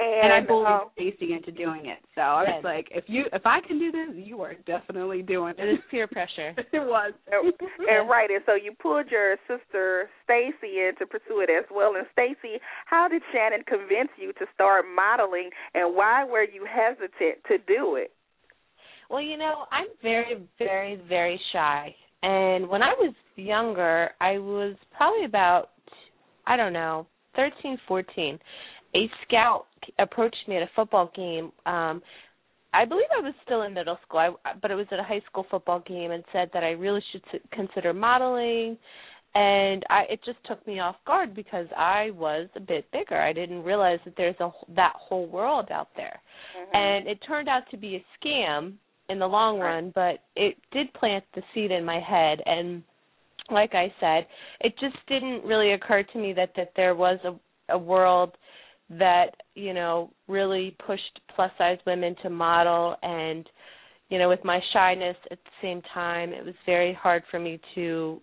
And, 0.00 0.32
I 0.32 0.38
And, 0.38 0.46
bullied 0.46 0.68
um, 0.68 0.90
Stacey 0.94 1.32
into 1.32 1.50
doing 1.50 1.86
it. 1.86 1.98
So 2.14 2.20
I 2.20 2.42
was 2.42 2.60
Good. 2.62 2.68
like, 2.68 2.86
if 2.92 3.04
you 3.08 3.24
if 3.32 3.42
I 3.44 3.58
can 3.66 3.80
do 3.80 3.90
this, 3.90 4.10
you 4.14 4.40
are 4.42 4.54
definitely 4.66 5.22
doing 5.22 5.54
it. 5.58 5.64
it 5.64 5.72
is 5.72 5.80
peer 5.90 6.06
pressure 6.12 6.54
it 6.56 6.66
was. 6.72 7.12
and 7.32 8.08
right, 8.08 8.30
and 8.30 8.42
so 8.46 8.54
you 8.54 8.72
pulled 8.80 9.10
your 9.10 9.36
sister 9.48 10.08
Stacey 10.22 10.78
in 10.86 10.92
to 11.00 11.06
pursue 11.06 11.40
it 11.40 11.50
as 11.50 11.64
well. 11.74 11.94
And 11.96 12.06
Stacey, 12.12 12.60
how 12.86 13.08
did 13.08 13.22
Shannon 13.32 13.64
convince 13.66 14.10
you 14.16 14.32
to 14.34 14.46
start 14.54 14.84
modeling, 14.94 15.50
and 15.74 15.96
why 15.96 16.24
were 16.24 16.44
you 16.44 16.64
hesitant 16.64 17.42
to 17.48 17.58
do 17.66 17.96
it? 17.96 18.12
Well, 19.10 19.22
you 19.22 19.36
know, 19.36 19.64
I'm 19.72 19.86
very, 20.02 20.46
very, 20.58 21.00
very 21.08 21.40
shy. 21.52 21.94
And 22.22 22.68
when 22.68 22.82
I 22.82 22.92
was 22.98 23.14
younger, 23.36 24.10
I 24.20 24.38
was 24.38 24.76
probably 24.96 25.24
about, 25.24 25.70
I 26.46 26.56
don't 26.56 26.72
know, 26.72 27.06
thirteen, 27.34 27.78
fourteen. 27.88 28.38
A 28.94 29.10
scout 29.26 29.66
approached 29.98 30.36
me 30.46 30.56
at 30.56 30.62
a 30.62 30.70
football 30.74 31.10
game. 31.14 31.52
Um, 31.66 32.02
I 32.72 32.84
believe 32.84 33.06
I 33.16 33.22
was 33.22 33.34
still 33.44 33.62
in 33.62 33.74
middle 33.74 33.98
school, 34.06 34.20
I, 34.20 34.52
but 34.60 34.70
it 34.70 34.74
was 34.74 34.86
at 34.90 34.98
a 34.98 35.02
high 35.02 35.22
school 35.30 35.46
football 35.50 35.82
game, 35.86 36.10
and 36.10 36.22
said 36.32 36.50
that 36.52 36.64
I 36.64 36.70
really 36.70 37.02
should 37.12 37.22
consider 37.52 37.92
modeling. 37.92 38.76
And 39.34 39.84
I, 39.90 40.04
it 40.10 40.20
just 40.24 40.38
took 40.46 40.66
me 40.66 40.80
off 40.80 40.96
guard 41.06 41.34
because 41.34 41.66
I 41.76 42.10
was 42.12 42.48
a 42.56 42.60
bit 42.60 42.90
bigger. 42.92 43.20
I 43.20 43.32
didn't 43.32 43.62
realize 43.62 43.98
that 44.04 44.14
there's 44.16 44.36
a 44.40 44.50
that 44.74 44.94
whole 44.96 45.26
world 45.26 45.68
out 45.70 45.88
there 45.96 46.20
and 46.72 47.06
it 47.06 47.18
turned 47.26 47.48
out 47.48 47.62
to 47.70 47.76
be 47.76 47.96
a 47.96 48.26
scam 48.26 48.74
in 49.08 49.18
the 49.18 49.26
long 49.26 49.58
run 49.58 49.92
but 49.94 50.20
it 50.36 50.56
did 50.72 50.92
plant 50.94 51.24
the 51.34 51.42
seed 51.54 51.70
in 51.70 51.84
my 51.84 52.00
head 52.00 52.40
and 52.46 52.82
like 53.50 53.74
i 53.74 53.92
said 54.00 54.26
it 54.60 54.74
just 54.80 54.96
didn't 55.08 55.44
really 55.44 55.72
occur 55.72 56.02
to 56.02 56.18
me 56.18 56.32
that 56.32 56.50
that 56.56 56.72
there 56.76 56.94
was 56.94 57.18
a 57.24 57.34
a 57.70 57.78
world 57.78 58.36
that 58.90 59.30
you 59.54 59.74
know 59.74 60.10
really 60.28 60.76
pushed 60.86 61.20
plus 61.34 61.50
size 61.58 61.78
women 61.86 62.16
to 62.22 62.30
model 62.30 62.96
and 63.02 63.48
you 64.08 64.18
know, 64.18 64.28
with 64.28 64.44
my 64.44 64.60
shyness 64.72 65.16
at 65.30 65.38
the 65.44 65.50
same 65.66 65.82
time, 65.92 66.32
it 66.32 66.44
was 66.44 66.54
very 66.64 66.94
hard 66.94 67.22
for 67.30 67.38
me 67.38 67.60
to, 67.74 68.20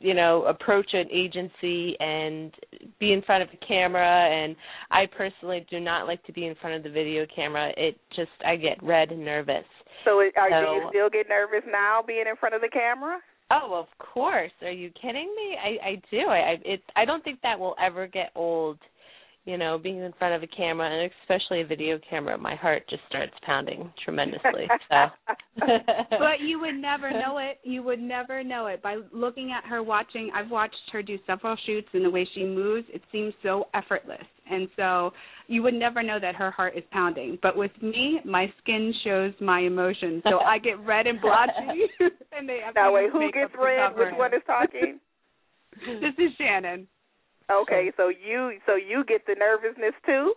you 0.00 0.14
know, 0.14 0.42
approach 0.44 0.88
an 0.94 1.06
agency 1.12 1.96
and 2.00 2.52
be 2.98 3.12
in 3.12 3.22
front 3.22 3.42
of 3.42 3.48
a 3.52 3.66
camera. 3.66 4.28
And 4.30 4.56
I 4.90 5.04
personally 5.16 5.64
do 5.70 5.78
not 5.78 6.06
like 6.06 6.22
to 6.24 6.32
be 6.32 6.46
in 6.46 6.56
front 6.56 6.76
of 6.76 6.82
the 6.82 6.90
video 6.90 7.24
camera. 7.34 7.70
It 7.76 7.98
just 8.16 8.30
I 8.44 8.56
get 8.56 8.82
red 8.82 9.10
and 9.10 9.24
nervous. 9.24 9.64
So, 10.04 10.18
are 10.18 10.50
So- 10.50 10.60
do 10.60 10.72
you 10.72 10.86
still 10.88 11.10
get 11.10 11.28
nervous 11.28 11.62
now 11.70 12.02
being 12.04 12.26
in 12.28 12.36
front 12.36 12.54
of 12.54 12.60
the 12.60 12.68
camera? 12.68 13.20
Oh, 13.50 13.74
of 13.74 13.86
course. 13.98 14.50
Are 14.62 14.70
you 14.70 14.90
kidding 15.00 15.32
me? 15.36 15.56
I 15.62 15.88
I 15.88 16.02
do. 16.10 16.20
I 16.20 16.38
I 16.38 16.58
it 16.64 16.82
I 16.96 17.04
don't 17.04 17.22
think 17.22 17.40
that 17.42 17.60
will 17.60 17.76
ever 17.80 18.08
get 18.08 18.30
old. 18.34 18.78
You 19.44 19.58
know, 19.58 19.76
being 19.76 19.98
in 19.98 20.12
front 20.20 20.34
of 20.36 20.42
a 20.44 20.46
camera 20.46 20.88
and 20.88 21.10
especially 21.20 21.62
a 21.62 21.66
video 21.66 21.98
camera, 22.08 22.38
my 22.38 22.54
heart 22.54 22.84
just 22.88 23.02
starts 23.08 23.32
pounding 23.44 23.92
tremendously. 24.04 24.68
So 24.88 25.06
but 26.10 26.40
you 26.40 26.60
would 26.60 26.76
never 26.76 27.10
know 27.24 27.38
it. 27.38 27.58
You 27.64 27.82
would 27.82 28.00
never 28.00 28.44
know 28.44 28.66
it 28.66 28.82
by 28.82 28.98
looking 29.12 29.52
at 29.52 29.68
her 29.68 29.82
watching. 29.82 30.30
I've 30.34 30.50
watched 30.50 30.76
her 30.92 31.02
do 31.02 31.18
several 31.26 31.56
shoots, 31.66 31.88
and 31.92 32.04
the 32.04 32.10
way 32.10 32.28
she 32.34 32.44
moves, 32.44 32.86
it 32.92 33.02
seems 33.10 33.34
so 33.42 33.66
effortless. 33.74 34.24
And 34.50 34.68
so 34.76 35.12
you 35.48 35.62
would 35.62 35.74
never 35.74 36.02
know 36.02 36.18
that 36.20 36.34
her 36.36 36.50
heart 36.50 36.74
is 36.76 36.84
pounding. 36.90 37.38
But 37.42 37.56
with 37.56 37.72
me, 37.82 38.20
my 38.24 38.52
skin 38.62 38.92
shows 39.04 39.32
my 39.40 39.60
emotions, 39.60 40.22
so 40.28 40.38
I 40.38 40.58
get 40.58 40.78
red 40.86 41.06
and 41.06 41.20
blotchy. 41.20 41.52
and 42.32 42.48
they 42.48 42.60
have 42.64 42.74
to 42.74 42.80
Now, 42.80 42.94
wait, 42.94 43.10
who 43.10 43.30
gets 43.32 43.52
red? 43.58 43.90
cover 43.90 44.06
Which 44.06 44.18
one 44.18 44.34
is 44.34 44.42
talking? 44.46 45.00
This 46.00 46.14
is 46.18 46.32
Shannon. 46.38 46.86
Okay, 47.52 47.92
so 47.96 48.08
you 48.08 48.58
so 48.66 48.74
you 48.74 49.04
get 49.04 49.26
the 49.26 49.34
nervousness 49.34 49.94
too? 50.06 50.34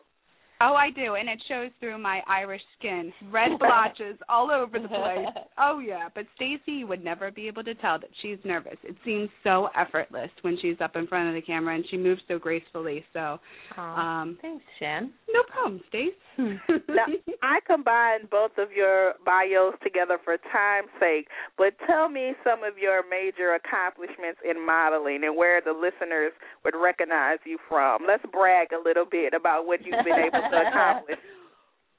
Oh, 0.61 0.73
I 0.73 0.89
do, 0.91 1.15
and 1.15 1.27
it 1.27 1.41
shows 1.49 1.69
through 1.79 1.97
my 1.97 2.21
Irish 2.27 2.61
skin. 2.79 3.11
Red 3.31 3.51
blotches 3.59 4.17
all 4.29 4.51
over 4.51 4.79
the 4.79 4.87
place. 4.87 5.27
Oh 5.57 5.79
yeah, 5.79 6.09
but 6.13 6.25
Stacey 6.35 6.73
you 6.73 6.87
would 6.87 7.01
never 7.03 7.31
be 7.31 7.47
able 7.47 7.63
to 7.63 7.73
tell 7.75 7.97
that 7.97 8.09
she's 8.21 8.37
nervous. 8.43 8.75
It 8.83 8.95
seems 9.05 9.29
so 9.41 9.69
effortless 9.75 10.29
when 10.41 10.57
she's 10.61 10.75
up 10.81 10.97
in 10.97 11.07
front 11.07 11.29
of 11.29 11.33
the 11.35 11.41
camera, 11.41 11.75
and 11.75 11.85
she 11.89 11.95
moves 11.97 12.21
so 12.27 12.37
gracefully. 12.37 13.05
So, 13.13 13.39
Aw, 13.77 14.21
um, 14.21 14.37
thanks, 14.41 14.63
Shan. 14.77 15.11
no 15.33 15.43
problem, 15.43 15.81
Stace. 15.89 16.11
Now, 16.89 17.05
I 17.41 17.59
combined 17.65 18.29
both 18.29 18.51
of 18.57 18.71
your 18.75 19.13
bios 19.25 19.75
together 19.81 20.17
for 20.23 20.35
time's 20.51 20.91
sake, 20.99 21.27
but 21.57 21.73
tell 21.87 22.09
me 22.09 22.33
some 22.43 22.63
of 22.63 22.77
your 22.77 23.01
major 23.09 23.55
accomplishments 23.55 24.39
in 24.43 24.63
modeling 24.63 25.23
and 25.23 25.35
where 25.37 25.61
the 25.61 25.71
listeners 25.71 26.33
would 26.65 26.75
recognize 26.75 27.39
you 27.45 27.57
from. 27.69 28.01
Let's 28.05 28.23
brag 28.31 28.69
a 28.73 28.81
little 28.83 29.05
bit 29.09 29.33
about 29.33 29.65
what 29.65 29.79
you've 29.85 30.03
been 30.03 30.19
able 30.27 30.43
to 30.51 30.67
accomplish. 30.67 31.17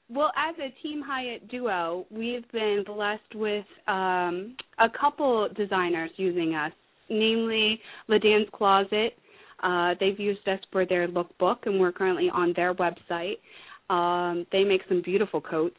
Well, 0.09 0.31
as 0.37 0.55
a 0.57 0.69
Team 0.81 1.03
Heitt 1.05 1.49
duo, 1.49 2.05
we've 2.09 2.49
been 2.53 2.85
blessed 2.85 3.35
with 3.35 3.65
um, 3.89 4.55
a 4.79 4.87
couple 4.89 5.49
designers 5.53 6.11
using 6.15 6.55
us, 6.55 6.71
namely 7.09 7.81
LeDan's 8.07 8.47
Closet. 8.53 9.17
Uh, 9.61 9.95
they've 9.99 10.17
used 10.17 10.47
us 10.47 10.61
for 10.71 10.85
their 10.85 11.09
lookbook, 11.09 11.57
and 11.65 11.77
we're 11.77 11.91
currently 11.91 12.29
on 12.33 12.53
their 12.55 12.73
website. 12.75 13.39
Um, 13.89 14.47
they 14.53 14.63
make 14.63 14.79
some 14.87 15.01
beautiful 15.01 15.41
coats. 15.41 15.75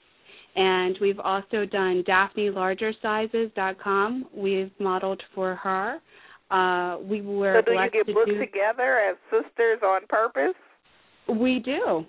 And 0.57 0.99
we've 1.01 1.21
also 1.21 1.65
done 1.65 2.05
DaphneLargerSizes.com. 2.07 4.27
We've 4.35 4.73
modeled 4.79 5.23
for 5.35 5.55
her. 5.57 6.01
Uh, 6.51 6.99
we 7.01 7.23
were 7.23 7.63
So 7.65 7.73
do 7.73 7.79
you 7.79 7.91
get 7.91 8.07
booked 8.15 8.29
do 8.29 8.39
together 8.39 8.99
as 8.99 9.17
sisters 9.31 9.81
on 9.83 10.03
purpose? 10.09 10.53
we 11.29 11.61
do. 11.61 12.05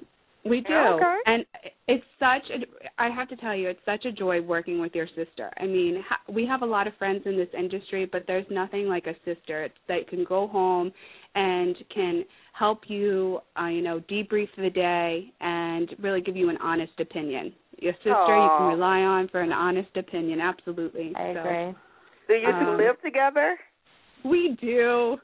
We 0.50 0.62
do. 0.62 0.74
Okay. 0.74 1.18
And 1.26 1.46
it's 1.88 2.04
such 2.20 2.50
a 2.50 3.02
I 3.02 3.10
have 3.10 3.30
to 3.30 3.36
tell 3.38 3.56
you 3.56 3.70
it's 3.70 3.80
such 3.86 4.06
a 4.06 4.12
joy 4.12 4.42
working 4.42 4.80
with 4.82 4.96
your 4.96 5.08
sister. 5.16 5.52
I 5.58 5.66
mean, 5.66 6.04
we 6.28 6.46
have 6.46 6.64
a 6.64 6.66
lot 6.66 6.88
of 6.88 6.96
friends 6.96 7.22
in 7.26 7.38
this 7.38 7.50
industry, 7.58 8.10
but 8.12 8.24
there's 8.28 8.46
nothing 8.50 8.88
like 8.88 9.06
a 9.08 9.14
sister 9.26 9.70
that 9.88 10.08
can 10.10 10.26
go 10.26 10.48
home 10.48 10.92
and 11.36 11.76
can 11.94 12.26
help 12.54 12.82
you 12.88 13.40
uh, 13.60 13.68
you 13.68 13.82
know, 13.82 14.02
debrief 14.10 14.50
the 14.58 14.70
day 14.70 15.32
and 15.40 15.96
really 16.00 16.22
give 16.22 16.36
you 16.36 16.50
an 16.50 16.58
honest 16.58 16.94
opinion. 17.00 17.54
Your 17.78 17.94
sister 17.94 18.12
you 18.12 18.50
can 18.58 18.68
rely 18.68 19.00
on 19.02 19.30
for 19.30 19.42
an 19.42 19.54
honest 19.54 19.96
opinion, 19.96 20.42
absolutely. 20.42 21.14
I 21.16 21.34
So, 21.34 21.40
agree. 21.40 21.76
Do 22.28 22.34
you 22.34 22.48
two 22.48 22.72
Um, 22.72 22.78
live 22.78 23.02
together? 23.02 23.58
We 24.26 24.58
do. 24.60 25.18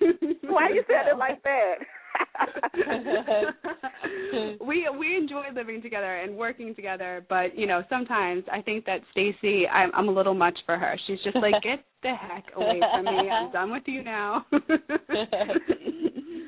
Why 0.00 0.70
you 0.70 0.82
said 0.86 1.12
it 1.12 1.18
like 1.18 1.42
that? 1.42 1.74
we 4.60 4.88
we 4.98 5.16
enjoy 5.16 5.44
living 5.54 5.82
together 5.82 6.16
and 6.16 6.36
working 6.36 6.74
together, 6.74 7.24
but 7.28 7.56
you 7.56 7.66
know 7.66 7.82
sometimes 7.88 8.44
I 8.52 8.62
think 8.62 8.84
that 8.86 9.00
Stacey, 9.12 9.66
I'm 9.66 9.90
I'm 9.94 10.08
a 10.08 10.12
little 10.12 10.34
much 10.34 10.58
for 10.66 10.76
her. 10.76 10.98
She's 11.06 11.18
just 11.24 11.36
like, 11.36 11.62
get 11.62 11.84
the 12.02 12.14
heck 12.14 12.44
away 12.56 12.80
from 12.80 13.04
me. 13.04 13.28
I'm 13.30 13.52
done 13.52 13.72
with 13.72 13.84
you 13.86 14.02
now. 14.02 14.46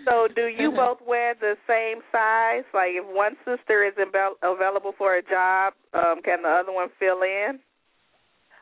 So, 0.06 0.26
do 0.34 0.46
you 0.46 0.72
both 0.74 0.98
wear 1.06 1.34
the 1.38 1.54
same 1.68 2.02
size? 2.10 2.64
Like, 2.72 2.92
if 2.92 3.04
one 3.06 3.36
sister 3.44 3.84
is 3.84 3.92
avail- 3.98 4.36
available 4.42 4.92
for 4.96 5.16
a 5.16 5.22
job, 5.22 5.74
um, 5.94 6.22
can 6.24 6.42
the 6.42 6.48
other 6.48 6.72
one 6.72 6.88
fill 6.98 7.22
in? 7.22 7.60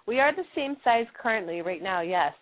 We 0.06 0.20
are 0.20 0.34
the 0.34 0.42
same 0.56 0.76
size 0.82 1.06
currently 1.20 1.62
right 1.62 1.82
now, 1.82 2.00
yes. 2.00 2.32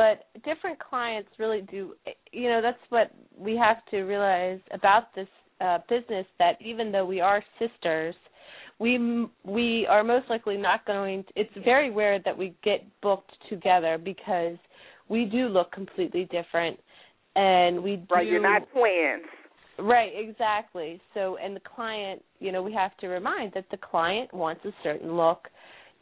But 0.00 0.16
different 0.44 0.78
clients 0.78 1.28
really 1.38 1.62
do 1.62 1.94
you 2.32 2.48
know, 2.48 2.60
that's 2.62 2.84
what 2.88 3.10
we 3.36 3.54
have 3.56 3.78
to 3.90 3.98
realize 4.02 4.60
about 4.72 5.14
this 5.14 5.28
uh 5.60 5.78
business 5.88 6.26
that 6.38 6.54
even 6.60 6.90
though 6.90 7.04
we 7.04 7.20
are 7.20 7.42
sisters, 7.58 8.14
we 8.78 8.92
we 9.44 9.86
are 9.90 10.02
most 10.02 10.30
likely 10.30 10.56
not 10.56 10.86
going 10.86 11.24
to, 11.24 11.30
it's 11.36 11.56
very 11.64 11.90
rare 11.90 12.18
that 12.24 12.36
we 12.36 12.54
get 12.64 12.80
booked 13.02 13.32
together 13.50 13.98
because 14.02 14.56
we 15.08 15.26
do 15.26 15.48
look 15.48 15.70
completely 15.72 16.24
different 16.30 16.78
and 17.36 17.82
we 17.82 17.96
do 17.96 18.14
Right, 18.14 18.26
you're 18.26 18.40
not 18.42 18.62
twins. 18.72 19.26
Right, 19.78 20.12
exactly. 20.14 21.00
So, 21.14 21.36
and 21.42 21.54
the 21.54 21.60
client, 21.60 22.22
you 22.38 22.52
know, 22.52 22.62
we 22.62 22.72
have 22.72 22.96
to 22.98 23.08
remind 23.08 23.52
that 23.54 23.66
the 23.70 23.76
client 23.76 24.32
wants 24.32 24.64
a 24.64 24.72
certain 24.82 25.14
look. 25.14 25.48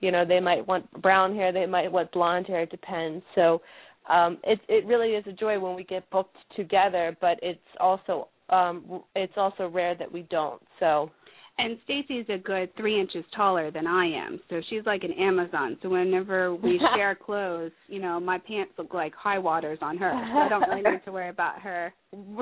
You 0.01 0.13
know, 0.13 0.25
they 0.25 0.41
might 0.41 0.67
want 0.67 0.85
brown 1.03 1.35
hair, 1.35 1.53
they 1.53 1.67
might 1.67 1.91
want 1.91 2.13
blonde 2.13 2.47
hair, 2.47 2.63
it 2.63 2.71
depends. 2.71 3.25
So, 3.35 3.61
um 4.09 4.39
it 4.45 4.61
it 4.69 4.87
really 4.87 5.11
is 5.11 5.25
a 5.27 5.33
joy 5.33 5.59
when 5.59 5.75
we 5.75 5.85
get 5.85 6.09
booked 6.11 6.37
together, 6.57 7.17
but 7.21 7.39
it's 7.43 7.61
also 7.81 8.29
um 8.51 9.03
it's 9.15 9.33
also 9.37 9.69
rare 9.69 9.95
that 9.95 10.11
we 10.11 10.23
don't. 10.31 10.63
So, 10.81 11.11
and 11.59 11.79
Stacey's 11.85 12.27
a 12.29 12.39
good 12.39 12.75
three 12.77 13.01
inches 13.01 13.25
taller 13.37 13.71
than 13.71 13.87
I 13.87 14.07
am, 14.07 14.41
so 14.49 14.61
she's 14.71 14.87
like 14.87 15.05
an 15.05 15.13
Amazon. 15.13 15.79
So 15.83 15.89
whenever 15.89 16.55
we 16.55 16.81
share 16.97 17.15
clothes, 17.15 17.73
you 17.89 18.01
know, 18.01 18.19
my 18.21 18.39
pants 18.39 18.73
look 18.79 18.95
like 18.95 19.15
high 19.15 19.39
waters 19.39 19.79
on 19.83 19.97
her. 19.99 20.13
So 20.13 20.39
I 20.39 20.49
don't 20.49 20.69
really 20.69 20.91
need 20.91 21.05
to 21.05 21.13
worry 21.13 21.31
about 21.31 21.61
her, 21.61 21.93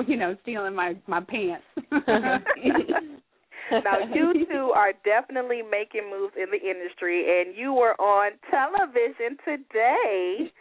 you 0.07 0.17
know, 0.17 0.35
stealing 0.43 0.75
my 0.75 0.95
my 1.07 1.21
pants. 1.21 1.65
Now, 3.83 3.99
you 4.13 4.45
two 4.51 4.71
are 4.75 4.93
definitely 5.03 5.61
making 5.61 6.09
moves 6.09 6.33
in 6.35 6.47
the 6.51 6.59
industry, 6.59 7.41
and 7.41 7.55
you 7.55 7.73
were 7.73 7.99
on 7.99 8.31
television 8.49 9.37
today 9.43 10.51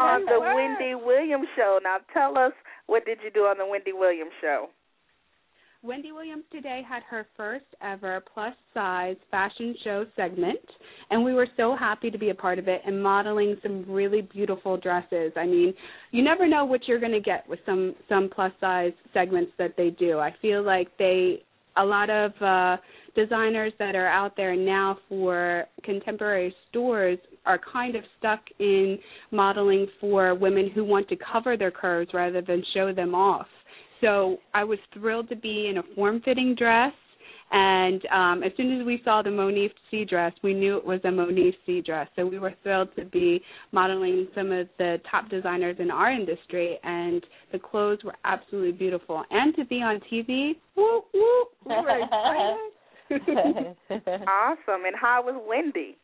on 0.00 0.24
the 0.24 0.40
Wendy 0.40 0.94
Williams 0.94 1.48
show. 1.56 1.78
Now, 1.82 1.98
tell 2.12 2.36
us 2.38 2.52
what 2.86 3.04
did 3.04 3.18
you 3.22 3.30
do 3.30 3.40
on 3.40 3.58
the 3.58 3.66
Wendy 3.66 3.92
Williams 3.92 4.32
show? 4.40 4.68
Wendy 5.82 6.10
Williams 6.10 6.42
today 6.50 6.82
had 6.88 7.04
her 7.04 7.24
first 7.36 7.64
ever 7.80 8.20
plus 8.34 8.54
size 8.74 9.14
fashion 9.30 9.76
show 9.84 10.04
segment, 10.16 10.58
and 11.10 11.22
we 11.22 11.34
were 11.34 11.46
so 11.56 11.76
happy 11.76 12.10
to 12.10 12.18
be 12.18 12.30
a 12.30 12.34
part 12.34 12.58
of 12.58 12.66
it 12.66 12.82
and 12.84 13.00
modeling 13.00 13.56
some 13.62 13.84
really 13.88 14.22
beautiful 14.22 14.76
dresses. 14.76 15.32
I 15.36 15.46
mean, 15.46 15.72
you 16.10 16.24
never 16.24 16.48
know 16.48 16.64
what 16.64 16.88
you're 16.88 16.98
going 16.98 17.12
to 17.12 17.20
get 17.20 17.48
with 17.48 17.60
some 17.64 17.94
some 18.08 18.28
plus 18.34 18.50
size 18.60 18.92
segments 19.14 19.52
that 19.58 19.74
they 19.76 19.90
do. 19.90 20.18
I 20.18 20.34
feel 20.42 20.64
like 20.64 20.88
they 20.98 21.44
a 21.76 21.84
lot 21.84 22.10
of 22.10 22.32
uh 22.40 22.76
designers 23.14 23.72
that 23.78 23.96
are 23.96 24.06
out 24.06 24.36
there 24.36 24.54
now 24.54 24.96
for 25.08 25.64
contemporary 25.82 26.54
stores 26.68 27.18
are 27.46 27.58
kind 27.72 27.96
of 27.96 28.04
stuck 28.18 28.40
in 28.60 28.96
modeling 29.32 29.88
for 30.00 30.34
women 30.34 30.70
who 30.72 30.84
want 30.84 31.08
to 31.08 31.16
cover 31.32 31.56
their 31.56 31.72
curves 31.72 32.10
rather 32.14 32.40
than 32.40 32.62
show 32.74 32.92
them 32.92 33.16
off. 33.16 33.46
So 34.00 34.38
I 34.54 34.62
was 34.62 34.78
thrilled 34.94 35.28
to 35.30 35.36
be 35.36 35.68
in 35.68 35.78
a 35.78 35.94
form-fitting 35.96 36.54
dress, 36.56 36.92
and 37.50 38.02
um, 38.12 38.42
as 38.42 38.52
soon 38.56 38.80
as 38.80 38.86
we 38.86 39.00
saw 39.04 39.22
the 39.22 39.30
Monif 39.30 39.70
C 39.90 40.04
dress, 40.04 40.32
we 40.42 40.52
knew 40.52 40.76
it 40.76 40.84
was 40.84 41.00
a 41.04 41.08
Monif 41.08 41.54
C 41.64 41.80
dress. 41.80 42.08
So 42.16 42.26
we 42.26 42.38
were 42.38 42.52
thrilled 42.62 42.88
to 42.96 43.04
be 43.06 43.40
modeling 43.72 44.28
some 44.34 44.52
of 44.52 44.68
the 44.78 44.98
top 45.10 45.30
designers 45.30 45.76
in 45.78 45.90
our 45.90 46.12
industry, 46.12 46.78
and 46.82 47.24
the 47.52 47.58
clothes 47.58 48.00
were 48.04 48.16
absolutely 48.24 48.72
beautiful. 48.72 49.24
And 49.30 49.54
to 49.56 49.64
be 49.64 49.76
on 49.76 50.00
TV, 50.12 50.52
whoop 50.76 51.04
whoop, 51.14 51.48
we 51.64 51.74
were 51.74 52.02
excited. 52.02 52.56
Awesome. 54.28 54.84
And 54.84 54.94
how 55.00 55.22
was 55.24 55.42
Wendy? 55.48 55.96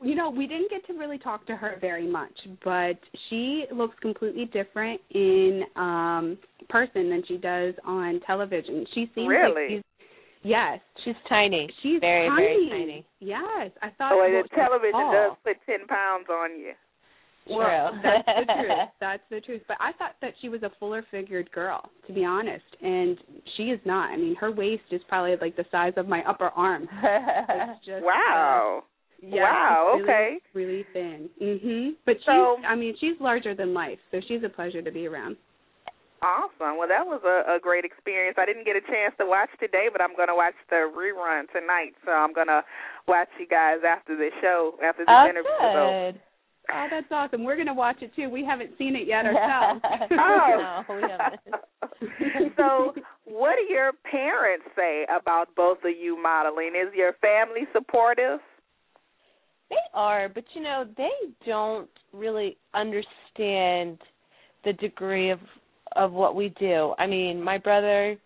you 0.00 0.14
know, 0.14 0.30
we 0.30 0.46
didn't 0.46 0.70
get 0.70 0.86
to 0.86 0.92
really 0.92 1.18
talk 1.18 1.46
to 1.46 1.56
her 1.56 1.76
very 1.80 2.06
much, 2.06 2.32
but 2.64 2.98
she 3.28 3.64
looks 3.74 3.96
completely 4.00 4.44
different 4.46 5.00
in 5.10 5.62
um 5.76 6.38
person 6.68 7.10
than 7.10 7.22
she 7.26 7.36
does 7.36 7.74
on 7.84 8.20
television. 8.26 8.86
She 8.94 9.10
seems 9.14 9.28
Really? 9.28 9.62
like 9.62 9.70
she's 9.70 9.82
Yes. 10.42 10.80
She's 11.04 11.14
tiny. 11.28 11.68
She's 11.82 12.00
very, 12.00 12.28
tiny. 12.28 12.42
very 12.42 12.68
tiny. 12.70 13.06
Yes, 13.20 13.70
I 13.82 13.90
thought. 13.96 14.12
Oh, 14.12 14.18
well, 14.18 14.42
the 14.42 14.48
television 14.54 14.92
tall. 14.92 15.12
does 15.12 15.36
put 15.44 15.56
ten 15.66 15.86
pounds 15.86 16.26
on 16.30 16.58
you. 16.58 16.72
Well, 17.50 17.92
True. 17.92 18.00
that's 18.02 18.26
the 18.46 18.52
truth. 18.54 18.88
That's 19.00 19.22
the 19.30 19.40
truth. 19.40 19.62
But 19.66 19.78
I 19.80 19.92
thought 19.92 20.16
that 20.20 20.34
she 20.42 20.50
was 20.50 20.62
a 20.62 20.70
fuller 20.78 21.02
figured 21.10 21.50
girl, 21.50 21.80
to 22.06 22.12
be 22.12 22.22
honest, 22.22 22.64
and 22.82 23.16
she 23.56 23.64
is 23.64 23.80
not. 23.86 24.10
I 24.10 24.18
mean, 24.18 24.36
her 24.36 24.52
waist 24.52 24.82
is 24.90 25.00
probably 25.08 25.34
like 25.40 25.56
the 25.56 25.64
size 25.72 25.94
of 25.96 26.06
my 26.08 26.22
upper 26.28 26.48
arm. 26.48 26.86
It's 27.02 27.86
just, 27.86 28.04
Wow. 28.04 28.82
Uh, 28.82 28.86
yeah, 29.22 29.42
Wow, 29.42 29.92
really, 29.94 30.02
okay. 30.04 30.36
Really 30.54 30.84
thin. 30.92 31.30
Mhm. 31.42 31.90
But 32.04 32.16
she's. 32.18 32.26
So- 32.26 32.58
I 32.68 32.74
mean, 32.76 32.94
she's 33.00 33.18
larger 33.18 33.54
than 33.54 33.72
life, 33.72 33.98
so 34.10 34.20
she's 34.28 34.42
a 34.44 34.48
pleasure 34.50 34.82
to 34.82 34.92
be 34.92 35.06
around. 35.06 35.36
Awesome. 36.20 36.76
Well, 36.78 36.88
that 36.88 37.06
was 37.06 37.22
a, 37.22 37.56
a 37.56 37.58
great 37.60 37.84
experience. 37.84 38.36
I 38.38 38.46
didn't 38.46 38.66
get 38.66 38.74
a 38.74 38.82
chance 38.82 39.14
to 39.18 39.26
watch 39.26 39.50
today, 39.60 39.86
but 39.92 40.02
I'm 40.02 40.16
going 40.16 40.28
to 40.28 40.34
watch 40.34 40.58
the 40.68 40.90
rerun 40.90 41.46
tonight. 41.54 41.94
So 42.04 42.10
I'm 42.10 42.34
going 42.34 42.50
to 42.50 42.62
watch 43.06 43.28
you 43.38 43.46
guys 43.46 43.86
after 43.86 44.16
the 44.16 44.30
show, 44.42 44.74
after 44.82 45.06
this 45.06 45.14
oh, 45.14 45.30
interview 45.30 45.54
good. 45.54 46.20
Oh, 46.70 46.86
that's 46.90 47.06
awesome. 47.10 47.44
We're 47.44 47.56
gonna 47.56 47.74
watch 47.74 47.96
it 48.02 48.14
too. 48.14 48.28
We 48.28 48.44
haven't 48.44 48.70
seen 48.76 48.94
it 48.94 49.06
yet 49.06 49.24
ourselves. 49.24 49.80
Oh. 50.12 50.82
No, 50.88 50.94
we 50.94 51.02
haven't. 51.02 52.52
so, 52.56 52.92
what 53.24 53.56
do 53.56 53.72
your 53.72 53.92
parents 54.10 54.66
say 54.76 55.06
about 55.14 55.48
both 55.56 55.78
of 55.78 55.92
you 55.98 56.20
modeling? 56.20 56.72
Is 56.76 56.92
your 56.94 57.14
family 57.20 57.66
supportive? 57.72 58.40
They 59.70 59.76
are, 59.94 60.28
but 60.28 60.44
you 60.54 60.62
know, 60.62 60.84
they 60.96 61.08
don't 61.46 61.88
really 62.12 62.56
understand 62.74 63.98
the 64.64 64.72
degree 64.74 65.30
of 65.30 65.38
of 65.96 66.12
what 66.12 66.34
we 66.34 66.54
do. 66.60 66.94
I 66.98 67.06
mean, 67.06 67.42
my 67.42 67.58
brother, 67.58 68.16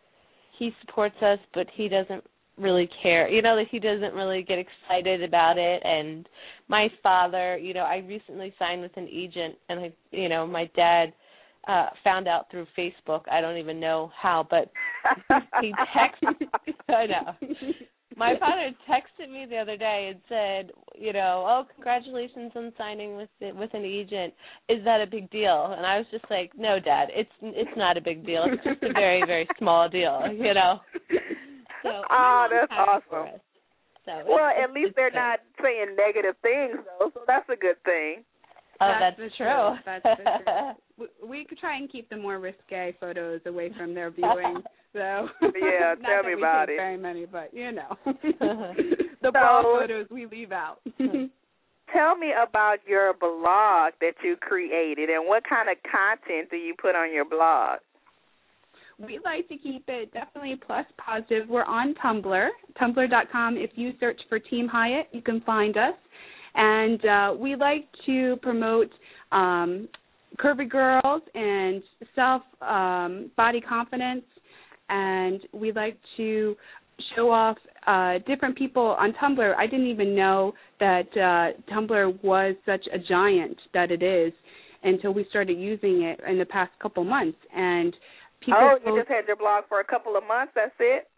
he 0.58 0.70
supports 0.80 1.16
us, 1.22 1.38
but 1.54 1.66
he 1.74 1.88
doesn't 1.88 2.24
really 2.58 2.88
care. 3.02 3.28
You 3.28 3.42
know, 3.42 3.56
that 3.56 3.66
he 3.70 3.78
doesn't 3.78 4.14
really 4.14 4.42
get 4.42 4.58
excited 4.58 5.22
about 5.22 5.58
it 5.58 5.82
and 5.84 6.28
my 6.72 6.88
father, 7.02 7.58
you 7.58 7.74
know, 7.74 7.82
I 7.82 7.98
recently 7.98 8.54
signed 8.58 8.80
with 8.80 8.96
an 8.96 9.06
agent 9.12 9.56
and 9.68 9.80
I, 9.80 9.92
you 10.10 10.28
know, 10.28 10.46
my 10.46 10.70
dad 10.74 11.12
uh 11.68 11.90
found 12.02 12.26
out 12.26 12.50
through 12.50 12.66
Facebook. 12.76 13.22
I 13.30 13.40
don't 13.40 13.58
even 13.58 13.78
know 13.78 14.10
how, 14.20 14.46
but 14.48 14.72
he 15.60 15.72
texted 15.96 16.48
I 16.88 17.06
know. 17.06 17.52
My 18.22 18.38
father 18.38 18.70
texted 18.88 19.30
me 19.32 19.46
the 19.50 19.56
other 19.56 19.76
day 19.76 20.12
and 20.12 20.20
said, 20.28 20.72
you 20.96 21.12
know, 21.12 21.44
oh, 21.48 21.66
congratulations 21.74 22.52
on 22.54 22.72
signing 22.78 23.16
with 23.16 23.28
the, 23.40 23.50
with 23.52 23.74
an 23.74 23.84
agent. 23.84 24.32
Is 24.68 24.84
that 24.84 25.00
a 25.00 25.06
big 25.06 25.28
deal? 25.30 25.74
And 25.76 25.84
I 25.84 25.98
was 25.98 26.06
just 26.12 26.24
like, 26.30 26.52
no, 26.56 26.78
Dad, 26.78 27.08
it's 27.10 27.30
it's 27.42 27.76
not 27.76 27.96
a 27.96 28.00
big 28.00 28.24
deal. 28.24 28.44
It's 28.46 28.62
just 28.62 28.82
a 28.82 28.92
very 28.92 29.22
very 29.26 29.48
small 29.58 29.88
deal, 29.88 30.20
you 30.32 30.54
know. 30.54 30.78
So 31.82 31.90
Ah, 32.10 32.46
that's 32.48 32.70
awesome. 32.70 33.40
So 34.04 34.12
well, 34.28 34.50
at 34.50 34.72
least 34.72 34.94
they're 34.94 35.10
good. 35.10 35.16
not 35.16 35.40
saying 35.62 35.96
negative 35.96 36.36
things, 36.42 36.78
though, 36.98 37.10
so 37.14 37.20
that's 37.26 37.48
a 37.48 37.56
good 37.56 37.82
thing. 37.84 38.22
Oh, 38.82 38.92
That's 39.00 39.16
that's, 39.18 39.30
the 39.32 39.36
true. 39.36 39.46
truth. 39.46 39.78
That's 39.86 40.02
the 40.02 40.16
truth. 40.24 40.76
we, 41.22 41.28
we 41.28 41.44
could 41.44 41.58
try 41.58 41.76
and 41.76 41.90
keep 41.90 42.08
the 42.10 42.16
more 42.16 42.38
risque 42.40 42.96
photos 43.00 43.40
away 43.46 43.72
from 43.76 43.94
their 43.94 44.10
viewing. 44.10 44.62
So 44.92 44.98
Yeah, 45.42 45.94
not 46.00 46.00
tell 46.02 46.22
that 46.22 46.24
me 46.26 46.34
we 46.34 46.40
about 46.42 46.66
take 46.66 46.74
it. 46.74 46.78
Very 46.78 46.96
many, 46.96 47.26
but 47.26 47.54
you 47.54 47.72
know, 47.72 47.96
the 49.22 49.30
bra 49.30 49.62
So- 49.62 49.78
photos 49.80 50.06
we 50.10 50.26
leave 50.26 50.52
out. 50.52 50.78
Tell 51.92 52.16
me 52.16 52.32
about 52.32 52.78
your 52.88 53.12
blog 53.12 53.92
that 54.00 54.14
you 54.24 54.36
created 54.40 55.10
and 55.10 55.28
what 55.28 55.42
kind 55.48 55.68
of 55.68 55.76
content 55.82 56.48
do 56.50 56.56
you 56.56 56.74
put 56.80 56.94
on 56.96 57.12
your 57.12 57.24
blog? 57.26 57.80
we 58.98 59.18
like 59.24 59.48
to 59.48 59.56
keep 59.56 59.84
it 59.88 60.12
definitely 60.12 60.54
plus 60.64 60.86
positive. 60.96 61.48
We're 61.48 61.64
on 61.64 61.94
Tumblr, 61.94 62.48
tumblr.com. 62.80 63.56
If 63.56 63.70
you 63.74 63.92
search 63.98 64.20
for 64.28 64.38
Team 64.38 64.68
Heitt, 64.72 65.04
you 65.12 65.20
can 65.22 65.40
find 65.40 65.76
us. 65.76 65.94
And 66.54 67.04
uh, 67.04 67.34
we 67.38 67.56
like 67.56 67.86
to 68.06 68.36
promote 68.42 68.90
um, 69.30 69.88
curvy 70.38 70.68
girls 70.68 71.22
and 71.34 71.82
self 72.14 72.42
um, 72.60 73.30
body 73.36 73.60
confidence. 73.60 74.24
And 74.88 75.40
we 75.52 75.72
like 75.72 75.96
to 76.16 76.54
show 77.16 77.30
off 77.30 77.56
uh, 77.86 78.18
different 78.26 78.56
people 78.56 78.96
on 78.98 79.12
Tumblr. 79.14 79.54
I 79.56 79.66
didn't 79.66 79.86
even 79.86 80.14
know 80.14 80.52
that 80.80 81.08
uh, 81.12 81.72
Tumblr 81.72 82.22
was 82.22 82.54
such 82.66 82.84
a 82.92 82.98
giant 82.98 83.56
that 83.74 83.90
it 83.90 84.02
is 84.02 84.32
until 84.84 85.12
we 85.12 85.24
started 85.30 85.58
using 85.58 86.02
it 86.02 86.20
in 86.28 86.38
the 86.38 86.44
past 86.44 86.72
couple 86.80 87.04
months. 87.04 87.38
And 87.54 87.94
people 88.44 88.60
oh, 88.60 88.76
you 88.84 88.98
just 88.98 89.08
had 89.08 89.26
your 89.26 89.36
blog 89.36 89.64
for 89.68 89.80
a 89.80 89.84
couple 89.84 90.16
of 90.16 90.24
months, 90.26 90.52
that's 90.54 90.72
it? 90.78 91.08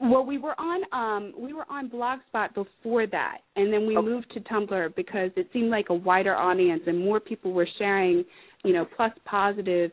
well, 0.00 0.24
we 0.24 0.38
were 0.38 0.54
on 0.60 0.82
um 0.92 1.32
we 1.38 1.52
were 1.52 1.66
on 1.70 1.88
Blogspot 1.90 2.54
before 2.54 3.06
that, 3.06 3.38
and 3.56 3.72
then 3.72 3.86
we 3.86 3.96
Okay. 3.96 4.06
moved 4.06 4.30
to 4.34 4.40
Tumblr 4.40 4.94
because 4.96 5.30
it 5.36 5.48
seemed 5.52 5.70
like 5.70 5.86
a 5.90 5.94
wider 5.94 6.34
audience 6.34 6.82
and 6.86 6.98
more 6.98 7.20
people 7.20 7.52
were 7.52 7.68
sharing, 7.78 8.24
you 8.64 8.72
know, 8.72 8.86
plus 8.96 9.12
positive 9.24 9.90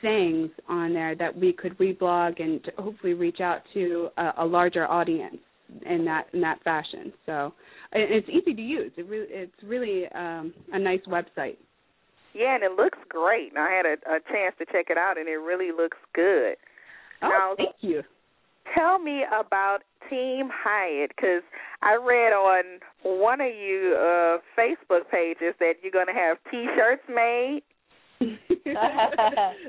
things 0.00 0.50
on 0.68 0.92
there 0.92 1.14
that 1.14 1.36
we 1.36 1.52
could 1.52 1.76
reblog 1.78 2.42
and 2.42 2.62
to 2.64 2.72
hopefully 2.78 3.14
reach 3.14 3.40
out 3.40 3.60
to 3.72 4.08
a, 4.16 4.32
a 4.38 4.44
larger 4.44 4.86
audience 4.90 5.36
in 5.88 6.04
that 6.04 6.26
in 6.32 6.40
that 6.40 6.62
fashion. 6.64 7.12
So 7.26 7.54
it's 7.92 8.28
easy 8.28 8.54
to 8.54 8.62
use. 8.62 8.92
It 8.96 9.06
really 9.06 9.26
it's 9.30 9.62
really 9.62 10.06
um 10.14 10.52
a 10.72 10.78
nice 10.78 11.00
website. 11.08 11.56
Yeah, 12.34 12.54
and 12.54 12.62
it 12.64 12.72
looks 12.72 12.98
great. 13.08 13.52
I 13.56 13.70
had 13.70 13.86
a, 13.86 13.92
a 14.10 14.20
chance 14.32 14.54
to 14.58 14.64
check 14.66 14.86
it 14.88 14.96
out, 14.96 15.18
and 15.18 15.28
it 15.28 15.36
really 15.36 15.70
looks 15.70 15.98
good. 16.14 16.56
Oh, 17.22 17.28
Now- 17.28 17.54
thank 17.56 17.76
you. 17.80 18.02
Tell 18.76 18.98
me 19.00 19.24
about 19.38 19.80
Team 20.08 20.48
Heitt, 20.48 21.08
because 21.08 21.42
I 21.82 21.94
read 21.96 22.32
on 22.32 22.62
one 23.02 23.40
of 23.40 23.48
you 23.48 23.96
uh, 23.98 24.38
Facebook 24.56 25.10
pages 25.10 25.54
that 25.58 25.74
you're 25.82 25.92
going 25.92 26.06
to 26.06 26.12
have 26.12 26.38
T-shirts 26.50 27.02
made. 27.08 27.62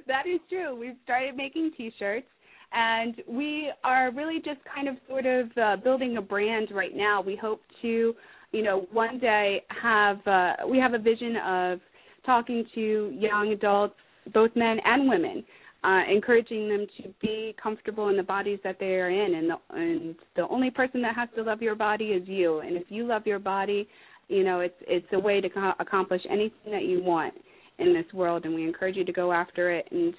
that 0.08 0.28
is 0.28 0.40
true. 0.48 0.76
We've 0.80 0.96
started 1.04 1.36
making 1.36 1.72
T-shirts, 1.76 2.28
and 2.72 3.16
we 3.28 3.72
are 3.84 4.12
really 4.12 4.38
just 4.38 4.60
kind 4.74 4.88
of 4.88 4.96
sort 5.10 5.26
of 5.26 5.48
uh, 5.58 5.76
building 5.84 6.18
a 6.18 6.22
brand 6.22 6.70
right 6.72 6.96
now. 6.96 7.22
We 7.22 7.36
hope 7.36 7.62
to, 7.82 8.14
you 8.52 8.64
know, 8.64 8.88
one 8.92 9.20
day 9.20 9.64
have 9.70 10.26
uh, 10.28 10.54
we 10.70 10.78
have 10.78 10.94
a 10.94 11.00
vision 11.00 11.36
of 11.38 11.80
talking 12.26 12.66
to 12.76 13.12
young 13.18 13.52
adults, 13.52 13.96
both 14.34 14.56
men 14.56 14.78
and 14.86 15.08
women, 15.10 15.44
uh, 15.84 16.02
encouraging 16.10 16.70
them 16.70 16.88
to 16.98 17.10
be 17.22 17.56
comfortable 17.62 18.10
in 18.10 18.18
the 18.18 18.24
bodies 18.24 18.60
that 18.64 18.78
they 18.80 18.96
are 18.96 19.10
in, 19.10 19.36
and 19.36 19.50
the, 19.50 19.58
and 19.72 20.16
the 20.36 20.48
only 20.48 20.70
person 20.70 21.02
that 21.02 21.16
has 21.16 21.28
to 21.36 21.44
love 21.44 21.62
your 21.62 21.76
body 21.76 22.06
is 22.06 22.28
you. 22.28 22.60
And 22.60 22.78
if 22.78 22.84
you 22.90 23.06
love 23.06 23.28
your 23.28 23.40
body, 23.40 23.88
you 24.30 24.44
know, 24.44 24.62
it's 24.62 24.76
it's 24.82 25.08
a 25.12 25.20
way 25.20 25.42
to 25.42 25.50
co- 25.50 25.74
accomplish 25.80 26.22
anything 26.30 26.72
that 26.72 26.86
you 26.86 27.04
want 27.04 27.34
in 27.80 27.94
this 27.94 28.06
world. 28.14 28.46
And 28.46 28.56
we 28.56 28.64
encourage 28.64 28.96
you 28.96 29.04
to 29.04 29.12
go 29.12 29.34
after 29.34 29.72
it. 29.72 29.88
And 29.92 30.14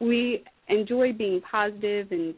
we 0.00 0.42
enjoy 0.68 1.12
being 1.12 1.42
positive. 1.50 2.10
And 2.10 2.34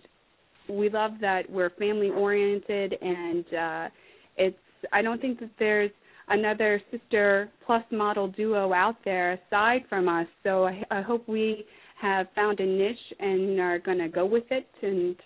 we 0.69 0.89
love 0.89 1.13
that 1.21 1.49
we're 1.49 1.71
family 1.71 2.11
oriented 2.11 2.95
and 3.01 3.45
uh 3.55 3.89
it's 4.37 4.57
I 4.93 5.03
don't 5.03 5.21
think 5.21 5.41
that 5.41 5.51
there's 5.59 5.91
another 6.33 6.81
sister 6.91 7.51
plus 7.67 7.83
model 7.91 8.29
duo 8.29 8.73
out 8.73 8.97
there 9.05 9.33
aside 9.33 9.83
from 9.89 10.09
us 10.09 10.27
so 10.43 10.67
I, 10.67 10.83
I 10.91 11.03
hope 11.03 11.29
we 11.29 11.65
have 12.01 12.27
found 12.35 12.61
a 12.61 12.67
niche 12.67 12.97
and 13.21 13.61
are 13.61 13.79
going 13.79 13.99
to 13.99 14.09
go 14.09 14.27
with 14.27 14.45
it 14.51 14.69
and 14.83 15.17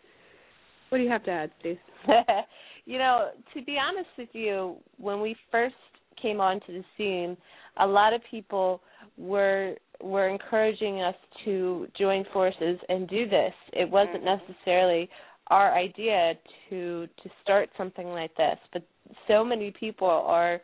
what 0.89 0.99
do 0.99 1.05
you 1.05 1.11
have 1.11 1.25
to 1.25 1.31
add 1.31 1.51
Stace? 1.61 1.79
you 2.87 2.99
know, 2.99 3.31
to 3.55 3.63
be 3.63 3.77
honest 3.79 4.09
with 4.17 4.29
you, 4.33 4.77
when 4.99 5.21
we 5.21 5.37
first 5.51 5.75
came 6.21 6.41
onto 6.41 6.73
the 6.73 6.85
scene, 6.97 7.37
a 7.81 7.87
lot 7.87 8.13
of 8.13 8.21
people 8.31 8.81
were 9.19 9.75
were 10.03 10.29
encouraging 10.29 11.01
us 11.01 11.15
to 11.45 11.89
join 11.99 12.25
forces 12.33 12.79
and 12.89 13.09
do 13.09 13.29
this. 13.29 13.53
It 13.73 13.91
wasn't 13.91 14.25
mm-hmm. 14.25 14.47
necessarily 14.49 15.09
our 15.49 15.75
idea 15.75 16.35
to 16.71 17.09
to 17.23 17.31
start 17.43 17.69
something 17.77 18.07
like 18.09 18.35
this, 18.37 18.59
but 18.73 18.83
so 19.27 19.45
many 19.45 19.73
people 19.79 20.09
are 20.09 20.61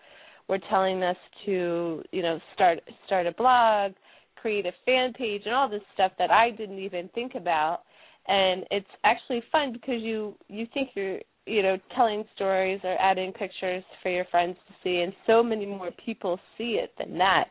were 0.53 0.59
telling 0.69 1.03
us 1.03 1.17
to, 1.47 2.03
you 2.13 2.21
know, 2.21 2.39
start 2.53 2.79
start 3.07 3.27
a 3.27 3.33
blog, 3.33 3.93
create 4.37 4.67
a 4.67 4.73
fan 4.85 5.15
page 5.15 5.43
and 5.47 5.55
all 5.55 5.67
this 5.67 5.81
stuff 5.95 6.13
that 6.19 6.31
I 6.31 6.51
didn't 6.51 6.79
even 6.79 7.09
think 7.15 7.35
about. 7.35 7.81
And 8.29 8.65
it's 8.71 8.87
actually 9.03 9.43
fun 9.51 9.73
because 9.73 10.03
you 10.03 10.35
you 10.49 10.67
think 10.75 10.91
you're 10.95 11.21
you 11.47 11.63
know 11.63 11.79
telling 11.97 12.23
stories 12.35 12.81
or 12.85 13.01
adding 13.01 13.33
pictures 13.33 13.83
for 14.03 14.11
your 14.11 14.27
friends 14.27 14.57
to 14.69 14.75
see 14.85 15.01
and 15.01 15.15
so 15.27 15.43
many 15.43 15.65
more 15.65 15.91
people 16.05 16.39
see 16.57 16.79
it 16.81 16.93
than 17.01 17.19
that 17.19 17.47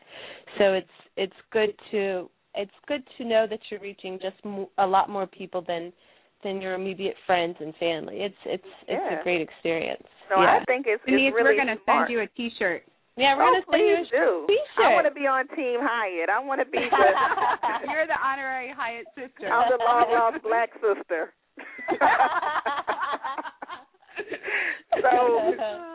so 0.56 0.72
it's 0.72 0.96
it's 1.18 1.40
good 1.52 1.74
to 1.90 2.30
it's 2.54 2.78
good 2.88 3.02
to 3.18 3.24
know 3.26 3.46
that 3.46 3.58
you're 3.70 3.80
reaching 3.80 4.18
just 4.18 4.42
mo- 4.46 4.70
a 4.78 4.86
lot 4.86 5.10
more 5.10 5.26
people 5.26 5.62
than 5.68 5.92
than 6.42 6.62
your 6.62 6.72
immediate 6.72 7.16
friends 7.26 7.54
and 7.60 7.74
family 7.76 8.20
it's 8.20 8.42
it's 8.46 8.72
it's 8.88 9.02
Yeah. 9.10 9.20
a 9.20 9.22
great 9.22 9.42
experience 9.42 10.08
So 10.30 10.40
yeah 10.40 10.58
I 10.58 10.64
think 10.64 10.86
it's, 10.88 11.04
Denise, 11.04 11.28
it's 11.28 11.34
really 11.36 11.50
we're 11.50 11.62
going 11.62 11.76
to 11.76 11.82
send 11.84 12.08
you 12.08 12.20
a 12.20 12.26
T-shirt. 12.28 12.84
Yeah 13.16 13.36
we're 13.36 13.44
oh, 13.44 13.52
gonna 13.52 13.64
send 13.70 13.82
you 13.82 13.96
please 13.96 14.08
a 14.08 14.16
do. 14.16 14.46
t-shirt 14.48 14.86
I 14.88 14.94
want 14.94 15.06
to 15.06 15.14
be 15.14 15.26
on 15.26 15.48
Team 15.52 15.80
Heitt. 15.84 16.28
I 16.32 16.40
want 16.40 16.60
to 16.60 16.66
be 16.66 16.78
the 16.80 16.86
You're 17.90 18.06
the 18.06 18.16
honorary 18.16 18.72
Heitt 18.72 19.04
sister. 19.14 19.52
I'm 19.52 19.68
the 19.68 19.78
long 19.84 20.08
lost 20.10 20.42
black 20.42 20.70
sister. 20.80 21.34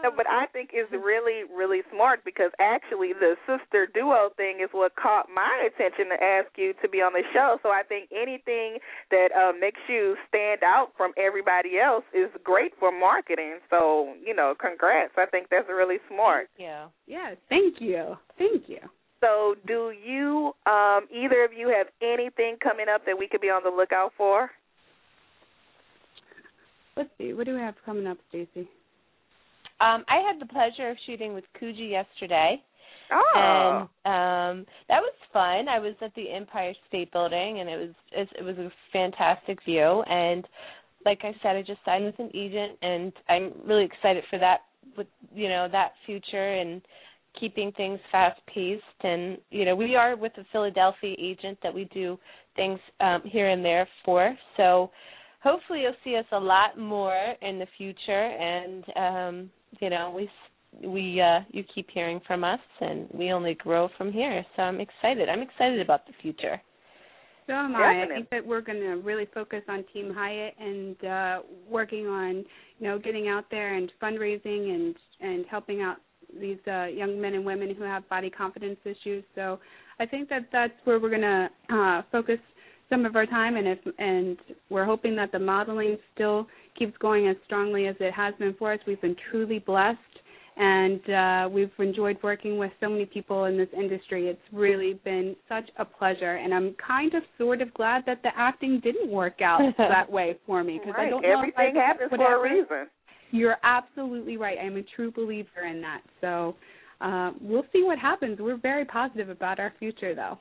No, 0.08 0.16
but 0.16 0.28
I 0.30 0.46
think 0.48 0.70
it's 0.74 0.92
really, 0.92 1.44
really 1.54 1.82
smart 1.94 2.24
because 2.24 2.52
actually 2.60 3.12
the 3.12 3.36
sister 3.46 3.88
duo 3.94 4.30
thing 4.38 4.60
is 4.64 4.70
what 4.72 4.96
caught 4.96 5.28
my 5.34 5.68
attention 5.68 6.08
to 6.10 6.24
ask 6.24 6.48
you 6.56 6.74
to 6.82 6.88
be 6.88 7.00
on 7.00 7.12
the 7.12 7.24
show. 7.34 7.58
So 7.62 7.70
I 7.70 7.84
think 7.84 8.10
anything 8.12 8.80
that 9.12 9.30
uh, 9.36 9.52
makes 9.60 9.80
you 9.90 10.16
stand 10.30 10.64
out 10.64 10.92
from 10.96 11.12
everybody 11.18 11.80
else 11.84 12.06
is 12.14 12.30
great 12.44 12.72
for 12.80 12.92
marketing. 12.92 13.60
So 13.70 14.14
you 14.24 14.34
know, 14.34 14.56
congrats. 14.60 15.14
I 15.18 15.26
think 15.26 15.48
that's 15.52 15.68
really 15.68 15.98
smart. 16.10 16.48
Yeah. 16.58 16.88
Yes, 17.06 17.36
thank 17.50 17.76
you. 17.80 18.16
Thank 18.38 18.64
you. 18.68 18.80
So, 19.20 19.56
do 19.66 19.92
you, 20.06 20.54
um, 20.68 21.08
either 21.12 21.44
of 21.44 21.52
you, 21.52 21.74
have 21.76 21.88
anything 22.04 22.58
coming 22.62 22.86
up 22.88 23.04
that 23.08 23.18
we 23.18 23.28
could 23.28 23.42
be 23.42 23.48
on 23.48 23.64
the 23.64 23.76
lookout 23.76 24.12
for? 24.16 24.52
Let's 26.96 27.10
see. 27.18 27.34
What 27.34 27.48
do 27.48 27.56
we 27.56 27.60
have 27.60 27.74
coming 27.84 28.06
up, 28.06 28.18
Stacey? 28.30 28.70
Um, 29.80 30.04
I 30.08 30.18
had 30.26 30.40
the 30.40 30.52
pleasure 30.52 30.90
of 30.90 30.98
shooting 31.06 31.34
with 31.34 31.44
Coogee 31.60 31.92
yesterday. 31.92 32.62
Oh, 33.12 33.88
and 34.06 34.60
um 34.62 34.66
that 34.90 35.02
was 35.02 35.14
fun. 35.32 35.68
I 35.70 35.80
was 35.80 35.94
at 36.02 36.14
the 36.16 36.30
Empire 36.32 36.74
State 36.88 37.12
Building 37.12 37.60
and 37.60 37.70
it 37.70 37.78
was 37.78 37.96
it, 38.12 38.30
it 38.40 38.44
was 38.44 38.58
a 38.58 38.72
fantastic 38.92 39.64
view. 39.64 40.04
And 40.08 40.46
like 41.06 41.20
I 41.24 41.34
said 41.42 41.56
I 41.56 41.62
just 41.62 41.80
signed 41.86 42.06
with 42.06 42.20
an 42.20 42.32
agent 42.34 42.78
and 42.82 43.14
I'm 43.30 43.54
really 43.66 43.86
excited 43.86 44.24
for 44.30 44.40
that 44.40 44.62
with 44.98 45.08
you 45.34 45.48
know 45.48 45.68
that 45.72 45.94
future 46.06 46.56
and 46.56 46.82
keeping 47.40 47.72
things 47.74 48.00
fast 48.12 48.42
paced 48.54 48.84
and 49.02 49.38
you 49.52 49.64
know 49.64 49.76
we 49.76 49.96
are 49.96 50.16
with 50.18 50.34
a 50.38 50.46
Philadelphia 50.52 51.16
agent 51.20 51.58
that 51.64 51.74
we 51.74 51.86
do 51.94 52.18
things 52.56 52.80
um 53.00 53.22
here 53.24 53.50
and 53.50 53.64
there 53.64 53.88
for. 54.04 54.36
So 54.58 54.92
hopefully 55.42 55.82
you'll 55.84 55.94
see 56.04 56.18
us 56.18 56.26
a 56.34 56.40
lot 56.40 56.78
more 56.78 57.36
in 57.42 57.60
the 57.60 57.68
future. 57.78 58.12
And 58.12 58.84
um 58.98 59.50
you 59.80 59.90
know 59.90 60.14
we 60.16 60.30
we 60.88 61.22
uh 61.22 61.40
you 61.52 61.64
keep 61.74 61.90
hearing 61.92 62.20
from 62.28 62.44
us 62.44 62.60
and 62.82 63.08
we 63.14 63.32
only 63.32 63.56
grow 63.56 63.90
from 63.98 64.12
here 64.12 64.46
so 64.56 64.62
i'm 64.64 64.80
excited 64.80 65.30
i'm 65.30 65.42
excited 65.42 65.80
about 65.82 66.06
the 66.08 66.14
future 66.22 66.62
So 67.48 67.54
am 67.54 67.76
I. 67.76 68.04
I 68.04 68.08
think 68.08 68.30
that 68.30 68.46
we're 68.46 68.62
going 68.62 68.82
to 68.82 68.96
really 68.96 69.26
focus 69.34 69.62
on 69.70 69.86
Team 69.94 70.14
Heitt 70.14 70.52
and 70.60 71.06
uh, 71.06 71.42
working 71.70 72.06
on, 72.06 72.44
you 72.78 72.88
know, 72.88 73.00
getting 73.00 73.30
out 73.30 73.46
there 73.50 73.76
and 73.76 73.90
fundraising 74.04 74.76
and 74.76 74.96
and 75.22 75.46
helping 75.50 75.82
out 75.82 75.98
these 76.42 76.58
uh, 76.68 76.86
young 76.86 77.20
men 77.20 77.36
and 77.36 77.46
women 77.46 77.74
who 77.74 77.84
have 77.84 78.08
body 78.10 78.30
confidence 78.30 78.78
issues. 78.84 79.24
So 79.34 79.60
I 80.00 80.06
think 80.06 80.28
that 80.30 80.50
that's 80.52 80.74
where 80.84 81.00
we're 81.00 81.10
going 81.10 81.22
to 81.22 81.50
uh, 81.74 82.02
focus 82.12 82.40
some 82.90 83.06
of 83.06 83.16
our 83.16 83.26
time, 83.26 83.58
and 83.58 83.68
if 83.68 83.80
and 83.98 84.38
we're 84.70 84.86
hoping 84.86 85.16
that 85.16 85.32
the 85.32 85.40
modeling 85.40 85.98
still 86.14 86.48
keeps 86.78 86.98
going 86.98 87.28
as 87.28 87.36
strongly 87.46 87.88
as 87.88 87.96
it 88.00 88.14
has 88.14 88.34
been 88.40 88.56
for 88.58 88.74
us. 88.74 88.80
We've 88.88 89.02
been 89.02 89.16
truly 89.32 89.60
blessed. 89.60 90.00
And 90.60 91.10
uh, 91.10 91.50
we've 91.52 91.70
enjoyed 91.78 92.18
working 92.24 92.58
with 92.58 92.72
so 92.80 92.90
many 92.90 93.06
people 93.06 93.46
in 93.46 93.60
this 93.60 93.68
industry. 93.78 94.28
It's 94.28 94.42
really 94.52 95.00
been 95.06 95.36
such 95.48 95.70
a 95.78 95.86
pleasure, 95.86 96.38
and 96.38 96.52
I'm 96.52 96.76
kind 96.86 97.14
of 97.14 97.22
sort 97.38 97.62
of 97.62 97.72
glad 97.76 98.02
that 98.08 98.24
the 98.24 98.30
acting 98.36 98.80
didn't 98.84 99.12
work 99.12 99.40
out 99.44 99.62
that 99.78 100.12
way 100.12 100.36
for 100.48 100.64
me 100.64 100.80
because 100.80 100.96
I 100.98 101.04
right. 101.04 101.10
don't 101.12 101.22
know 101.22 101.30
if 101.30 101.38
Everything 101.38 101.80
I 101.80 101.88
happens 101.88 102.10
for 102.10 102.36
a 102.36 102.42
reason. 102.42 102.88
You're 103.30 103.58
absolutely 103.64 104.38
right. 104.38 104.58
I'm 104.60 104.78
a 104.78 104.84
true 104.96 105.12
believer 105.12 105.68
in 105.70 105.80
that. 105.82 106.02
So 106.22 106.56
uh, 107.02 107.34
we'll 107.40 107.66
see 107.72 107.84
what 107.84 108.00
happens. 108.00 108.40
We're 108.40 108.58
very 108.58 108.86
positive 108.86 109.30
about 109.30 109.60
our 109.60 109.74
future, 109.78 110.16
though. 110.16 110.40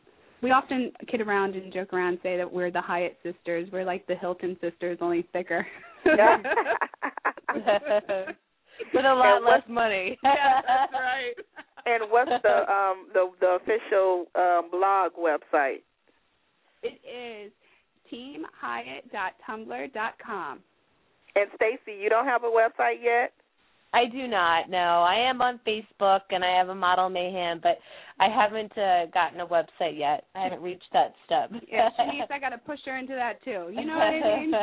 We 0.42 0.50
often 0.50 0.90
kid 1.08 1.20
around 1.20 1.54
and 1.54 1.70
joke 1.72 1.92
around 1.92 2.14
and 2.14 2.18
say 2.22 2.36
that 2.38 2.50
we're 2.50 2.70
the 2.70 2.80
Heitt 2.80 3.16
sisters. 3.22 3.68
We're 3.70 3.84
like 3.84 4.06
the 4.06 4.16
Hilton 4.16 4.56
sisters, 4.60 4.96
only 5.02 5.26
thicker. 5.32 5.66
Yeah. 6.06 6.38
with 8.94 9.04
a 9.04 9.14
lot 9.14 9.42
less 9.42 9.62
money 9.68 10.16
yeah, 10.24 10.62
that's 10.66 10.92
right. 10.92 11.34
and 11.84 12.10
what's 12.10 12.30
the 12.42 12.72
um 12.72 13.08
the 13.12 13.30
the 13.40 13.58
official 13.60 14.24
um 14.34 14.70
blog 14.70 15.12
website? 15.18 15.82
It 16.82 16.98
is 17.04 17.52
teamheitt.tumblr.com. 18.12 20.60
And 21.36 21.48
Stacey, 21.54 21.92
you 22.00 22.08
don't 22.08 22.26
have 22.26 22.42
a 22.44 22.48
website 22.48 23.00
yet? 23.02 23.32
I 23.92 24.06
do 24.06 24.28
not. 24.28 24.70
No, 24.70 25.02
I 25.02 25.16
am 25.28 25.42
on 25.42 25.58
Facebook 25.66 26.20
and 26.30 26.44
I 26.44 26.56
have 26.58 26.68
a 26.68 26.74
model 26.74 27.08
mayhem, 27.08 27.58
but 27.60 27.78
I 28.20 28.28
haven't 28.28 28.76
uh, 28.78 29.06
gotten 29.12 29.40
a 29.40 29.46
website 29.46 29.98
yet. 29.98 30.26
I 30.34 30.44
haven't 30.44 30.62
reached 30.62 30.86
that 30.92 31.12
step. 31.26 31.50
Yeah, 31.68 31.88
Shanice, 31.98 32.26
I 32.30 32.38
got 32.38 32.50
to 32.50 32.58
push 32.58 32.78
her 32.86 32.96
into 32.98 33.14
that 33.14 33.42
too. 33.44 33.68
You 33.74 33.84
know 33.86 33.94
what 33.94 34.02
I 34.02 34.20
mean? 34.40 34.52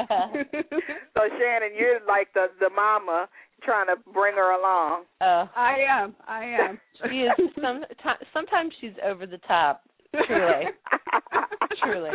So 1.14 1.22
Shannon, 1.38 1.72
you're 1.78 2.00
like 2.08 2.34
the 2.34 2.48
the 2.60 2.70
mama 2.74 3.28
trying 3.64 3.88
to 3.88 3.96
bring 4.14 4.36
her 4.36 4.52
along. 4.58 5.04
oh, 5.22 5.50
I 5.56 5.76
am. 5.90 6.16
I 6.28 6.44
am. 6.46 6.80
she 7.10 7.24
is. 7.24 7.32
Some, 7.62 7.84
sometimes 8.34 8.74
she's 8.80 8.94
over 9.04 9.26
the 9.26 9.40
top. 9.40 9.82
Truly, 10.28 10.66
truly. 11.84 12.12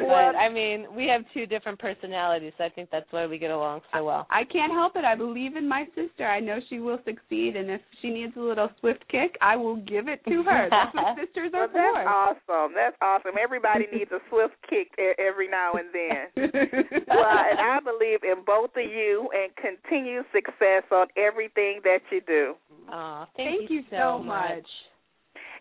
Well, 0.00 0.32
But 0.34 0.36
I 0.36 0.52
mean, 0.52 0.86
we 0.94 1.06
have 1.06 1.22
two 1.32 1.46
different 1.46 1.78
personalities, 1.78 2.52
so 2.58 2.64
I 2.64 2.68
think 2.68 2.88
that's 2.90 3.06
why 3.10 3.26
we 3.26 3.38
get 3.38 3.50
along 3.50 3.80
so 3.92 4.04
well. 4.04 4.26
I 4.30 4.44
can't 4.44 4.72
help 4.72 4.96
it. 4.96 5.04
I 5.04 5.14
believe 5.14 5.56
in 5.56 5.68
my 5.68 5.86
sister. 5.94 6.26
I 6.26 6.40
know 6.40 6.58
she 6.68 6.78
will 6.78 6.98
succeed, 7.04 7.56
and 7.56 7.70
if 7.70 7.80
she 8.00 8.10
needs 8.10 8.32
a 8.36 8.40
little 8.40 8.68
swift 8.80 9.04
kick, 9.10 9.36
I 9.40 9.56
will 9.56 9.76
give 9.76 10.08
it 10.08 10.20
to 10.28 10.42
her. 10.42 10.68
That's 10.70 10.94
what 10.94 11.16
sisters 11.26 11.50
well, 11.52 11.62
are 11.62 11.68
that's 11.68 12.38
for. 12.46 12.54
awesome. 12.54 12.72
That's 12.74 12.96
awesome. 13.00 13.32
Everybody 13.42 13.86
needs 13.92 14.10
a 14.12 14.20
swift 14.30 14.54
kick 14.68 14.92
every 15.18 15.48
now 15.48 15.72
and 15.74 15.88
then. 15.92 16.50
well, 17.08 17.38
and 17.50 17.60
I 17.60 17.78
believe 17.82 18.20
in 18.22 18.44
both 18.46 18.70
of 18.76 18.84
you 18.84 19.28
and 19.32 19.50
continued 19.56 20.26
success 20.32 20.84
on 20.90 21.06
everything 21.16 21.80
that 21.84 22.00
you 22.10 22.20
do. 22.26 22.54
Oh, 22.92 23.24
thank, 23.36 23.60
Thank 23.60 23.70
you 23.70 23.82
so 23.90 24.22
much. 24.22 24.66